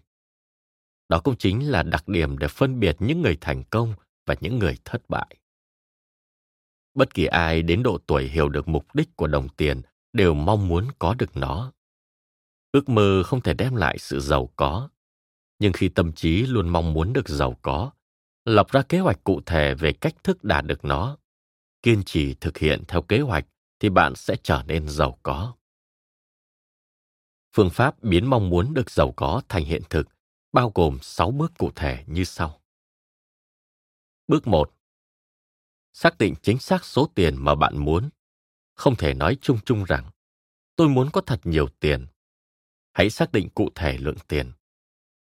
[1.10, 3.94] Đó cũng chính là đặc điểm để phân biệt những người thành công
[4.26, 5.36] và những người thất bại.
[6.94, 9.82] Bất kỳ ai đến độ tuổi hiểu được mục đích của đồng tiền
[10.14, 11.72] đều mong muốn có được nó
[12.76, 14.90] ước mơ không thể đem lại sự giàu có
[15.60, 17.92] nhưng khi tâm trí luôn mong muốn được giàu có
[18.46, 21.18] lập ra kế hoạch cụ thể về cách thức đạt được nó
[21.82, 23.46] kiên trì thực hiện theo kế hoạch
[23.80, 25.56] thì bạn sẽ trở nên giàu có
[27.56, 30.08] phương pháp biến mong muốn được giàu có thành hiện thực
[30.52, 32.62] bao gồm 6 bước cụ thể như sau.
[34.28, 34.74] Bước 1.
[35.94, 38.10] Xác định chính xác số tiền mà bạn muốn.
[38.74, 40.12] Không thể nói chung chung rằng,
[40.76, 42.08] tôi muốn có thật nhiều tiền
[42.96, 44.52] hãy xác định cụ thể lượng tiền.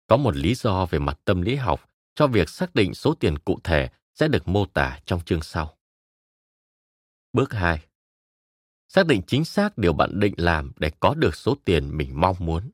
[0.06, 3.38] Có một lý do về mặt tâm lý học cho việc xác định số tiền
[3.38, 5.78] cụ thể sẽ được mô tả trong chương sau.
[7.32, 7.86] Bước 2.
[8.88, 12.36] Xác định chính xác điều bạn định làm để có được số tiền mình mong
[12.38, 12.70] muốn.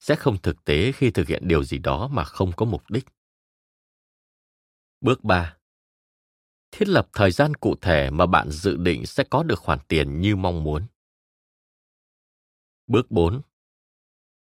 [0.00, 3.06] Sẽ không thực tế khi thực hiện điều gì đó mà không có mục đích.
[5.00, 5.56] Bước 3.
[6.70, 10.20] Thiết lập thời gian cụ thể mà bạn dự định sẽ có được khoản tiền
[10.20, 10.86] như mong muốn.
[12.86, 13.42] Bước 4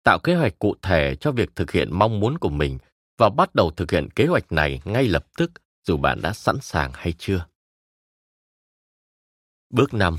[0.05, 2.79] tạo kế hoạch cụ thể cho việc thực hiện mong muốn của mình
[3.19, 5.53] và bắt đầu thực hiện kế hoạch này ngay lập tức
[5.87, 7.47] dù bạn đã sẵn sàng hay chưa.
[9.71, 10.17] Bước 5.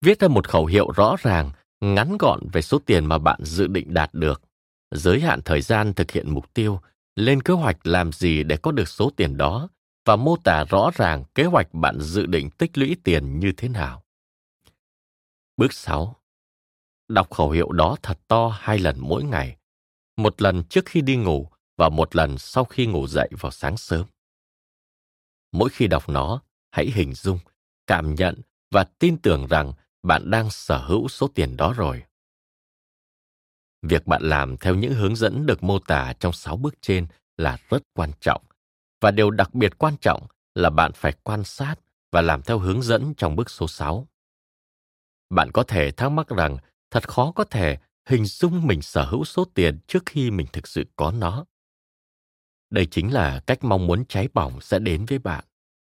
[0.00, 1.50] Viết ra một khẩu hiệu rõ ràng,
[1.80, 4.42] ngắn gọn về số tiền mà bạn dự định đạt được,
[4.90, 6.80] giới hạn thời gian thực hiện mục tiêu,
[7.16, 9.68] lên kế hoạch làm gì để có được số tiền đó
[10.04, 13.68] và mô tả rõ ràng kế hoạch bạn dự định tích lũy tiền như thế
[13.68, 14.02] nào.
[15.56, 16.21] Bước 6.
[17.12, 19.56] Đọc khẩu hiệu đó thật to hai lần mỗi ngày,
[20.16, 23.76] một lần trước khi đi ngủ và một lần sau khi ngủ dậy vào sáng
[23.76, 24.06] sớm.
[25.52, 27.38] Mỗi khi đọc nó, hãy hình dung,
[27.86, 28.40] cảm nhận
[28.70, 29.72] và tin tưởng rằng
[30.02, 32.02] bạn đang sở hữu số tiền đó rồi.
[33.82, 37.06] Việc bạn làm theo những hướng dẫn được mô tả trong 6 bước trên
[37.36, 38.42] là rất quan trọng.
[39.00, 41.74] Và điều đặc biệt quan trọng là bạn phải quan sát
[42.12, 44.08] và làm theo hướng dẫn trong bước số 6.
[45.30, 46.58] Bạn có thể thắc mắc rằng
[46.92, 50.68] thật khó có thể hình dung mình sở hữu số tiền trước khi mình thực
[50.68, 51.44] sự có nó.
[52.70, 55.44] Đây chính là cách mong muốn cháy bỏng sẽ đến với bạn.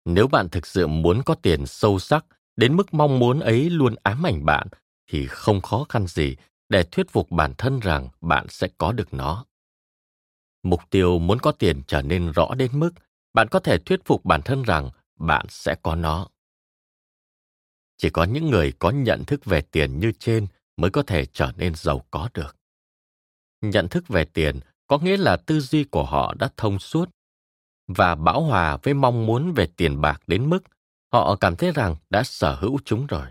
[0.04, 2.24] Nếu bạn thực sự muốn có tiền sâu sắc
[2.56, 4.68] đến mức mong muốn ấy luôn ám ảnh bạn,
[5.10, 6.36] thì không khó khăn gì
[6.68, 9.44] để thuyết phục bản thân rằng bạn sẽ có được nó.
[10.62, 12.90] Mục tiêu muốn có tiền trở nên rõ đến mức
[13.34, 16.28] bạn có thể thuyết phục bản thân rằng bạn sẽ có nó.
[17.96, 20.46] Chỉ có những người có nhận thức về tiền như trên
[20.76, 22.56] mới có thể trở nên giàu có được.
[23.60, 27.10] Nhận thức về tiền có nghĩa là tư duy của họ đã thông suốt
[27.86, 30.60] và bão hòa với mong muốn về tiền bạc đến mức
[31.12, 33.26] họ cảm thấy rằng đã sở hữu chúng rồi.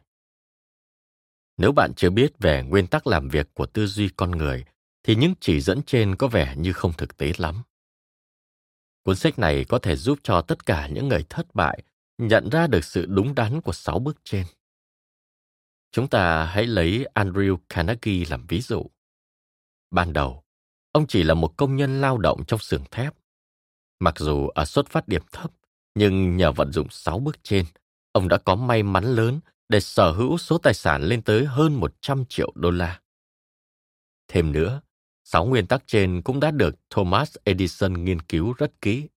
[1.57, 4.65] Nếu bạn chưa biết về nguyên tắc làm việc của tư duy con người,
[5.03, 7.63] thì những chỉ dẫn trên có vẻ như không thực tế lắm.
[9.03, 11.83] Cuốn sách này có thể giúp cho tất cả những người thất bại
[12.17, 14.45] nhận ra được sự đúng đắn của sáu bước trên.
[15.93, 18.85] Chúng ta hãy lấy Andrew Carnegie làm ví dụ.
[19.91, 20.43] Ban đầu,
[20.91, 23.13] ông chỉ là một công nhân lao động trong xưởng thép.
[23.99, 25.51] Mặc dù ở xuất phát điểm thấp,
[25.95, 27.65] nhưng nhờ vận dụng sáu bước trên,
[28.11, 29.39] ông đã có may mắn lớn
[29.69, 33.01] để sở hữu số tài sản lên tới hơn 100 triệu đô la.
[34.27, 34.81] Thêm nữa,
[35.23, 39.07] sáu nguyên tắc trên cũng đã được Thomas Edison nghiên cứu rất kỹ.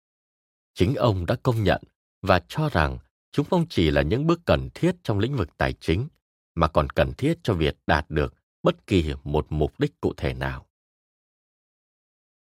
[0.74, 1.82] Chính ông đã công nhận
[2.22, 2.98] và cho rằng
[3.32, 6.08] chúng không chỉ là những bước cần thiết trong lĩnh vực tài chính,
[6.56, 10.34] mà còn cần thiết cho việc đạt được bất kỳ một mục đích cụ thể
[10.34, 10.66] nào.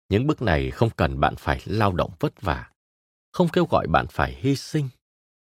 [0.08, 2.70] Những bước này không cần bạn phải lao động vất vả,
[3.32, 4.88] không kêu gọi bạn phải hy sinh.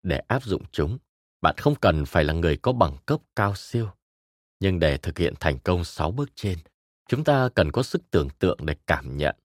[0.03, 0.97] Để áp dụng chúng,
[1.41, 3.89] bạn không cần phải là người có bằng cấp cao siêu.
[4.59, 6.59] Nhưng để thực hiện thành công 6 bước trên,
[7.09, 9.35] chúng ta cần có sức tưởng tượng để cảm nhận,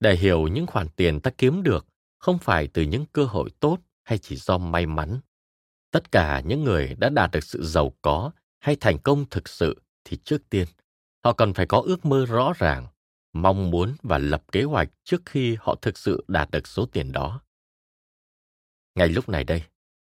[0.00, 1.86] để hiểu những khoản tiền ta kiếm được
[2.18, 5.20] không phải từ những cơ hội tốt hay chỉ do may mắn.
[5.90, 8.30] Tất cả những người đã đạt được sự giàu có
[8.62, 10.68] hay thành công thực sự thì trước tiên,
[11.24, 12.86] họ cần phải có ước mơ rõ ràng,
[13.32, 17.12] mong muốn và lập kế hoạch trước khi họ thực sự đạt được số tiền
[17.12, 17.40] đó.
[18.94, 19.62] Ngay lúc này đây,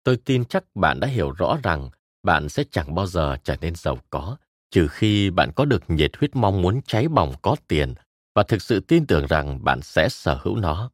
[0.03, 1.89] tôi tin chắc bạn đã hiểu rõ rằng
[2.23, 4.38] bạn sẽ chẳng bao giờ trở nên giàu có
[4.72, 7.93] trừ khi bạn có được nhiệt huyết mong muốn cháy bỏng có tiền
[8.35, 10.91] và thực sự tin tưởng rằng bạn sẽ sở hữu nó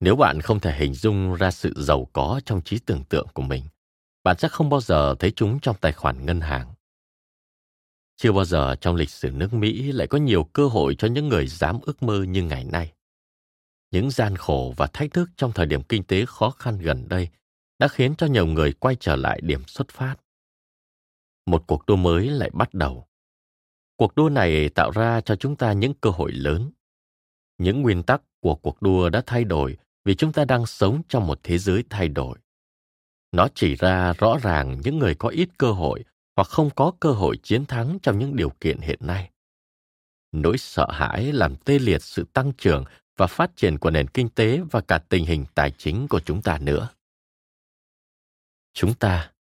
[0.00, 3.42] nếu bạn không thể hình dung ra sự giàu có trong trí tưởng tượng của
[3.42, 3.62] mình
[4.30, 6.74] bạn sẽ không bao giờ thấy chúng trong tài khoản ngân hàng.
[8.16, 11.28] Chưa bao giờ trong lịch sử nước mỹ lại có nhiều cơ hội cho những
[11.28, 12.92] người dám ước mơ như ngày nay.
[13.90, 17.28] Những gian khổ và thách thức trong thời điểm kinh tế khó khăn gần đây
[17.78, 20.16] đã khiến cho nhiều người quay trở lại điểm xuất phát.
[21.46, 23.06] Một cuộc đua mới lại bắt đầu.
[23.96, 26.70] Cuộc đua này tạo ra cho chúng ta những cơ hội lớn.
[27.58, 31.26] Những nguyên tắc của cuộc đua đã thay đổi vì chúng ta đang sống trong
[31.26, 32.38] một thế giới thay đổi
[33.32, 36.04] nó chỉ ra rõ ràng những người có ít cơ hội
[36.36, 39.30] hoặc không có cơ hội chiến thắng trong những điều kiện hiện nay.
[40.32, 42.84] Nỗi sợ hãi làm tê liệt sự tăng trưởng
[43.16, 46.42] và phát triển của nền kinh tế và cả tình hình tài chính của chúng
[46.42, 46.88] ta nữa.
[48.74, 49.32] Chúng ta,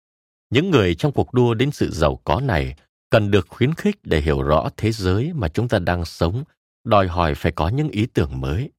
[0.49, 2.75] những người trong cuộc đua đến sự giàu có này,
[3.09, 6.43] cần được khuyến khích để hiểu rõ thế giới mà chúng ta đang sống,
[6.83, 8.71] đòi hỏi phải có những ý tưởng mới.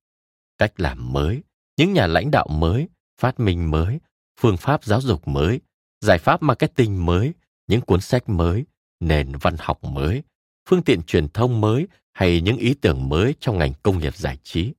[0.59, 1.43] Cách làm mới,
[1.77, 2.89] những nhà lãnh đạo mới,
[3.21, 4.01] phát minh mới
[4.41, 5.61] phương pháp giáo dục mới,
[6.01, 7.35] giải pháp marketing mới,
[7.67, 8.65] những cuốn sách mới,
[9.01, 10.23] nền văn học mới,
[10.69, 14.39] phương tiện truyền thông mới hay những ý tưởng mới trong ngành công nghiệp giải
[14.43, 14.73] trí.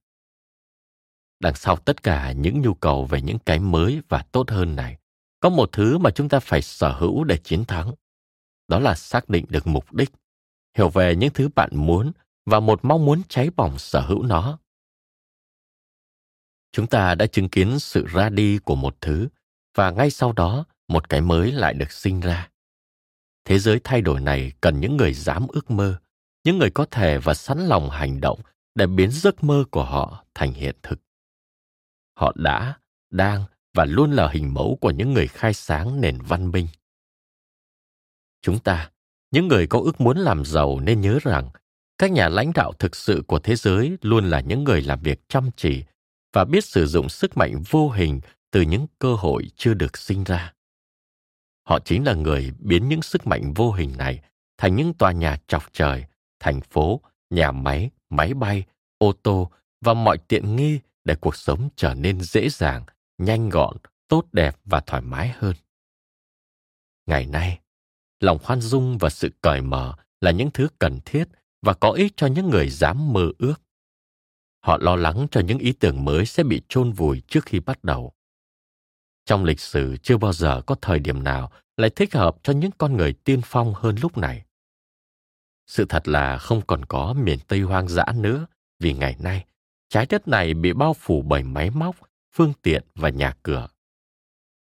[1.40, 4.98] Đằng sau tất cả những nhu cầu về những cái mới và tốt hơn này,
[5.40, 7.94] có một thứ mà chúng ta phải sở hữu để chiến thắng,
[8.68, 10.12] đó là xác định được mục đích,
[10.78, 12.12] hiểu về những thứ bạn muốn
[12.46, 14.60] và một mong muốn cháy bỏng sở hữu nó.
[16.72, 19.28] Chúng ta đã chứng kiến sự ra đi của một thứ
[19.76, 22.50] và ngay sau đó một cái mới lại được sinh ra.
[23.46, 26.00] Thế giới thay đổi này cần những người dám ước mơ
[26.44, 28.40] những người có thể và sẵn lòng hành động
[28.76, 31.00] để biến giấc mơ của họ thành hiện thực.
[32.18, 32.78] Họ đã
[33.10, 33.44] đang
[33.74, 36.68] và luôn là hình mẫu của những người khai sáng nền văn minh.
[38.42, 38.92] Chúng ta,
[39.32, 41.50] những người có ước muốn làm giàu nên nhớ rằng
[41.98, 45.22] các nhà lãnh đạo thực sự của thế giới luôn là những người làm việc
[45.28, 45.84] chăm chỉ
[46.34, 48.22] và biết sử dụng sức mạnh vô hình
[48.52, 50.54] từ những cơ hội chưa được sinh ra.
[51.64, 54.22] Họ chính là người biến những sức mạnh vô hình này
[54.58, 56.06] thành những tòa nhà chọc trời,
[56.40, 58.64] thành phố, nhà máy, máy bay,
[58.98, 59.52] ô tô
[59.82, 62.86] và mọi tiện nghi để cuộc sống trở nên dễ dàng,
[63.18, 65.56] nhanh gọn, tốt đẹp và thoải mái hơn.
[67.06, 67.60] Ngày nay,
[68.20, 71.28] lòng khoan dung và sự cởi mở là những thứ cần thiết
[71.62, 73.62] và có ích cho những người dám mơ ước.
[74.60, 77.84] Họ lo lắng cho những ý tưởng mới sẽ bị chôn vùi trước khi bắt
[77.84, 78.14] đầu.
[79.32, 82.72] Trong lịch sử chưa bao giờ có thời điểm nào lại thích hợp cho những
[82.78, 84.46] con người tiên phong hơn lúc này.
[85.68, 88.46] Sự thật là không còn có miền Tây hoang dã nữa
[88.80, 89.46] vì ngày nay
[89.90, 91.96] trái đất này bị bao phủ bởi máy móc,
[92.34, 93.68] phương tiện và nhà cửa.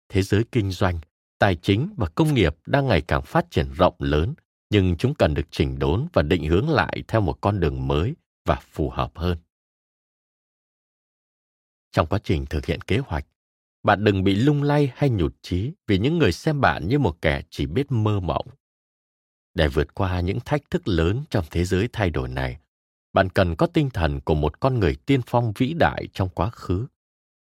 [0.09, 0.99] Thế giới kinh doanh,
[1.39, 4.35] tài chính và công nghiệp đang ngày càng phát triển rộng lớn,
[4.71, 8.15] nhưng chúng cần được chỉnh đốn và định hướng lại theo một con đường mới
[8.45, 9.39] và phù hợp hơn.
[11.93, 13.27] Trong quá trình thực hiện kế hoạch,
[13.83, 17.23] bạn đừng bị lung lay hay nhụt chí vì những người xem bạn như một
[17.23, 18.47] kẻ chỉ biết mơ mộng.
[19.55, 22.59] Để vượt qua những thách thức lớn trong thế giới thay đổi này,
[23.13, 26.51] bạn cần có tinh thần của một con người tiên phong vĩ đại trong quá
[26.51, 26.87] khứ.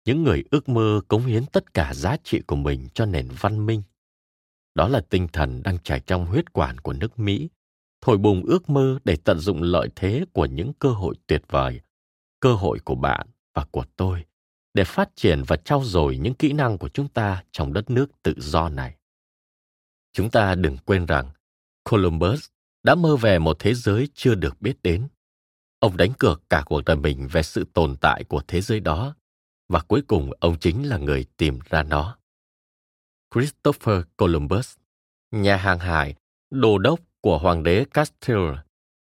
[0.05, 3.65] Những người ước mơ cống hiến tất cả giá trị của mình cho nền văn
[3.65, 3.83] minh.
[4.75, 7.49] Đó là tinh thần đang chảy trong huyết quản của nước Mỹ,
[8.01, 11.81] thổi bùng ước mơ để tận dụng lợi thế của những cơ hội tuyệt vời,
[12.39, 14.25] cơ hội của bạn và của tôi
[14.75, 18.07] để phát triển và trau dồi những kỹ năng của chúng ta trong đất nước
[18.23, 18.95] tự do này.
[20.13, 21.29] Chúng ta đừng quên rằng
[21.89, 22.47] Columbus
[22.83, 25.07] đã mơ về một thế giới chưa được biết đến.
[25.79, 29.15] Ông đánh cược cả cuộc đời mình về sự tồn tại của thế giới đó,
[29.69, 32.17] và cuối cùng ông chính là người tìm ra nó.
[33.33, 34.75] Christopher Columbus,
[35.31, 36.15] nhà hàng hải,
[36.51, 38.57] đô đốc của hoàng đế Castile.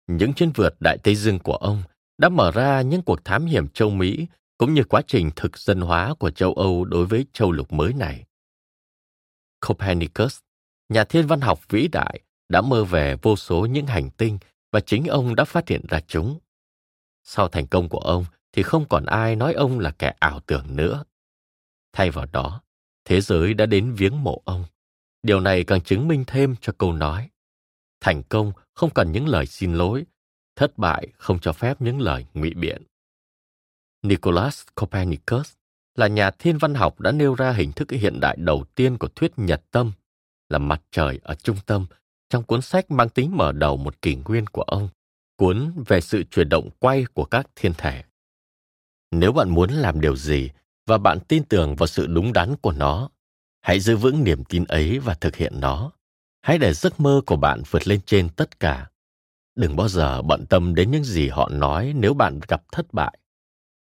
[0.07, 1.84] Những chuyến vượt đại Tây Dương của ông
[2.18, 4.27] đã mở ra những cuộc thám hiểm châu Mỹ
[4.57, 7.94] cũng như quá trình thực dân hóa của châu Âu đối với châu lục mới
[7.94, 8.26] này.
[9.68, 10.40] Copernicus,
[10.90, 12.19] nhà thiên văn học vĩ đại,
[12.49, 14.38] đã mơ về vô số những hành tinh
[14.72, 16.40] và chính ông đã phát hiện ra chúng.
[17.23, 20.76] Sau thành công của ông thì không còn ai nói ông là kẻ ảo tưởng
[20.76, 21.03] nữa.
[21.94, 22.61] Thay vào đó,
[23.06, 24.65] thế giới đã đến viếng mộ ông.
[25.23, 27.30] Điều này càng chứng minh thêm cho câu nói.
[28.02, 30.06] Thành công không cần những lời xin lỗi,
[30.56, 32.84] thất bại không cho phép những lời ngụy biện.
[34.07, 35.53] Nicholas Copernicus
[35.95, 39.07] là nhà thiên văn học đã nêu ra hình thức hiện đại đầu tiên của
[39.15, 39.91] thuyết nhật tâm,
[40.49, 41.86] là mặt trời ở trung tâm
[42.30, 44.90] trong cuốn sách mang tính mở đầu một kỷ nguyên của ông,
[45.38, 48.03] cuốn về sự chuyển động quay của các thiên thể.
[49.11, 50.49] Nếu bạn muốn làm điều gì
[50.86, 53.10] và bạn tin tưởng vào sự đúng đắn của nó,
[53.61, 55.91] hãy giữ vững niềm tin ấy và thực hiện nó.
[56.41, 58.90] Hãy để giấc mơ của bạn vượt lên trên tất cả.
[59.56, 63.18] Đừng bao giờ bận tâm đến những gì họ nói nếu bạn gặp thất bại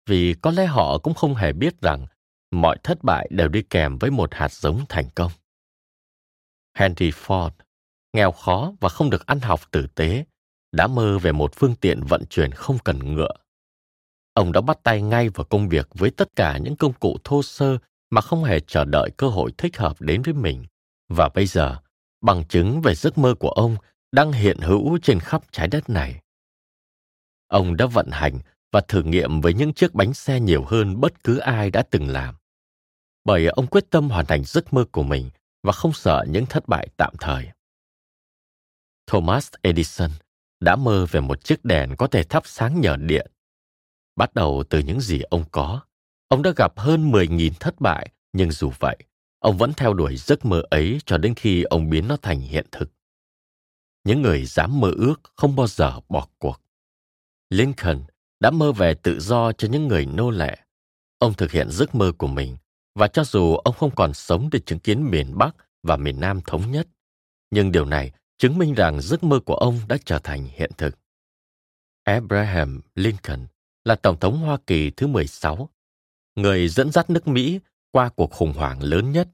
[0.05, 2.07] vì có lẽ họ cũng không hề biết rằng
[2.51, 5.31] mọi thất bại đều đi kèm với một hạt giống thành công.
[6.77, 7.49] Henry Ford,
[8.13, 10.25] nghèo khó và không được ăn học tử tế,
[10.71, 13.33] đã mơ về một phương tiện vận chuyển không cần ngựa.
[14.33, 17.43] Ông đã bắt tay ngay vào công việc với tất cả những công cụ thô
[17.43, 17.77] sơ
[18.09, 20.65] mà không hề chờ đợi cơ hội thích hợp đến với mình.
[21.09, 21.77] Và bây giờ,
[22.21, 23.75] bằng chứng về giấc mơ của ông
[24.11, 26.21] đang hiện hữu trên khắp trái đất này.
[27.47, 28.39] Ông đã vận hành
[28.73, 32.07] và thử nghiệm với những chiếc bánh xe nhiều hơn bất cứ ai đã từng
[32.07, 32.35] làm.
[33.25, 35.29] Bởi ông quyết tâm hoàn thành giấc mơ của mình
[35.63, 37.47] và không sợ những thất bại tạm thời.
[39.07, 40.11] Thomas Edison
[40.59, 43.31] đã mơ về một chiếc đèn có thể thắp sáng nhờ điện.
[44.15, 45.81] Bắt đầu từ những gì ông có,
[46.27, 48.97] ông đã gặp hơn 10.000 thất bại, nhưng dù vậy,
[49.39, 52.65] ông vẫn theo đuổi giấc mơ ấy cho đến khi ông biến nó thành hiện
[52.71, 52.91] thực.
[54.03, 56.61] Những người dám mơ ước không bao giờ bỏ cuộc.
[57.49, 58.03] Lincoln
[58.43, 60.57] đã mơ về tự do cho những người nô lệ.
[61.17, 62.57] Ông thực hiện giấc mơ của mình,
[62.95, 66.41] và cho dù ông không còn sống để chứng kiến miền Bắc và miền Nam
[66.41, 66.87] thống nhất,
[67.51, 70.99] nhưng điều này chứng minh rằng giấc mơ của ông đã trở thành hiện thực.
[72.03, 73.47] Abraham Lincoln
[73.85, 75.69] là Tổng thống Hoa Kỳ thứ 16,
[76.35, 77.59] người dẫn dắt nước Mỹ
[77.91, 79.27] qua cuộc khủng hoảng lớn nhất,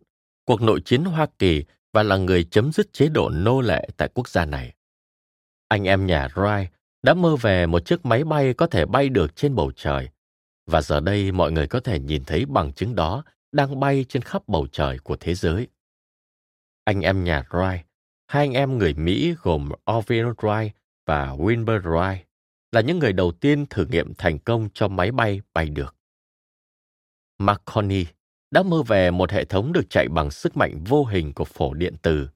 [0.46, 1.64] cuộc nội chiến Hoa Kỳ
[1.94, 4.74] và là người chấm dứt chế độ nô lệ tại quốc gia này.
[5.68, 6.66] Anh em nhà Wright
[7.04, 10.10] đã mơ về một chiếc máy bay có thể bay được trên bầu trời
[10.70, 14.22] và giờ đây mọi người có thể nhìn thấy bằng chứng đó đang bay trên
[14.22, 15.68] khắp bầu trời của thế giới.
[16.84, 17.80] Anh em nhà Wright,
[18.28, 20.70] hai anh em người Mỹ gồm Orville Wright
[21.06, 22.18] và Wilbur Wright
[22.72, 25.96] là những người đầu tiên thử nghiệm thành công cho máy bay bay được.
[27.38, 28.06] Marconi
[28.52, 31.74] đã mơ về một hệ thống được chạy bằng sức mạnh vô hình của phổ
[31.74, 32.30] điện từ.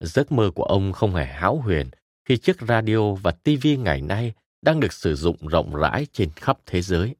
[0.00, 1.90] Giấc mơ của ông không hề hão huyền
[2.26, 4.32] khi chiếc radio và TV ngày nay
[4.62, 7.14] đang được sử dụng rộng rãi trên khắp thế giới.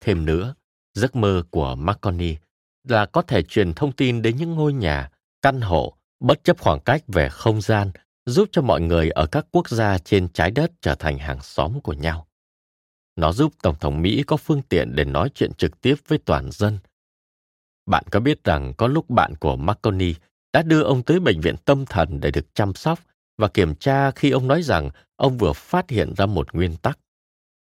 [0.00, 0.54] Thêm nữa,
[0.94, 2.36] giấc mơ của Marconi
[2.88, 5.10] là có thể truyền thông tin đến những ngôi nhà,
[5.42, 7.90] căn hộ, bất chấp khoảng cách về không gian,
[8.26, 11.80] giúp cho mọi người ở các quốc gia trên trái đất trở thành hàng xóm
[11.80, 12.26] của nhau.
[13.16, 16.50] Nó giúp Tổng thống Mỹ có phương tiện để nói chuyện trực tiếp với toàn
[16.50, 16.78] dân.
[17.86, 20.14] Bạn có biết rằng có lúc bạn của Marconi
[20.52, 22.98] đã đưa ông tới bệnh viện tâm thần để được chăm sóc
[23.40, 26.98] và kiểm tra khi ông nói rằng ông vừa phát hiện ra một nguyên tắc.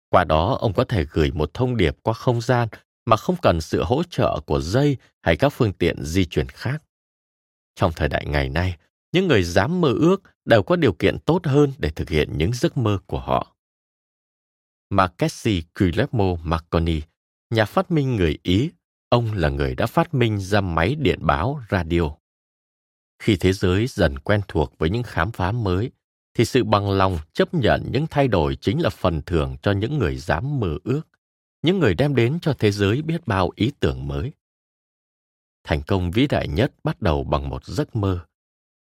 [0.09, 2.67] Qua đó, ông có thể gửi một thông điệp qua không gian
[3.05, 6.83] mà không cần sự hỗ trợ của dây hay các phương tiện di chuyển khác.
[7.75, 8.77] Trong thời đại ngày nay,
[9.11, 12.53] những người dám mơ ước đều có điều kiện tốt hơn để thực hiện những
[12.53, 13.55] giấc mơ của họ.
[14.89, 17.01] Marchesi Guglielmo Marconi,
[17.49, 18.69] nhà phát minh người Ý,
[19.09, 22.18] ông là người đã phát minh ra máy điện báo radio.
[23.19, 25.91] Khi thế giới dần quen thuộc với những khám phá mới,
[26.33, 29.97] thì sự bằng lòng chấp nhận những thay đổi chính là phần thưởng cho những
[29.97, 31.01] người dám mơ ước,
[31.61, 34.31] những người đem đến cho thế giới biết bao ý tưởng mới.
[35.63, 38.19] Thành công vĩ đại nhất bắt đầu bằng một giấc mơ.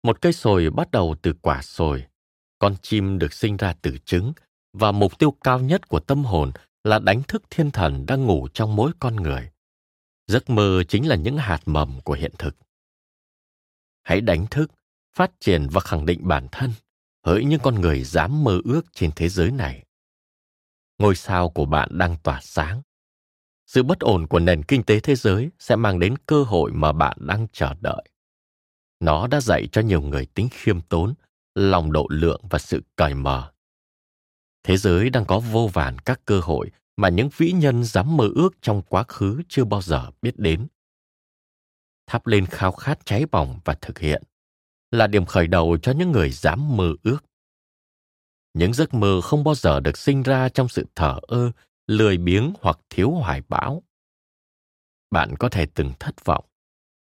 [0.03, 2.05] Một cây sồi bắt đầu từ quả sồi,
[2.59, 4.33] con chim được sinh ra từ trứng
[4.73, 6.51] và mục tiêu cao nhất của tâm hồn
[6.83, 9.49] là đánh thức thiên thần đang ngủ trong mỗi con người.
[10.27, 12.55] Giấc mơ chính là những hạt mầm của hiện thực.
[14.03, 14.71] Hãy đánh thức,
[15.15, 16.71] phát triển và khẳng định bản thân
[17.25, 19.83] hỡi những con người dám mơ ước trên thế giới này.
[20.99, 22.81] Ngôi sao của bạn đang tỏa sáng.
[23.67, 26.91] Sự bất ổn của nền kinh tế thế giới sẽ mang đến cơ hội mà
[26.91, 28.03] bạn đang chờ đợi.
[28.99, 31.13] Nó đã dạy cho nhiều người tính khiêm tốn,
[31.55, 33.51] lòng độ lượng và sự cởi mở.
[34.63, 38.29] Thế giới đang có vô vàn các cơ hội mà những vĩ nhân dám mơ
[38.35, 40.67] ước trong quá khứ chưa bao giờ biết đến.
[42.13, 44.23] Thắp lên khao khát cháy bỏng và thực hiện
[44.91, 47.25] là điểm khởi đầu cho những người dám mơ ước.
[48.53, 51.51] Những giấc mơ không bao giờ được sinh ra trong sự thở ơ,
[51.87, 53.83] lười biếng hoặc thiếu hoài bão.
[55.11, 56.45] Bạn có thể từng thất vọng.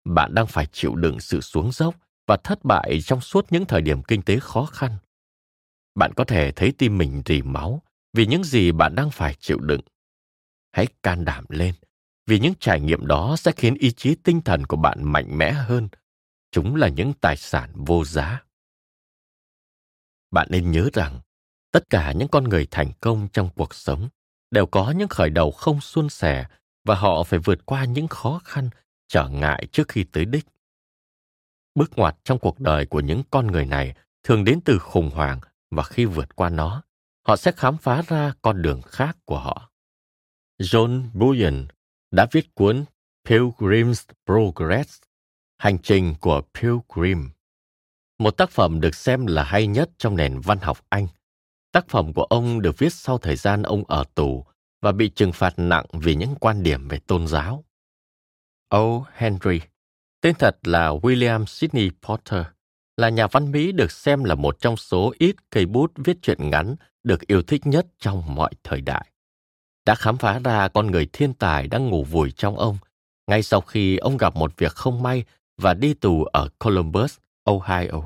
[0.05, 1.95] Bạn đang phải chịu đựng sự xuống dốc
[2.27, 4.97] và thất bại trong suốt những thời điểm kinh tế khó khăn.
[5.95, 7.81] Bạn có thể thấy tim mình rỉ máu
[8.13, 9.81] vì những gì bạn đang phải chịu đựng.
[10.71, 11.75] Hãy can đảm lên,
[12.29, 15.51] vì những trải nghiệm đó sẽ khiến ý chí tinh thần của bạn mạnh mẽ
[15.51, 15.87] hơn.
[16.51, 18.43] Chúng là những tài sản vô giá.
[20.31, 21.19] Bạn nên nhớ rằng,
[21.71, 24.09] tất cả những con người thành công trong cuộc sống
[24.51, 26.45] đều có những khởi đầu không suôn sẻ
[26.85, 28.69] và họ phải vượt qua những khó khăn,
[29.07, 30.45] trở ngại trước khi tới đích.
[31.75, 35.39] Bước ngoặt trong cuộc đời của những con người này thường đến từ khủng hoảng
[35.71, 36.83] và khi vượt qua nó,
[37.27, 39.71] họ sẽ khám phá ra con đường khác của họ.
[40.59, 41.67] John bullion
[42.11, 42.85] đã viết cuốn
[43.27, 44.99] pilgrim's progress
[45.59, 47.29] Hành trình của Pilgrim
[48.19, 51.07] Một tác phẩm được xem là hay nhất trong nền văn học Anh.
[51.71, 54.45] Tác phẩm của ông được viết sau thời gian ông ở tù
[54.81, 57.63] và bị trừng phạt nặng vì những quan điểm về tôn giáo.
[58.69, 59.05] O.
[59.13, 59.59] Henry,
[60.21, 62.43] tên thật là William Sidney Porter,
[62.97, 66.49] là nhà văn Mỹ được xem là một trong số ít cây bút viết truyện
[66.49, 69.11] ngắn được yêu thích nhất trong mọi thời đại.
[69.89, 72.77] Đã khám phá ra con người thiên tài đang ngủ vùi trong ông,
[73.27, 75.23] ngay sau khi ông gặp một việc không may
[75.57, 78.01] và đi tù ở Columbus, Ohio.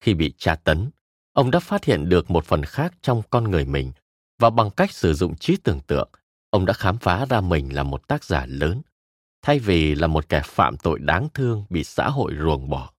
[0.00, 0.90] Khi bị tra tấn,
[1.32, 3.92] ông đã phát hiện được một phần khác trong con người mình
[4.38, 6.08] và bằng cách sử dụng trí tưởng tượng,
[6.50, 8.82] ông đã khám phá ra mình là một tác giả lớn,
[9.42, 12.92] thay vì là một kẻ phạm tội đáng thương bị xã hội ruồng bỏ.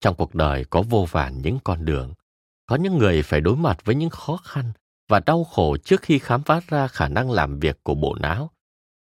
[0.00, 2.14] Trong cuộc đời có vô vàn những con đường,
[2.66, 4.72] có những người phải đối mặt với những khó khăn
[5.14, 8.50] và đau khổ trước khi khám phá ra khả năng làm việc của bộ não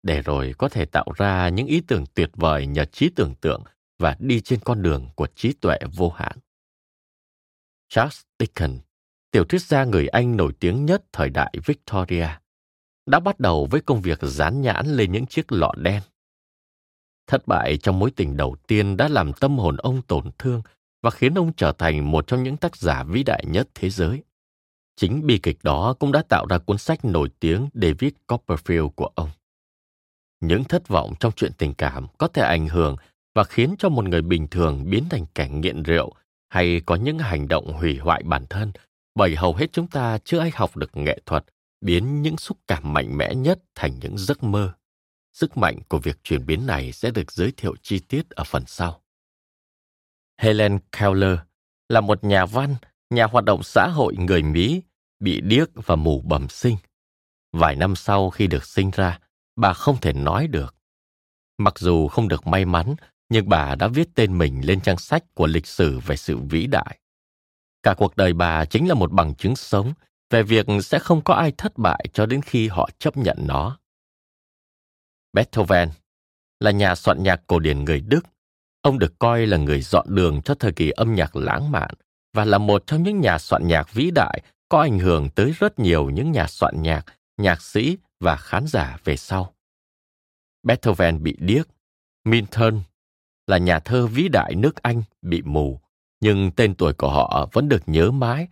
[0.03, 3.63] để rồi có thể tạo ra những ý tưởng tuyệt vời nhờ trí tưởng tượng
[3.99, 6.37] và đi trên con đường của trí tuệ vô hạn.
[7.89, 8.81] Charles Dickens,
[9.31, 12.27] tiểu thuyết gia người Anh nổi tiếng nhất thời đại Victoria,
[13.05, 16.01] đã bắt đầu với công việc dán nhãn lên những chiếc lọ đen.
[17.27, 20.61] Thất bại trong mối tình đầu tiên đã làm tâm hồn ông tổn thương
[21.01, 24.23] và khiến ông trở thành một trong những tác giả vĩ đại nhất thế giới.
[24.95, 29.09] Chính bi kịch đó cũng đã tạo ra cuốn sách nổi tiếng David Copperfield của
[29.15, 29.29] ông.
[30.39, 32.95] Những thất vọng trong chuyện tình cảm có thể ảnh hưởng
[33.35, 36.13] và khiến cho một người bình thường biến thành kẻ nghiện rượu
[36.49, 38.71] hay có những hành động hủy hoại bản thân,
[39.15, 41.45] bởi hầu hết chúng ta chưa ai học được nghệ thuật,
[41.81, 44.73] biến những xúc cảm mạnh mẽ nhất thành những giấc mơ.
[45.33, 48.63] Sức mạnh của việc chuyển biến này sẽ được giới thiệu chi tiết ở phần
[48.67, 49.01] sau.
[50.37, 51.37] Helen keller
[51.89, 52.75] là một nhà văn
[53.13, 54.81] nhà hoạt động xã hội người mỹ
[55.19, 56.77] bị điếc và mù bẩm sinh
[57.53, 59.19] vài năm sau khi được sinh ra
[59.55, 60.75] bà không thể nói được.
[61.57, 62.95] Mặc dù không được may mắn,
[63.29, 66.67] nhưng bà đã viết tên mình lên trang sách của lịch sử về sự vĩ
[66.67, 66.99] đại.
[67.83, 69.93] Cả cuộc đời bà chính là một bằng chứng sống
[70.29, 73.79] về việc sẽ không có ai thất bại cho đến khi họ chấp nhận nó.
[75.33, 75.89] Beethoven
[76.59, 78.21] là nhà soạn nhạc cổ điển người Đức.
[78.81, 81.89] Ông được coi là người dọn đường cho thời kỳ âm nhạc lãng mạn
[82.33, 85.79] và là một trong những nhà soạn nhạc vĩ đại có ảnh hưởng tới rất
[85.79, 87.05] nhiều những nhà soạn nhạc,
[87.37, 89.53] nhạc sĩ và khán giả về sau.
[90.63, 91.67] Beethoven bị điếc,
[92.25, 92.81] Milton
[93.47, 95.79] là nhà thơ vĩ đại nước Anh bị mù,
[96.19, 98.47] nhưng tên tuổi của họ vẫn được nhớ mãi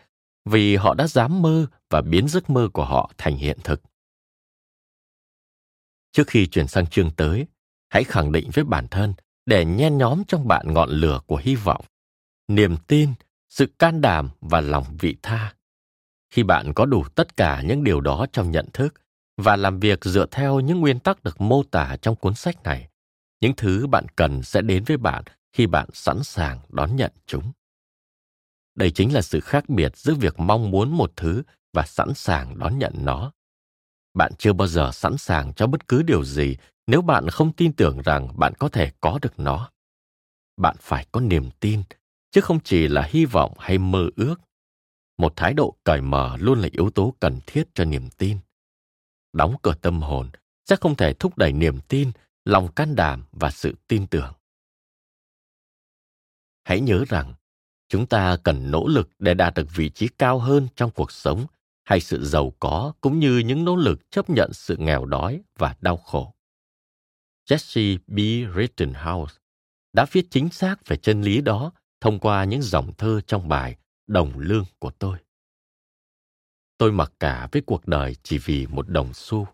[0.45, 3.81] vì họ đã dám mơ và biến giấc mơ của họ thành hiện thực.
[6.11, 7.45] Trước khi chuyển sang chương tới,
[7.89, 9.13] hãy khẳng định với bản thân
[9.45, 11.85] để nhen nhóm trong bạn ngọn lửa của hy vọng,
[12.47, 13.13] niềm tin,
[13.51, 15.55] sự can đảm và lòng vị tha.
[16.29, 18.93] Khi bạn có đủ tất cả những điều đó trong nhận thức
[19.37, 22.89] và làm việc dựa theo những nguyên tắc được mô tả trong cuốn sách này,
[23.41, 25.23] những thứ bạn cần sẽ đến với bạn
[25.53, 27.51] khi bạn sẵn sàng đón nhận chúng.
[28.75, 32.59] Đây chính là sự khác biệt giữa việc mong muốn một thứ và sẵn sàng
[32.59, 33.31] đón nhận nó.
[34.13, 36.57] Bạn chưa bao giờ sẵn sàng cho bất cứ điều gì
[36.87, 39.69] nếu bạn không tin tưởng rằng bạn có thể có được nó.
[40.57, 41.83] Bạn phải có niềm tin,
[42.31, 44.35] chứ không chỉ là hy vọng hay mơ ước.
[45.17, 48.37] Một thái độ cởi mở luôn là yếu tố cần thiết cho niềm tin.
[49.33, 50.29] Đóng cửa tâm hồn
[50.65, 52.11] sẽ không thể thúc đẩy niềm tin,
[52.45, 54.33] lòng can đảm và sự tin tưởng.
[56.63, 57.33] Hãy nhớ rằng,
[57.89, 61.45] chúng ta cần nỗ lực để đạt được vị trí cao hơn trong cuộc sống
[61.83, 65.75] hay sự giàu có cũng như những nỗ lực chấp nhận sự nghèo đói và
[65.81, 66.33] đau khổ.
[67.49, 68.17] Jesse B.
[68.57, 69.35] Rittenhouse
[69.93, 71.71] đã viết chính xác về chân lý đó
[72.01, 75.17] thông qua những dòng thơ trong bài Đồng lương của tôi.
[76.77, 79.47] Tôi mặc cả với cuộc đời chỉ vì một đồng xu,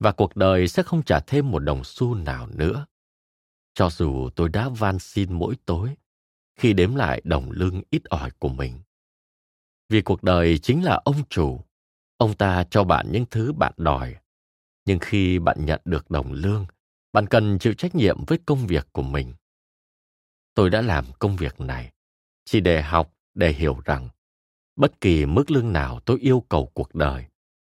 [0.00, 2.86] và cuộc đời sẽ không trả thêm một đồng xu nào nữa.
[3.74, 5.96] Cho dù tôi đã van xin mỗi tối,
[6.56, 8.80] khi đếm lại đồng lương ít ỏi của mình.
[9.88, 11.60] Vì cuộc đời chính là ông chủ,
[12.16, 14.16] ông ta cho bạn những thứ bạn đòi.
[14.84, 16.66] Nhưng khi bạn nhận được đồng lương,
[17.12, 19.34] bạn cần chịu trách nhiệm với công việc của mình.
[20.54, 21.92] Tôi đã làm công việc này
[22.44, 24.08] chỉ để học, để hiểu rằng
[24.76, 27.24] bất kỳ mức lương nào tôi yêu cầu cuộc đời,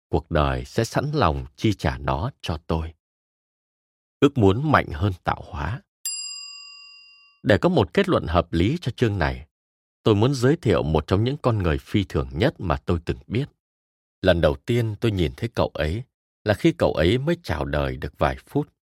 [0.09, 2.93] cuộc đời sẽ sẵn lòng chi trả nó cho tôi.
[4.19, 5.81] Ước muốn mạnh hơn tạo hóa.
[7.43, 9.47] Để có một kết luận hợp lý cho chương này,
[10.03, 13.17] tôi muốn giới thiệu một trong những con người phi thường nhất mà tôi từng
[13.27, 13.45] biết.
[14.21, 16.03] Lần đầu tiên tôi nhìn thấy cậu ấy
[16.43, 18.74] là khi cậu ấy mới chào đời được vài phút.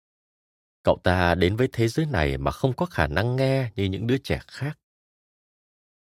[0.83, 4.07] Cậu ta đến với thế giới này mà không có khả năng nghe như những
[4.07, 4.79] đứa trẻ khác.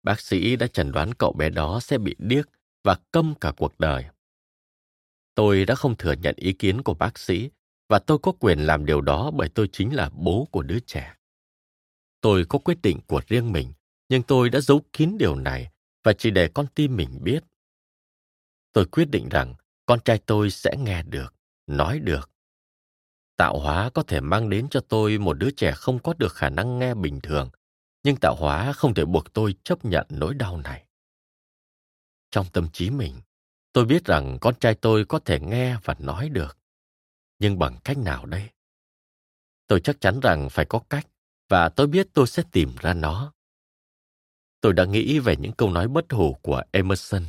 [0.03, 2.49] Bác sĩ đã chẩn đoán cậu bé đó sẽ bị điếc
[2.85, 4.05] và câm cả cuộc đời.
[5.35, 7.51] Tôi đã không thừa nhận ý kiến của bác sĩ
[7.89, 11.15] và tôi có quyền làm điều đó bởi tôi chính là bố của đứa trẻ.
[12.21, 13.73] Tôi có quyết định của riêng mình,
[14.09, 15.71] nhưng tôi đã giấu kín điều này
[16.05, 17.45] và chỉ để con tim mình biết.
[18.73, 19.55] Tôi quyết định rằng
[19.87, 21.35] con trai tôi sẽ nghe được,
[21.67, 22.31] nói được.
[23.37, 26.51] Tạo hóa có thể mang đến cho tôi một đứa trẻ không có được khả
[26.51, 27.51] năng nghe bình thường,
[28.03, 30.85] nhưng tạo hóa không thể buộc tôi chấp nhận nỗi đau này.
[32.31, 33.15] Trong tâm trí mình,
[33.73, 36.59] tôi biết rằng con trai tôi có thể nghe và nói được.
[37.39, 38.51] Nhưng bằng cách nào đây?
[39.67, 41.07] Tôi chắc chắn rằng phải có cách
[41.49, 43.33] và tôi biết tôi sẽ tìm ra nó.
[44.61, 47.25] Tôi đã nghĩ về những câu nói bất hủ của Emerson,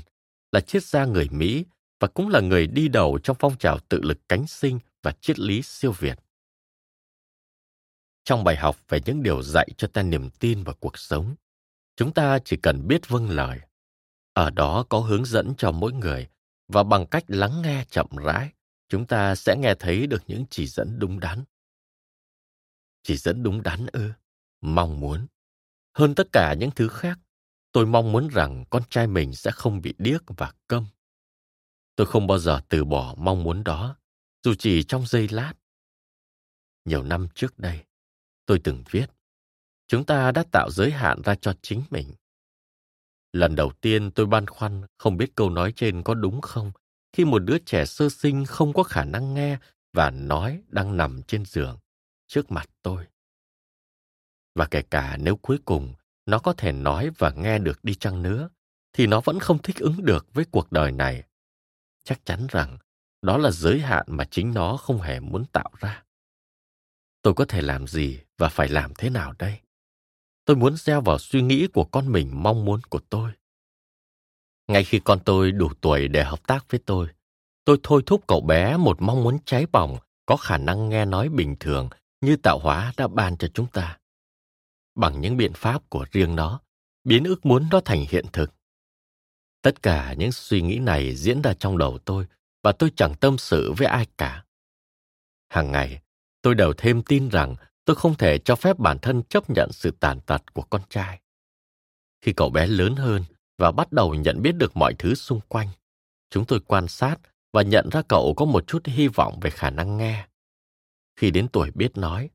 [0.52, 1.66] là triết gia người Mỹ
[2.00, 5.40] và cũng là người đi đầu trong phong trào tự lực cánh sinh và triết
[5.40, 6.20] lý siêu việt.
[8.24, 11.36] Trong bài học về những điều dạy cho ta niềm tin vào cuộc sống,
[11.96, 13.60] chúng ta chỉ cần biết vâng lời.
[14.34, 16.28] Ở đó có hướng dẫn cho mỗi người
[16.68, 18.52] và bằng cách lắng nghe chậm rãi,
[18.90, 21.44] chúng ta sẽ nghe thấy được những chỉ dẫn đúng đắn.
[23.04, 24.12] Chỉ dẫn đúng đắn ư?
[24.62, 25.28] Mong muốn.
[25.94, 27.20] Hơn tất cả những thứ khác,
[27.72, 30.86] tôi mong muốn rằng con trai mình sẽ không bị điếc và câm.
[31.96, 33.98] Tôi không bao giờ từ bỏ mong muốn đó,
[34.46, 35.54] dù chỉ trong giây lát.
[36.86, 37.86] Nhiều năm trước đây,
[38.46, 39.06] tôi từng viết,
[39.88, 42.14] chúng ta đã tạo giới hạn ra cho chính mình.
[43.32, 46.72] Lần đầu tiên tôi băn khoăn không biết câu nói trên có đúng không
[47.14, 49.58] khi một đứa trẻ sơ sinh không có khả năng nghe
[49.94, 51.78] và nói đang nằm trên giường
[52.28, 53.06] trước mặt tôi.
[54.56, 55.94] Và kể cả nếu cuối cùng
[56.26, 58.50] nó có thể nói và nghe được đi chăng nữa,
[58.94, 61.24] thì nó vẫn không thích ứng được với cuộc đời này.
[62.04, 62.78] Chắc chắn rằng
[63.22, 66.04] đó là giới hạn mà chính nó không hề muốn tạo ra.
[67.22, 69.60] Tôi có thể làm gì và phải làm thế nào đây?
[70.46, 73.32] Tôi muốn gieo vào suy nghĩ của con mình mong muốn của tôi.
[74.68, 77.08] Ngay khi con tôi đủ tuổi để hợp tác với tôi,
[77.66, 81.30] tôi thôi thúc cậu bé một mong muốn cháy bỏng có khả năng nghe nói
[81.30, 81.90] bình thường
[82.22, 84.00] như tạo hóa đã ban cho chúng ta.
[84.96, 86.62] bằng những biện pháp của riêng nó,
[87.04, 88.54] biến ước muốn nó thành hiện thực.
[89.62, 92.26] Tất cả những suy nghĩ này diễn ra trong đầu tôi
[92.66, 94.46] và tôi chẳng tâm sự với ai cả.
[95.50, 96.02] Hàng ngày,
[96.42, 97.56] tôi đều thêm tin rằng
[97.86, 101.20] tôi không thể cho phép bản thân chấp nhận sự tàn tật của con trai.
[102.22, 103.24] Khi cậu bé lớn hơn
[103.58, 105.68] và bắt đầu nhận biết được mọi thứ xung quanh,
[106.30, 107.16] chúng tôi quan sát
[107.54, 110.28] và nhận ra cậu có một chút hy vọng về khả năng nghe.
[111.16, 112.30] Khi đến tuổi biết nói,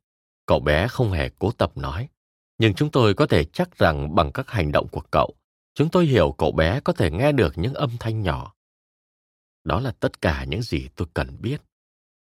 [0.47, 2.09] cậu bé không hề cố tập nói,
[2.59, 5.35] nhưng chúng tôi có thể chắc rằng bằng các hành động của cậu,
[5.74, 8.55] chúng tôi hiểu cậu bé có thể nghe được những âm thanh nhỏ.
[9.65, 11.62] Đó là tất cả những gì tôi cần biết.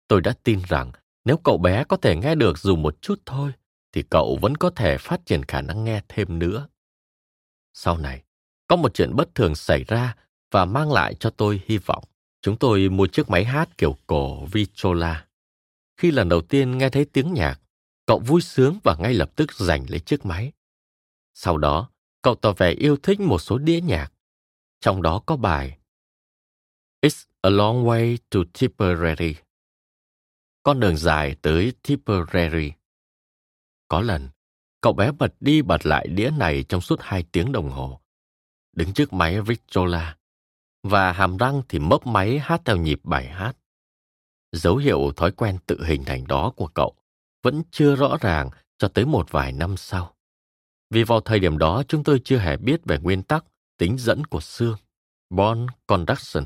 [0.09, 0.93] Tôi đã tin rằng
[1.25, 3.53] nếu cậu bé có thể nghe được dù một chút thôi,
[3.93, 6.69] thì cậu vẫn có thể phát triển khả năng nghe thêm nữa.
[7.73, 8.23] Sau này,
[8.69, 10.17] có một chuyện bất thường xảy ra
[10.51, 12.05] và mang lại cho tôi hy vọng.
[12.43, 15.27] Chúng tôi mua chiếc máy hát kiểu cổ Vichola.
[15.97, 17.61] Khi lần đầu tiên nghe thấy tiếng nhạc,
[18.07, 20.53] cậu vui sướng và ngay lập tức giành lấy chiếc máy.
[21.35, 21.91] Sau đó,
[22.23, 24.13] cậu tỏ vẻ yêu thích một số đĩa nhạc.
[24.81, 25.79] Trong đó có bài
[27.07, 29.35] It's a long way to Tipperary.
[30.63, 32.73] Con đường dài tới Tipperary.
[33.89, 34.29] Có lần,
[34.81, 38.01] cậu bé bật đi bật lại đĩa này trong suốt hai tiếng đồng hồ.
[38.73, 40.17] Đứng trước máy Victrola,
[40.83, 43.57] và hàm răng thì mấp máy hát theo nhịp bài hát.
[44.53, 46.97] Dấu hiệu thói quen tự hình thành đó của cậu
[47.43, 50.15] vẫn chưa rõ ràng cho tới một vài năm sau.
[50.91, 53.45] Vì vào thời điểm đó chúng tôi chưa hề biết về nguyên tắc
[53.79, 54.77] tính dẫn của xương,
[55.31, 56.45] bond conduction.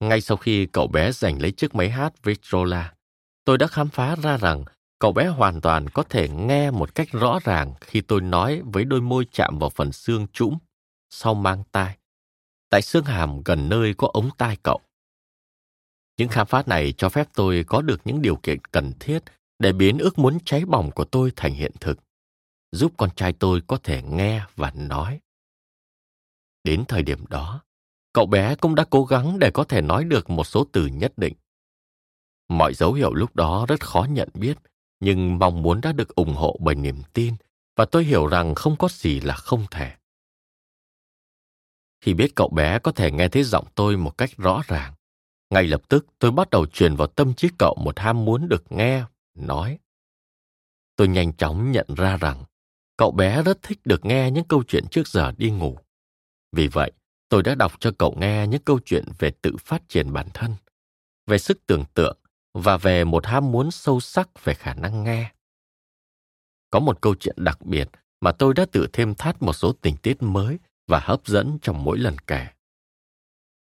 [0.00, 2.94] Ngay sau khi cậu bé giành lấy chiếc máy hát Victrola,
[3.44, 4.64] tôi đã khám phá ra rằng
[4.98, 8.84] cậu bé hoàn toàn có thể nghe một cách rõ ràng khi tôi nói với
[8.84, 10.58] đôi môi chạm vào phần xương trũng
[11.10, 11.98] sau mang tai,
[12.70, 14.80] tại xương hàm gần nơi có ống tai cậu.
[16.16, 19.18] Những khám phá này cho phép tôi có được những điều kiện cần thiết
[19.58, 21.98] để biến ước muốn cháy bỏng của tôi thành hiện thực,
[22.72, 25.20] giúp con trai tôi có thể nghe và nói.
[26.64, 27.62] Đến thời điểm đó,
[28.12, 31.12] cậu bé cũng đã cố gắng để có thể nói được một số từ nhất
[31.16, 31.34] định.
[32.48, 34.58] Mọi dấu hiệu lúc đó rất khó nhận biết,
[35.00, 37.34] nhưng mong muốn đã được ủng hộ bởi niềm tin
[37.76, 39.92] và tôi hiểu rằng không có gì là không thể.
[42.00, 44.94] Khi biết cậu bé có thể nghe thấy giọng tôi một cách rõ ràng,
[45.50, 48.72] ngay lập tức tôi bắt đầu truyền vào tâm trí cậu một ham muốn được
[48.72, 49.04] nghe,
[49.34, 49.78] nói.
[50.96, 52.44] Tôi nhanh chóng nhận ra rằng
[52.96, 55.78] cậu bé rất thích được nghe những câu chuyện trước giờ đi ngủ.
[56.52, 56.92] Vì vậy,
[57.30, 60.54] tôi đã đọc cho cậu nghe những câu chuyện về tự phát triển bản thân,
[61.26, 62.18] về sức tưởng tượng
[62.54, 65.32] và về một ham muốn sâu sắc về khả năng nghe.
[66.70, 67.88] Có một câu chuyện đặc biệt
[68.20, 71.84] mà tôi đã tự thêm thắt một số tình tiết mới và hấp dẫn trong
[71.84, 72.46] mỗi lần kể.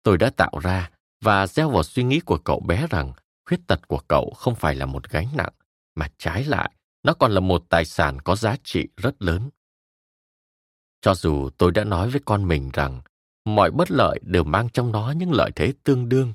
[0.04, 3.14] Tôi đã tạo ra và gieo vào suy nghĩ của cậu bé rằng
[3.46, 5.54] khuyết tật của cậu không phải là một gánh nặng,
[5.96, 6.72] mà trái lại,
[7.04, 9.50] nó còn là một tài sản có giá trị rất lớn.
[11.02, 13.02] Cho dù tôi đã nói với con mình rằng
[13.46, 16.34] mọi bất lợi đều mang trong nó những lợi thế tương đương,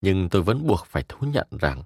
[0.00, 1.82] nhưng tôi vẫn buộc phải thú nhận rằng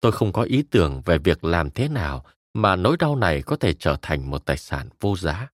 [0.00, 2.24] tôi không có ý tưởng về việc làm thế nào
[2.54, 5.50] mà nỗi đau này có thể trở thành một tài sản vô giá.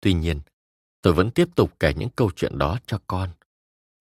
[0.00, 0.40] Tuy nhiên,
[1.02, 3.30] tôi vẫn tiếp tục kể những câu chuyện đó cho con.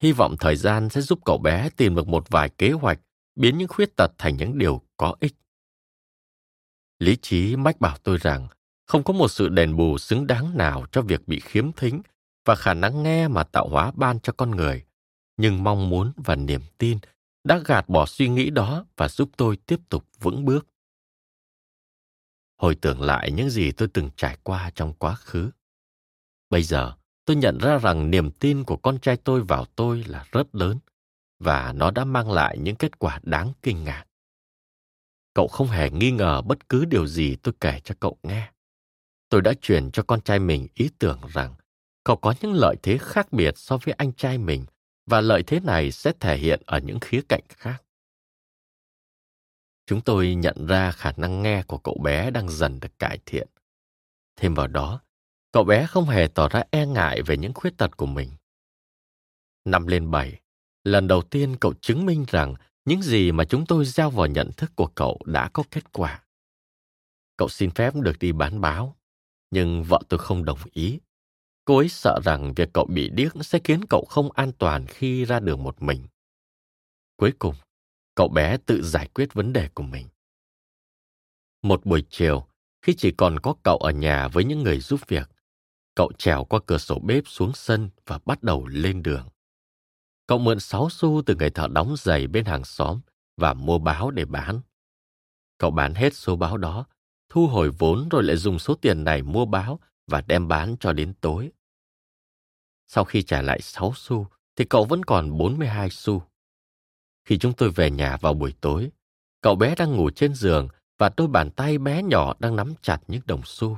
[0.01, 2.99] Hy vọng thời gian sẽ giúp cậu bé tìm được một vài kế hoạch
[3.35, 5.33] biến những khuyết tật thành những điều có ích.
[6.99, 8.47] Lý trí mách bảo tôi rằng
[8.85, 12.01] không có một sự đền bù xứng đáng nào cho việc bị khiếm thính
[12.45, 14.85] và khả năng nghe mà tạo hóa ban cho con người,
[15.37, 16.99] nhưng mong muốn và niềm tin
[17.43, 20.67] đã gạt bỏ suy nghĩ đó và giúp tôi tiếp tục vững bước.
[22.57, 25.51] Hồi tưởng lại những gì tôi từng trải qua trong quá khứ.
[26.49, 26.93] Bây giờ,
[27.25, 30.79] tôi nhận ra rằng niềm tin của con trai tôi vào tôi là rất lớn
[31.39, 34.05] và nó đã mang lại những kết quả đáng kinh ngạc.
[35.33, 38.51] Cậu không hề nghi ngờ bất cứ điều gì tôi kể cho cậu nghe.
[39.29, 41.53] Tôi đã truyền cho con trai mình ý tưởng rằng
[42.05, 44.65] cậu có những lợi thế khác biệt so với anh trai mình
[45.05, 47.83] và lợi thế này sẽ thể hiện ở những khía cạnh khác.
[49.85, 53.47] Chúng tôi nhận ra khả năng nghe của cậu bé đang dần được cải thiện.
[54.35, 55.01] Thêm vào đó,
[55.51, 58.29] cậu bé không hề tỏ ra e ngại về những khuyết tật của mình.
[59.65, 60.39] Năm lên bảy,
[60.83, 62.55] lần đầu tiên cậu chứng minh rằng
[62.85, 66.23] những gì mà chúng tôi gieo vào nhận thức của cậu đã có kết quả.
[67.37, 68.95] Cậu xin phép được đi bán báo,
[69.51, 70.99] nhưng vợ tôi không đồng ý.
[71.65, 75.25] Cô ấy sợ rằng việc cậu bị điếc sẽ khiến cậu không an toàn khi
[75.25, 76.07] ra đường một mình.
[77.17, 77.55] Cuối cùng,
[78.15, 80.07] cậu bé tự giải quyết vấn đề của mình.
[81.61, 82.47] Một buổi chiều,
[82.81, 85.29] khi chỉ còn có cậu ở nhà với những người giúp việc,
[85.95, 89.27] cậu trèo qua cửa sổ bếp xuống sân và bắt đầu lên đường.
[90.27, 92.99] Cậu mượn sáu xu từ người thợ đóng giày bên hàng xóm
[93.37, 94.61] và mua báo để bán.
[95.57, 96.85] Cậu bán hết số báo đó,
[97.29, 100.93] thu hồi vốn rồi lại dùng số tiền này mua báo và đem bán cho
[100.93, 101.51] đến tối.
[102.87, 106.23] Sau khi trả lại 6 xu, thì cậu vẫn còn 42 xu.
[107.25, 108.91] Khi chúng tôi về nhà vào buổi tối,
[109.41, 110.67] cậu bé đang ngủ trên giường
[110.97, 113.77] và đôi bàn tay bé nhỏ đang nắm chặt những đồng xu.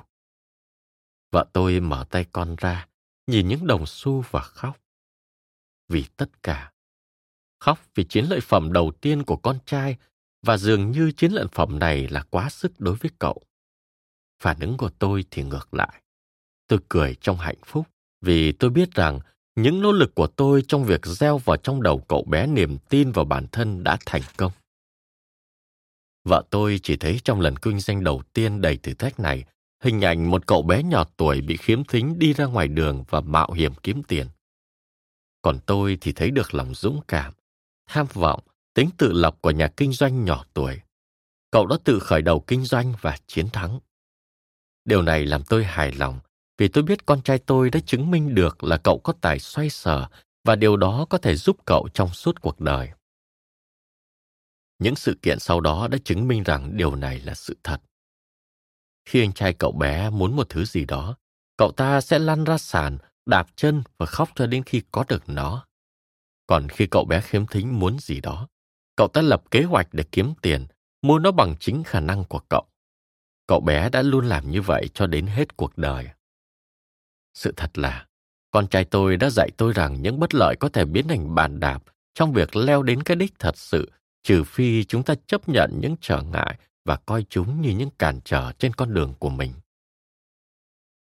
[1.32, 2.88] Vợ tôi mở tay con ra,
[3.28, 4.78] nhìn những đồng xu và khóc.
[5.88, 6.72] Vì tất cả.
[7.60, 9.98] Khóc vì chiến lợi phẩm đầu tiên của con trai
[10.42, 13.42] và dường như chiến lợi phẩm này là quá sức đối với cậu.
[14.40, 16.02] Phản ứng của tôi thì ngược lại.
[16.68, 17.88] Tôi cười trong hạnh phúc
[18.28, 19.20] vì tôi biết rằng
[19.56, 23.12] những nỗ lực của tôi trong việc gieo vào trong đầu cậu bé niềm tin
[23.12, 24.52] vào bản thân đã thành công.
[26.24, 29.44] Vợ tôi chỉ thấy trong lần kinh doanh đầu tiên đầy thử thách này,
[29.84, 33.22] hình ảnh một cậu bé nhỏ tuổi bị khiếm thính đi ra ngoài đường và
[33.22, 34.28] mạo hiểm kiếm tiền.
[35.42, 37.34] Còn tôi thì thấy được lòng dũng cảm,
[37.90, 38.40] tham vọng,
[38.74, 40.80] tính tự lập của nhà kinh doanh nhỏ tuổi.
[41.52, 43.80] Cậu đã tự khởi đầu kinh doanh và chiến thắng.
[44.86, 46.20] Điều này làm tôi hài lòng
[46.58, 49.70] vì tôi biết con trai tôi đã chứng minh được là cậu có tài xoay
[49.70, 50.08] sở
[50.44, 52.90] và điều đó có thể giúp cậu trong suốt cuộc đời.
[54.80, 57.82] Những sự kiện sau đó đã chứng minh rằng điều này là sự thật.
[59.06, 61.16] Khi anh trai cậu bé muốn một thứ gì đó,
[61.58, 65.24] cậu ta sẽ lăn ra sàn, đạp chân và khóc cho đến khi có được
[65.30, 65.66] nó.
[66.48, 68.48] Còn khi cậu bé khiếm thính muốn gì đó,
[68.96, 70.68] cậu ta lập kế hoạch để kiếm tiền,
[71.02, 72.66] mua nó bằng chính khả năng của cậu.
[73.48, 76.08] Cậu bé đã luôn làm như vậy cho đến hết cuộc đời.
[77.38, 78.06] Sự thật là,
[78.52, 81.60] con trai tôi đã dạy tôi rằng những bất lợi có thể biến thành bàn
[81.60, 81.84] đạp
[82.14, 83.92] trong việc leo đến cái đích thật sự,
[84.24, 88.20] trừ phi chúng ta chấp nhận những trở ngại và coi chúng như những cản
[88.26, 89.54] trở trên con đường của mình.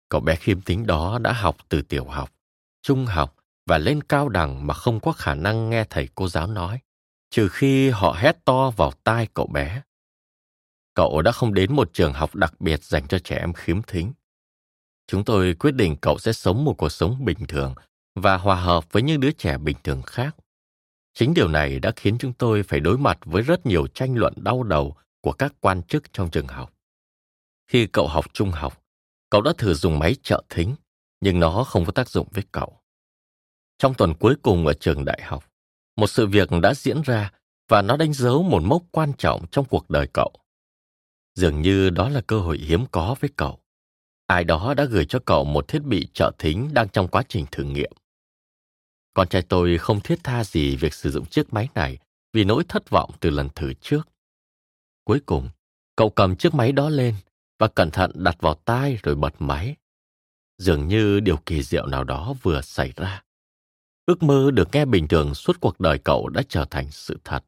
[0.10, 2.32] Cậu bé khiêm tính đó đã học từ tiểu học,
[2.82, 3.36] trung học
[3.66, 6.80] và lên cao đẳng mà không có khả năng nghe thầy cô giáo nói,
[7.30, 9.82] trừ khi họ hét to vào tai cậu bé.
[10.94, 14.14] Cậu đã không đến một trường học đặc biệt dành cho trẻ em khiếm thính.
[15.12, 17.76] Chúng tôi quyết định cậu sẽ sống một cuộc sống bình thường
[18.16, 20.36] và hòa hợp với những đứa trẻ bình thường khác.
[21.14, 24.34] Chính điều này đã khiến chúng tôi phải đối mặt với rất nhiều tranh luận
[24.38, 26.74] đau đầu của các quan chức trong trường học.
[27.68, 28.84] Khi cậu học trung học,
[29.30, 30.76] cậu đã thử dùng máy trợ thính,
[31.22, 32.78] nhưng nó không có tác dụng với cậu.
[33.78, 35.44] Trong tuần cuối cùng ở trường đại học,
[35.98, 37.32] một sự việc đã diễn ra
[37.70, 40.32] và nó đánh dấu một mốc quan trọng trong cuộc đời cậu.
[41.36, 43.61] Dường như đó là cơ hội hiếm có với cậu.
[44.32, 47.46] Ai đó đã gửi cho cậu một thiết bị trợ thính đang trong quá trình
[47.52, 47.92] thử nghiệm.
[49.14, 51.98] Con trai tôi không thiết tha gì việc sử dụng chiếc máy này
[52.34, 54.10] vì nỗi thất vọng từ lần thử trước.
[55.04, 55.50] Cuối cùng,
[55.96, 57.16] cậu cầm chiếc máy đó lên
[57.60, 59.76] và cẩn thận đặt vào tai rồi bật máy.
[60.58, 63.24] Dường như điều kỳ diệu nào đó vừa xảy ra.
[64.06, 67.44] Ước mơ được nghe bình thường suốt cuộc đời cậu đã trở thành sự thật.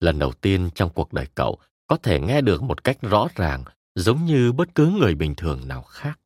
[0.00, 3.64] Lần đầu tiên trong cuộc đời cậu có thể nghe được một cách rõ ràng
[3.98, 6.20] giống như bất cứ người bình thường nào khác.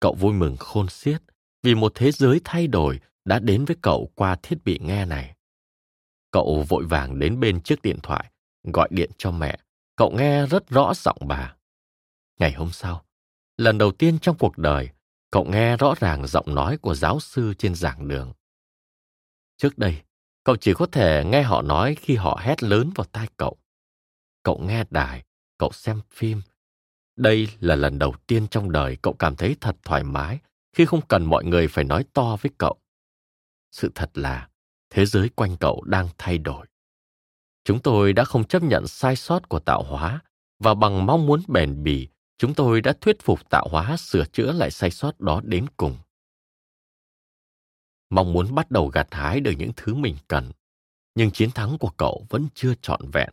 [0.00, 1.22] Cậu vui mừng khôn xiết
[1.62, 5.34] vì một thế giới thay đổi đã đến với cậu qua thiết bị nghe này.
[6.30, 8.30] Cậu vội vàng đến bên chiếc điện thoại,
[8.62, 9.58] gọi điện cho mẹ.
[9.96, 11.54] Cậu nghe rất rõ giọng bà.
[12.38, 13.04] Ngày hôm sau,
[13.56, 14.88] lần đầu tiên trong cuộc đời,
[15.30, 18.32] cậu nghe rõ ràng giọng nói của giáo sư trên giảng đường.
[19.56, 20.02] Trước đây,
[20.44, 23.56] cậu chỉ có thể nghe họ nói khi họ hét lớn vào tai cậu.
[24.42, 25.24] Cậu nghe đài,
[25.58, 26.42] cậu xem phim.
[27.16, 30.38] Đây là lần đầu tiên trong đời cậu cảm thấy thật thoải mái
[30.72, 32.76] khi không cần mọi người phải nói to với cậu.
[33.70, 34.48] Sự thật là
[34.90, 36.66] thế giới quanh cậu đang thay đổi.
[37.64, 40.20] Chúng tôi đã không chấp nhận sai sót của tạo hóa
[40.58, 42.08] và bằng mong muốn bền bỉ,
[42.38, 45.96] chúng tôi đã thuyết phục tạo hóa sửa chữa lại sai sót đó đến cùng.
[48.10, 50.52] Mong muốn bắt đầu gặt hái được những thứ mình cần,
[51.14, 53.30] nhưng chiến thắng của cậu vẫn chưa trọn vẹn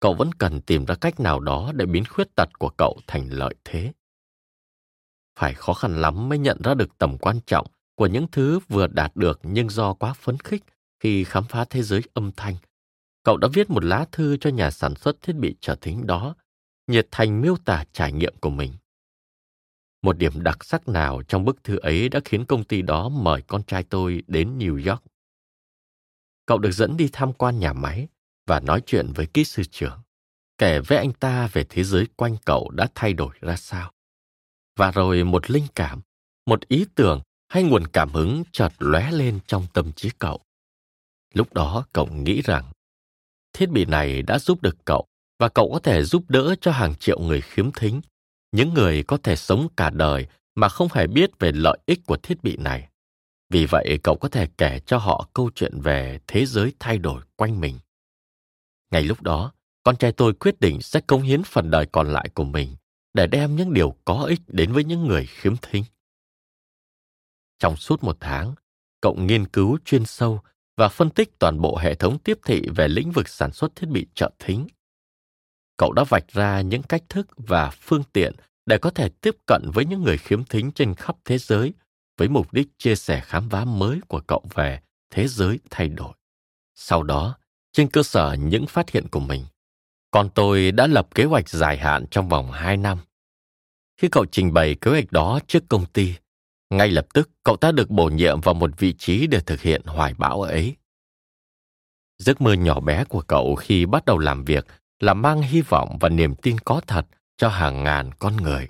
[0.00, 3.28] cậu vẫn cần tìm ra cách nào đó để biến khuyết tật của cậu thành
[3.28, 3.92] lợi thế.
[5.38, 8.86] Phải khó khăn lắm mới nhận ra được tầm quan trọng của những thứ vừa
[8.86, 10.62] đạt được nhưng do quá phấn khích
[11.00, 12.56] khi khám phá thế giới âm thanh.
[13.22, 16.34] Cậu đã viết một lá thư cho nhà sản xuất thiết bị trợ thính đó,
[16.86, 18.72] nhiệt thành miêu tả trải nghiệm của mình.
[20.02, 23.42] Một điểm đặc sắc nào trong bức thư ấy đã khiến công ty đó mời
[23.42, 25.02] con trai tôi đến new york?
[26.46, 28.08] Cậu được dẫn đi tham quan nhà máy
[28.50, 30.00] và nói chuyện với kỹ sư trưởng,
[30.58, 33.92] kể với anh ta về thế giới quanh cậu đã thay đổi ra sao.
[34.76, 36.00] Và rồi một linh cảm,
[36.46, 40.40] một ý tưởng hay nguồn cảm hứng chợt lóe lên trong tâm trí cậu.
[41.34, 42.72] Lúc đó cậu nghĩ rằng
[43.52, 45.06] thiết bị này đã giúp được cậu
[45.38, 48.00] và cậu có thể giúp đỡ cho hàng triệu người khiếm thính,
[48.52, 52.16] những người có thể sống cả đời mà không hề biết về lợi ích của
[52.16, 52.88] thiết bị này.
[53.50, 57.22] Vì vậy cậu có thể kể cho họ câu chuyện về thế giới thay đổi
[57.36, 57.78] quanh mình.
[58.90, 59.52] Ngay lúc đó,
[59.82, 62.76] con trai tôi quyết định sẽ cống hiến phần đời còn lại của mình
[63.14, 65.84] để đem những điều có ích đến với những người khiếm thính.
[67.58, 68.54] Trong suốt một tháng,
[69.00, 70.40] cậu nghiên cứu chuyên sâu
[70.76, 73.86] và phân tích toàn bộ hệ thống tiếp thị về lĩnh vực sản xuất thiết
[73.86, 74.66] bị trợ thính.
[75.76, 78.32] Cậu đã vạch ra những cách thức và phương tiện
[78.66, 81.72] để có thể tiếp cận với những người khiếm thính trên khắp thế giới
[82.18, 84.80] với mục đích chia sẻ khám phá mới của cậu về
[85.10, 86.12] thế giới thay đổi.
[86.74, 87.38] Sau đó,
[87.72, 89.44] trên cơ sở những phát hiện của mình,
[90.10, 92.98] con tôi đã lập kế hoạch dài hạn trong vòng 2 năm.
[94.00, 96.14] Khi cậu trình bày kế hoạch đó trước công ty,
[96.70, 99.82] ngay lập tức cậu ta được bổ nhiệm vào một vị trí để thực hiện
[99.84, 100.76] hoài bão ấy.
[102.18, 104.66] Giấc mơ nhỏ bé của cậu khi bắt đầu làm việc
[105.00, 107.06] là mang hy vọng và niềm tin có thật
[107.36, 108.68] cho hàng ngàn con người.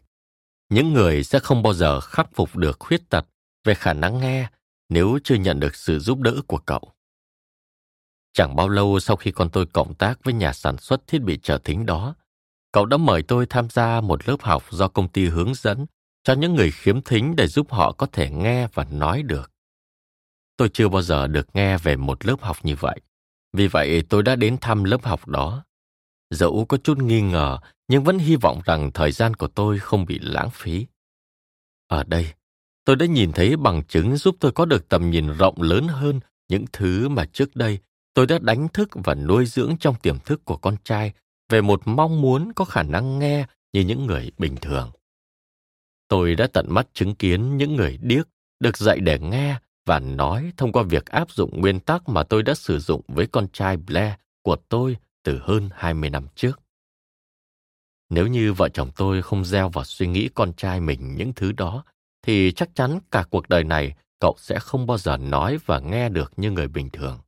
[0.69, 3.27] Những người sẽ không bao giờ khắc phục được khuyết tật
[3.65, 4.49] về khả năng nghe
[4.89, 6.93] nếu chưa nhận được sự giúp đỡ của cậu.
[8.33, 11.39] Chẳng bao lâu sau khi con tôi cộng tác với nhà sản xuất thiết bị
[11.43, 12.15] trợ thính đó,
[12.73, 15.87] cậu đã mời tôi tham gia một lớp học do công ty hướng dẫn
[16.25, 19.51] cho những người khiếm thính để giúp họ có thể nghe và nói được.
[20.57, 23.01] Tôi chưa bao giờ được nghe về một lớp học như vậy.
[23.53, 25.65] Vì vậy tôi đã đến thăm lớp học đó.
[26.31, 27.59] Dẫu có chút nghi ngờ,
[27.89, 30.87] nhưng vẫn hy vọng rằng thời gian của tôi không bị lãng phí.
[31.89, 32.33] Ở đây,
[32.85, 36.21] tôi đã nhìn thấy bằng chứng giúp tôi có được tầm nhìn rộng lớn hơn
[36.49, 37.79] những thứ mà trước đây
[38.15, 41.13] tôi đã đánh thức và nuôi dưỡng trong tiềm thức của con trai
[41.49, 44.91] về một mong muốn có khả năng nghe như những người bình thường.
[46.09, 48.29] Tôi đã tận mắt chứng kiến những người điếc
[48.61, 49.57] được dạy để nghe
[49.87, 53.27] và nói thông qua việc áp dụng nguyên tắc mà tôi đã sử dụng với
[53.27, 54.13] con trai Blair
[54.43, 56.61] của tôi từ hơn 20 năm trước.
[58.11, 61.53] Nếu như vợ chồng tôi không gieo vào suy nghĩ con trai mình những thứ
[61.53, 61.85] đó,
[62.23, 66.09] thì chắc chắn cả cuộc đời này cậu sẽ không bao giờ nói và nghe
[66.09, 67.19] được như người bình thường.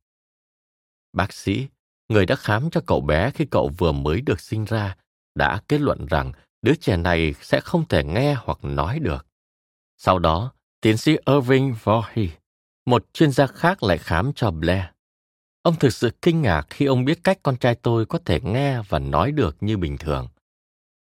[1.13, 1.67] Bác sĩ,
[2.09, 4.95] người đã khám cho cậu bé khi cậu vừa mới được sinh ra,
[5.35, 6.31] đã kết luận rằng
[6.61, 9.25] đứa trẻ này sẽ không thể nghe hoặc nói được.
[9.97, 12.31] Sau đó, tiến sĩ Irving Voorhees,
[12.85, 14.83] một chuyên gia khác lại khám cho Blair.
[15.61, 18.81] Ông thực sự kinh ngạc khi ông biết cách con trai tôi có thể nghe
[18.81, 20.27] và nói được như bình thường.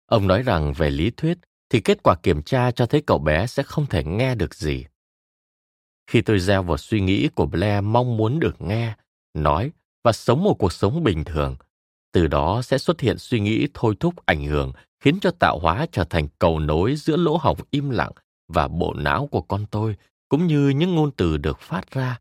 [0.05, 1.37] Ông nói rằng về lý thuyết
[1.69, 4.85] thì kết quả kiểm tra cho thấy cậu bé sẽ không thể nghe được gì.
[6.07, 8.95] Khi tôi gieo vào suy nghĩ của Blair mong muốn được nghe,
[9.33, 9.71] nói
[10.03, 11.55] và sống một cuộc sống bình thường,
[12.11, 15.85] từ đó sẽ xuất hiện suy nghĩ thôi thúc ảnh hưởng khiến cho tạo hóa
[15.91, 18.11] trở thành cầu nối giữa lỗ hổng im lặng
[18.47, 19.95] và bộ não của con tôi
[20.29, 22.19] cũng như những ngôn từ được phát ra.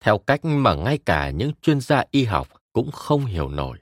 [0.00, 3.78] Theo cách mà ngay cả những chuyên gia y học cũng không hiểu nổi.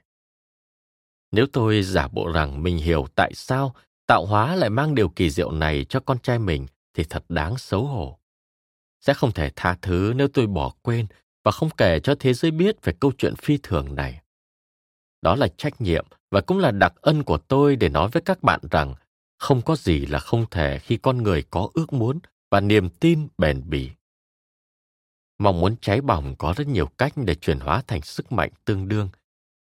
[1.31, 3.75] Nếu tôi giả bộ rằng mình hiểu tại sao
[4.07, 7.57] tạo hóa lại mang điều kỳ diệu này cho con trai mình thì thật đáng
[7.57, 8.19] xấu hổ.
[9.01, 11.07] Sẽ không thể tha thứ nếu tôi bỏ quên
[11.49, 14.21] và không kể cho thế giới biết về câu chuyện phi thường này.
[15.21, 18.43] Đó là trách nhiệm và cũng là đặc ân của tôi để nói với các
[18.43, 18.93] bạn rằng
[19.37, 22.19] không có gì là không thể khi con người có ước muốn
[22.51, 23.91] và niềm tin bền bỉ.
[25.39, 28.87] Mong muốn cháy bỏng có rất nhiều cách để chuyển hóa thành sức mạnh tương
[28.87, 29.09] đương.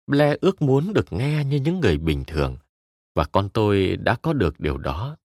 [0.06, 2.56] Blair ước muốn được nghe như những người bình thường,
[3.14, 5.16] và con tôi đã có được điều đó.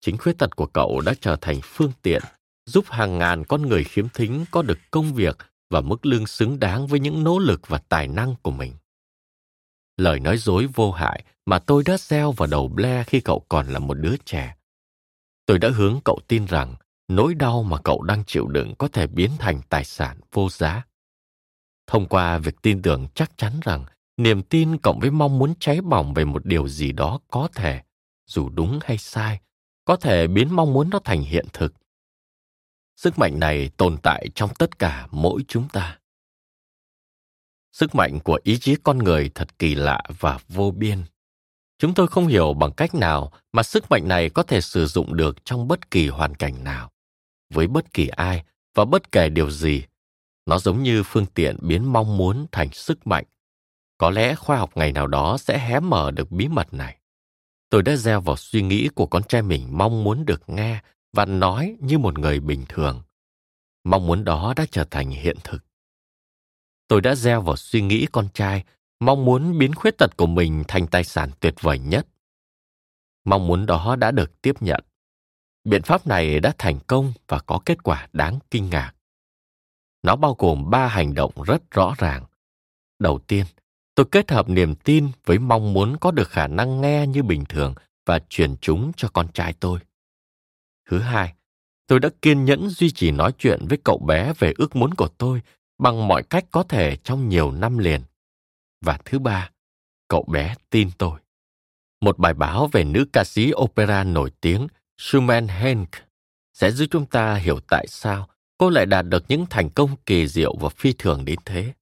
[0.00, 2.22] Chính khuyết tật của cậu đã trở thành phương tiện
[2.66, 5.36] giúp hàng ngàn con người khiếm thính có được công việc
[5.70, 8.72] và mức lương xứng đáng với những nỗ lực và tài năng của mình
[10.00, 13.66] lời nói dối vô hại mà tôi đã gieo vào đầu Blair khi cậu còn
[13.66, 14.54] là một đứa trẻ.
[15.46, 16.74] Tôi đã hướng cậu tin rằng
[17.08, 20.82] nỗi đau mà cậu đang chịu đựng có thể biến thành tài sản vô giá.
[21.86, 23.84] Thông qua việc tin tưởng chắc chắn rằng
[24.16, 27.82] niềm tin cộng với mong muốn cháy bỏng về một điều gì đó có thể,
[28.26, 29.40] dù đúng hay sai,
[29.84, 31.74] có thể biến mong muốn nó thành hiện thực.
[33.00, 35.98] Sức mạnh này tồn tại trong tất cả mỗi chúng ta.
[37.72, 41.02] Sức mạnh của ý chí con người thật kỳ lạ và vô biên.
[41.78, 45.16] Chúng tôi không hiểu bằng cách nào mà sức mạnh này có thể sử dụng
[45.16, 46.90] được trong bất kỳ hoàn cảnh nào,
[47.54, 48.44] với bất kỳ ai
[48.74, 49.82] và bất kể điều gì.
[50.46, 53.24] Nó giống như phương tiện biến mong muốn thành sức mạnh.
[53.98, 56.96] Có lẽ khoa học ngày nào đó sẽ hé mở được bí mật này.
[57.70, 60.80] Tôi đã gieo vào suy nghĩ của con trai mình mong muốn được nghe
[61.12, 63.02] và nói như một người bình thường.
[63.84, 65.64] Mong muốn đó đã trở thành hiện thực.
[66.88, 68.64] Tôi đã gieo vào suy nghĩ con trai,
[69.00, 72.06] mong muốn biến khuyết tật của mình thành tài sản tuyệt vời nhất.
[73.24, 74.84] Mong muốn đó đã được tiếp nhận.
[75.64, 78.92] Biện pháp này đã thành công và có kết quả đáng kinh ngạc.
[80.02, 82.24] Nó bao gồm ba hành động rất rõ ràng.
[82.98, 83.44] Đầu tiên,
[83.94, 87.44] tôi kết hợp niềm tin với mong muốn có được khả năng nghe như bình
[87.48, 87.74] thường
[88.06, 89.78] và truyền chúng cho con trai tôi
[90.90, 91.34] thứ hai
[91.86, 95.08] tôi đã kiên nhẫn duy trì nói chuyện với cậu bé về ước muốn của
[95.08, 95.42] tôi
[95.78, 98.02] bằng mọi cách có thể trong nhiều năm liền.
[98.84, 99.50] Và thứ ba,
[100.08, 101.20] cậu bé tin tôi.
[102.00, 104.66] Một bài báo về nữ ca sĩ opera nổi tiếng
[104.98, 105.88] Schumann Henk
[106.54, 110.28] sẽ giúp chúng ta hiểu tại sao cô lại đạt được những thành công kỳ
[110.28, 111.72] diệu và phi thường đến thế.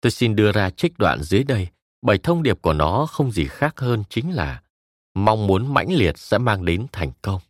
[0.00, 1.68] Tôi xin đưa ra trích đoạn dưới đây,
[2.02, 4.62] bởi thông điệp của nó không gì khác hơn chính là
[5.14, 7.40] mong muốn mãnh liệt sẽ mang đến thành công.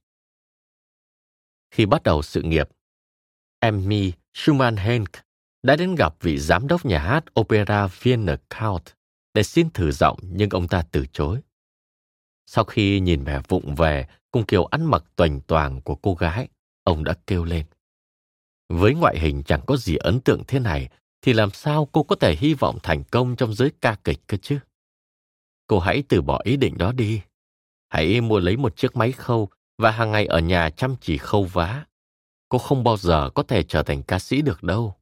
[1.71, 2.69] Khi bắt đầu sự nghiệp,
[3.61, 5.11] Emmy Schumann Henk
[5.63, 8.85] đã đến gặp vị giám đốc nhà hát opera Vienna Count
[9.35, 11.41] để xin thử giọng nhưng ông ta từ chối.
[12.47, 16.49] Sau khi nhìn vẻ vụng về cùng kiểu ăn mặc toành toàng của cô gái,
[16.85, 17.67] ông đã kêu lên.
[18.69, 20.89] Với ngoại hình chẳng có gì ấn tượng thế này,
[21.23, 24.37] thì làm sao cô có thể hy vọng thành công trong giới ca kịch cơ
[24.37, 24.59] chứ?
[25.67, 27.23] Cô hãy từ bỏ ý định đó đi.
[27.89, 29.49] Hãy mua lấy một chiếc máy khâu
[29.81, 31.85] và hàng ngày ở nhà chăm chỉ khâu vá.
[32.49, 34.97] Cô không bao giờ có thể trở thành ca sĩ được đâu.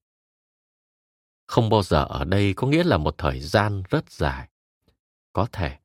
[1.46, 4.48] Không bao giờ ở đây có nghĩa là một thời gian rất dài.
[5.32, 5.76] Có thể.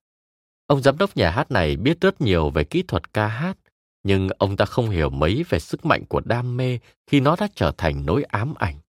[0.67, 3.57] Ông giám đốc nhà hát này biết rất nhiều về kỹ thuật ca hát,
[4.03, 7.47] nhưng ông ta không hiểu mấy về sức mạnh của đam mê khi nó đã
[7.55, 8.79] trở thành nỗi ám ảnh.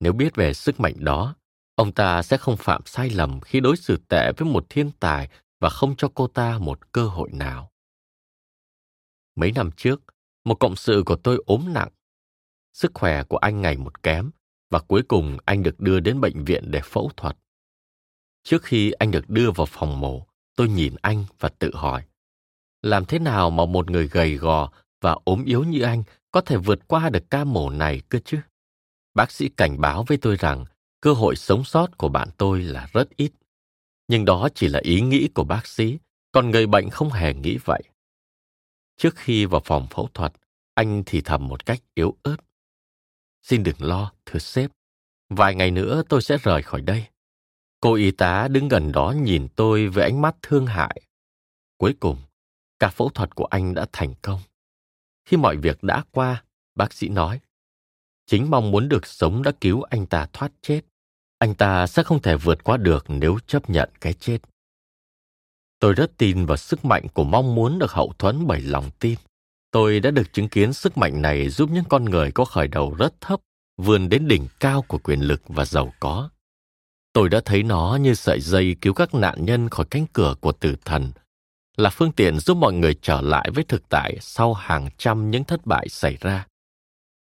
[0.00, 1.34] Nếu biết về sức mạnh đó,
[1.74, 5.28] ông ta sẽ không phạm sai lầm khi đối xử tệ với một thiên tài
[5.60, 7.69] và không cho cô ta một cơ hội nào.
[9.40, 10.00] Mấy năm trước,
[10.44, 11.88] một cộng sự của tôi ốm nặng.
[12.72, 14.30] Sức khỏe của anh ngày một kém
[14.70, 17.36] và cuối cùng anh được đưa đến bệnh viện để phẫu thuật.
[18.42, 20.26] Trước khi anh được đưa vào phòng mổ,
[20.56, 22.04] tôi nhìn anh và tự hỏi,
[22.82, 26.56] làm thế nào mà một người gầy gò và ốm yếu như anh có thể
[26.56, 28.38] vượt qua được ca mổ này cơ chứ?
[29.14, 30.64] Bác sĩ cảnh báo với tôi rằng
[31.00, 33.32] cơ hội sống sót của bạn tôi là rất ít.
[34.08, 35.98] Nhưng đó chỉ là ý nghĩ của bác sĩ,
[36.32, 37.82] còn người bệnh không hề nghĩ vậy.
[39.00, 40.32] Trước khi vào phòng phẫu thuật,
[40.74, 42.36] anh thì thầm một cách yếu ớt.
[43.42, 44.70] Xin đừng lo, thưa sếp.
[45.28, 47.06] Vài ngày nữa tôi sẽ rời khỏi đây.
[47.80, 51.02] Cô y tá đứng gần đó nhìn tôi với ánh mắt thương hại.
[51.76, 52.18] Cuối cùng,
[52.78, 54.40] ca phẫu thuật của anh đã thành công.
[55.24, 56.44] Khi mọi việc đã qua,
[56.74, 57.40] bác sĩ nói,
[58.26, 60.80] chính mong muốn được sống đã cứu anh ta thoát chết.
[61.38, 64.38] Anh ta sẽ không thể vượt qua được nếu chấp nhận cái chết.
[65.80, 69.14] Tôi rất tin vào sức mạnh của mong muốn được hậu thuẫn bởi lòng tin.
[69.70, 72.94] Tôi đã được chứng kiến sức mạnh này giúp những con người có khởi đầu
[72.94, 73.40] rất thấp
[73.80, 76.30] vươn đến đỉnh cao của quyền lực và giàu có.
[77.12, 80.52] Tôi đã thấy nó như sợi dây cứu các nạn nhân khỏi cánh cửa của
[80.52, 81.12] tử thần,
[81.76, 85.44] là phương tiện giúp mọi người trở lại với thực tại sau hàng trăm những
[85.44, 86.46] thất bại xảy ra.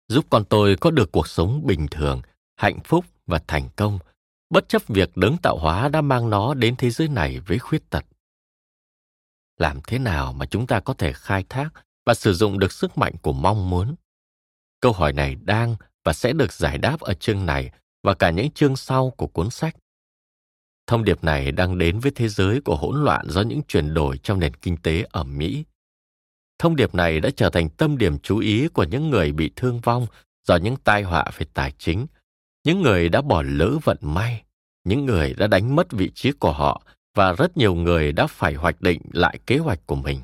[0.07, 2.21] Giúp con tôi có được cuộc sống bình thường,
[2.55, 3.99] hạnh phúc và thành công,
[4.49, 7.89] bất chấp việc đấng tạo hóa đã mang nó đến thế giới này với khuyết
[7.89, 8.05] tật.
[9.61, 11.69] Làm thế nào mà chúng ta có thể khai thác
[12.05, 13.95] và sử dụng được sức mạnh của mong muốn?
[14.79, 17.71] Câu hỏi này đang và sẽ được giải đáp ở chương này
[18.03, 19.75] và cả những chương sau của cuốn sách.
[20.87, 24.17] Thông điệp này đang đến với thế giới của hỗn loạn do những chuyển đổi
[24.17, 25.65] trong nền kinh tế ở Mỹ.
[26.59, 29.79] Thông điệp này đã trở thành tâm điểm chú ý của những người bị thương
[29.79, 30.07] vong
[30.47, 32.07] do những tai họa về tài chính,
[32.63, 34.43] những người đã bỏ lỡ vận may,
[34.83, 36.81] những người đã đánh mất vị trí của họ
[37.15, 40.21] và rất nhiều người đã phải hoạch định lại kế hoạch của mình.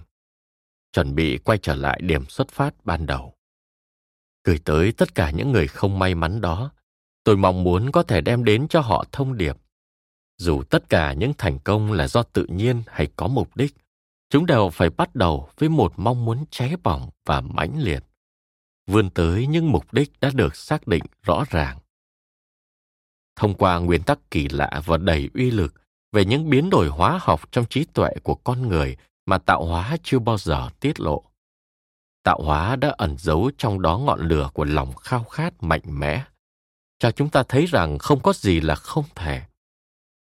[0.93, 3.33] Chuẩn bị quay trở lại điểm xuất phát ban đầu.
[4.43, 6.71] Gửi tới tất cả những người không may mắn đó,
[7.23, 9.57] tôi mong muốn có thể đem đến cho họ thông điệp.
[10.37, 13.75] Dù tất cả những thành công là do tự nhiên hay có mục đích,
[14.29, 18.03] chúng đều phải bắt đầu với một mong muốn cháy bỏng và mãnh liệt,
[18.87, 21.79] vươn tới những mục đích đã được xác định rõ ràng.
[23.35, 25.73] Thông qua nguyên tắc kỳ lạ và đầy uy lực
[26.11, 29.97] về những biến đổi hóa học trong trí tuệ của con người mà tạo hóa
[30.03, 31.23] chưa bao giờ tiết lộ.
[32.23, 36.23] Tạo hóa đã ẩn giấu trong đó ngọn lửa của lòng khao khát mạnh mẽ,
[36.99, 39.41] cho chúng ta thấy rằng không có gì là không thể.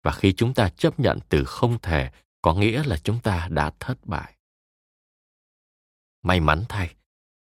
[0.03, 2.11] Và khi chúng ta chấp nhận từ không thể,
[2.41, 4.35] có nghĩa là chúng ta đã thất bại.
[6.23, 6.95] May mắn thay,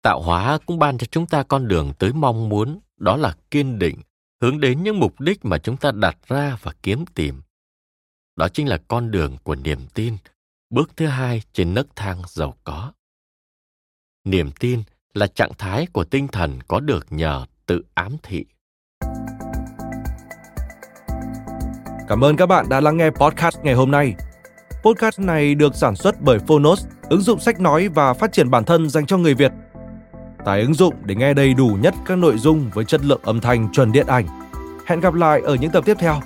[0.01, 3.79] tạo hóa cũng ban cho chúng ta con đường tới mong muốn, đó là kiên
[3.79, 4.01] định,
[4.41, 7.41] hướng đến những mục đích mà chúng ta đặt ra và kiếm tìm.
[8.35, 10.17] Đó chính là con đường của niềm tin,
[10.69, 12.91] bước thứ hai trên nấc thang giàu có
[14.25, 14.83] niềm tin
[15.13, 18.45] là trạng thái của tinh thần có được nhờ tự ám thị
[22.07, 24.13] Cảm ơn các bạn đã lắng nghe podcast ngày hôm nay.
[24.83, 28.63] Podcast này được sản xuất bởi Phonos, ứng dụng sách nói và phát triển bản
[28.63, 29.51] thân dành cho người Việt.
[30.45, 33.41] Tải ứng dụng để nghe đầy đủ nhất các nội dung với chất lượng âm
[33.41, 34.25] thanh chuẩn điện ảnh.
[34.85, 36.21] Hẹn gặp lại ở những tập tiếp theo.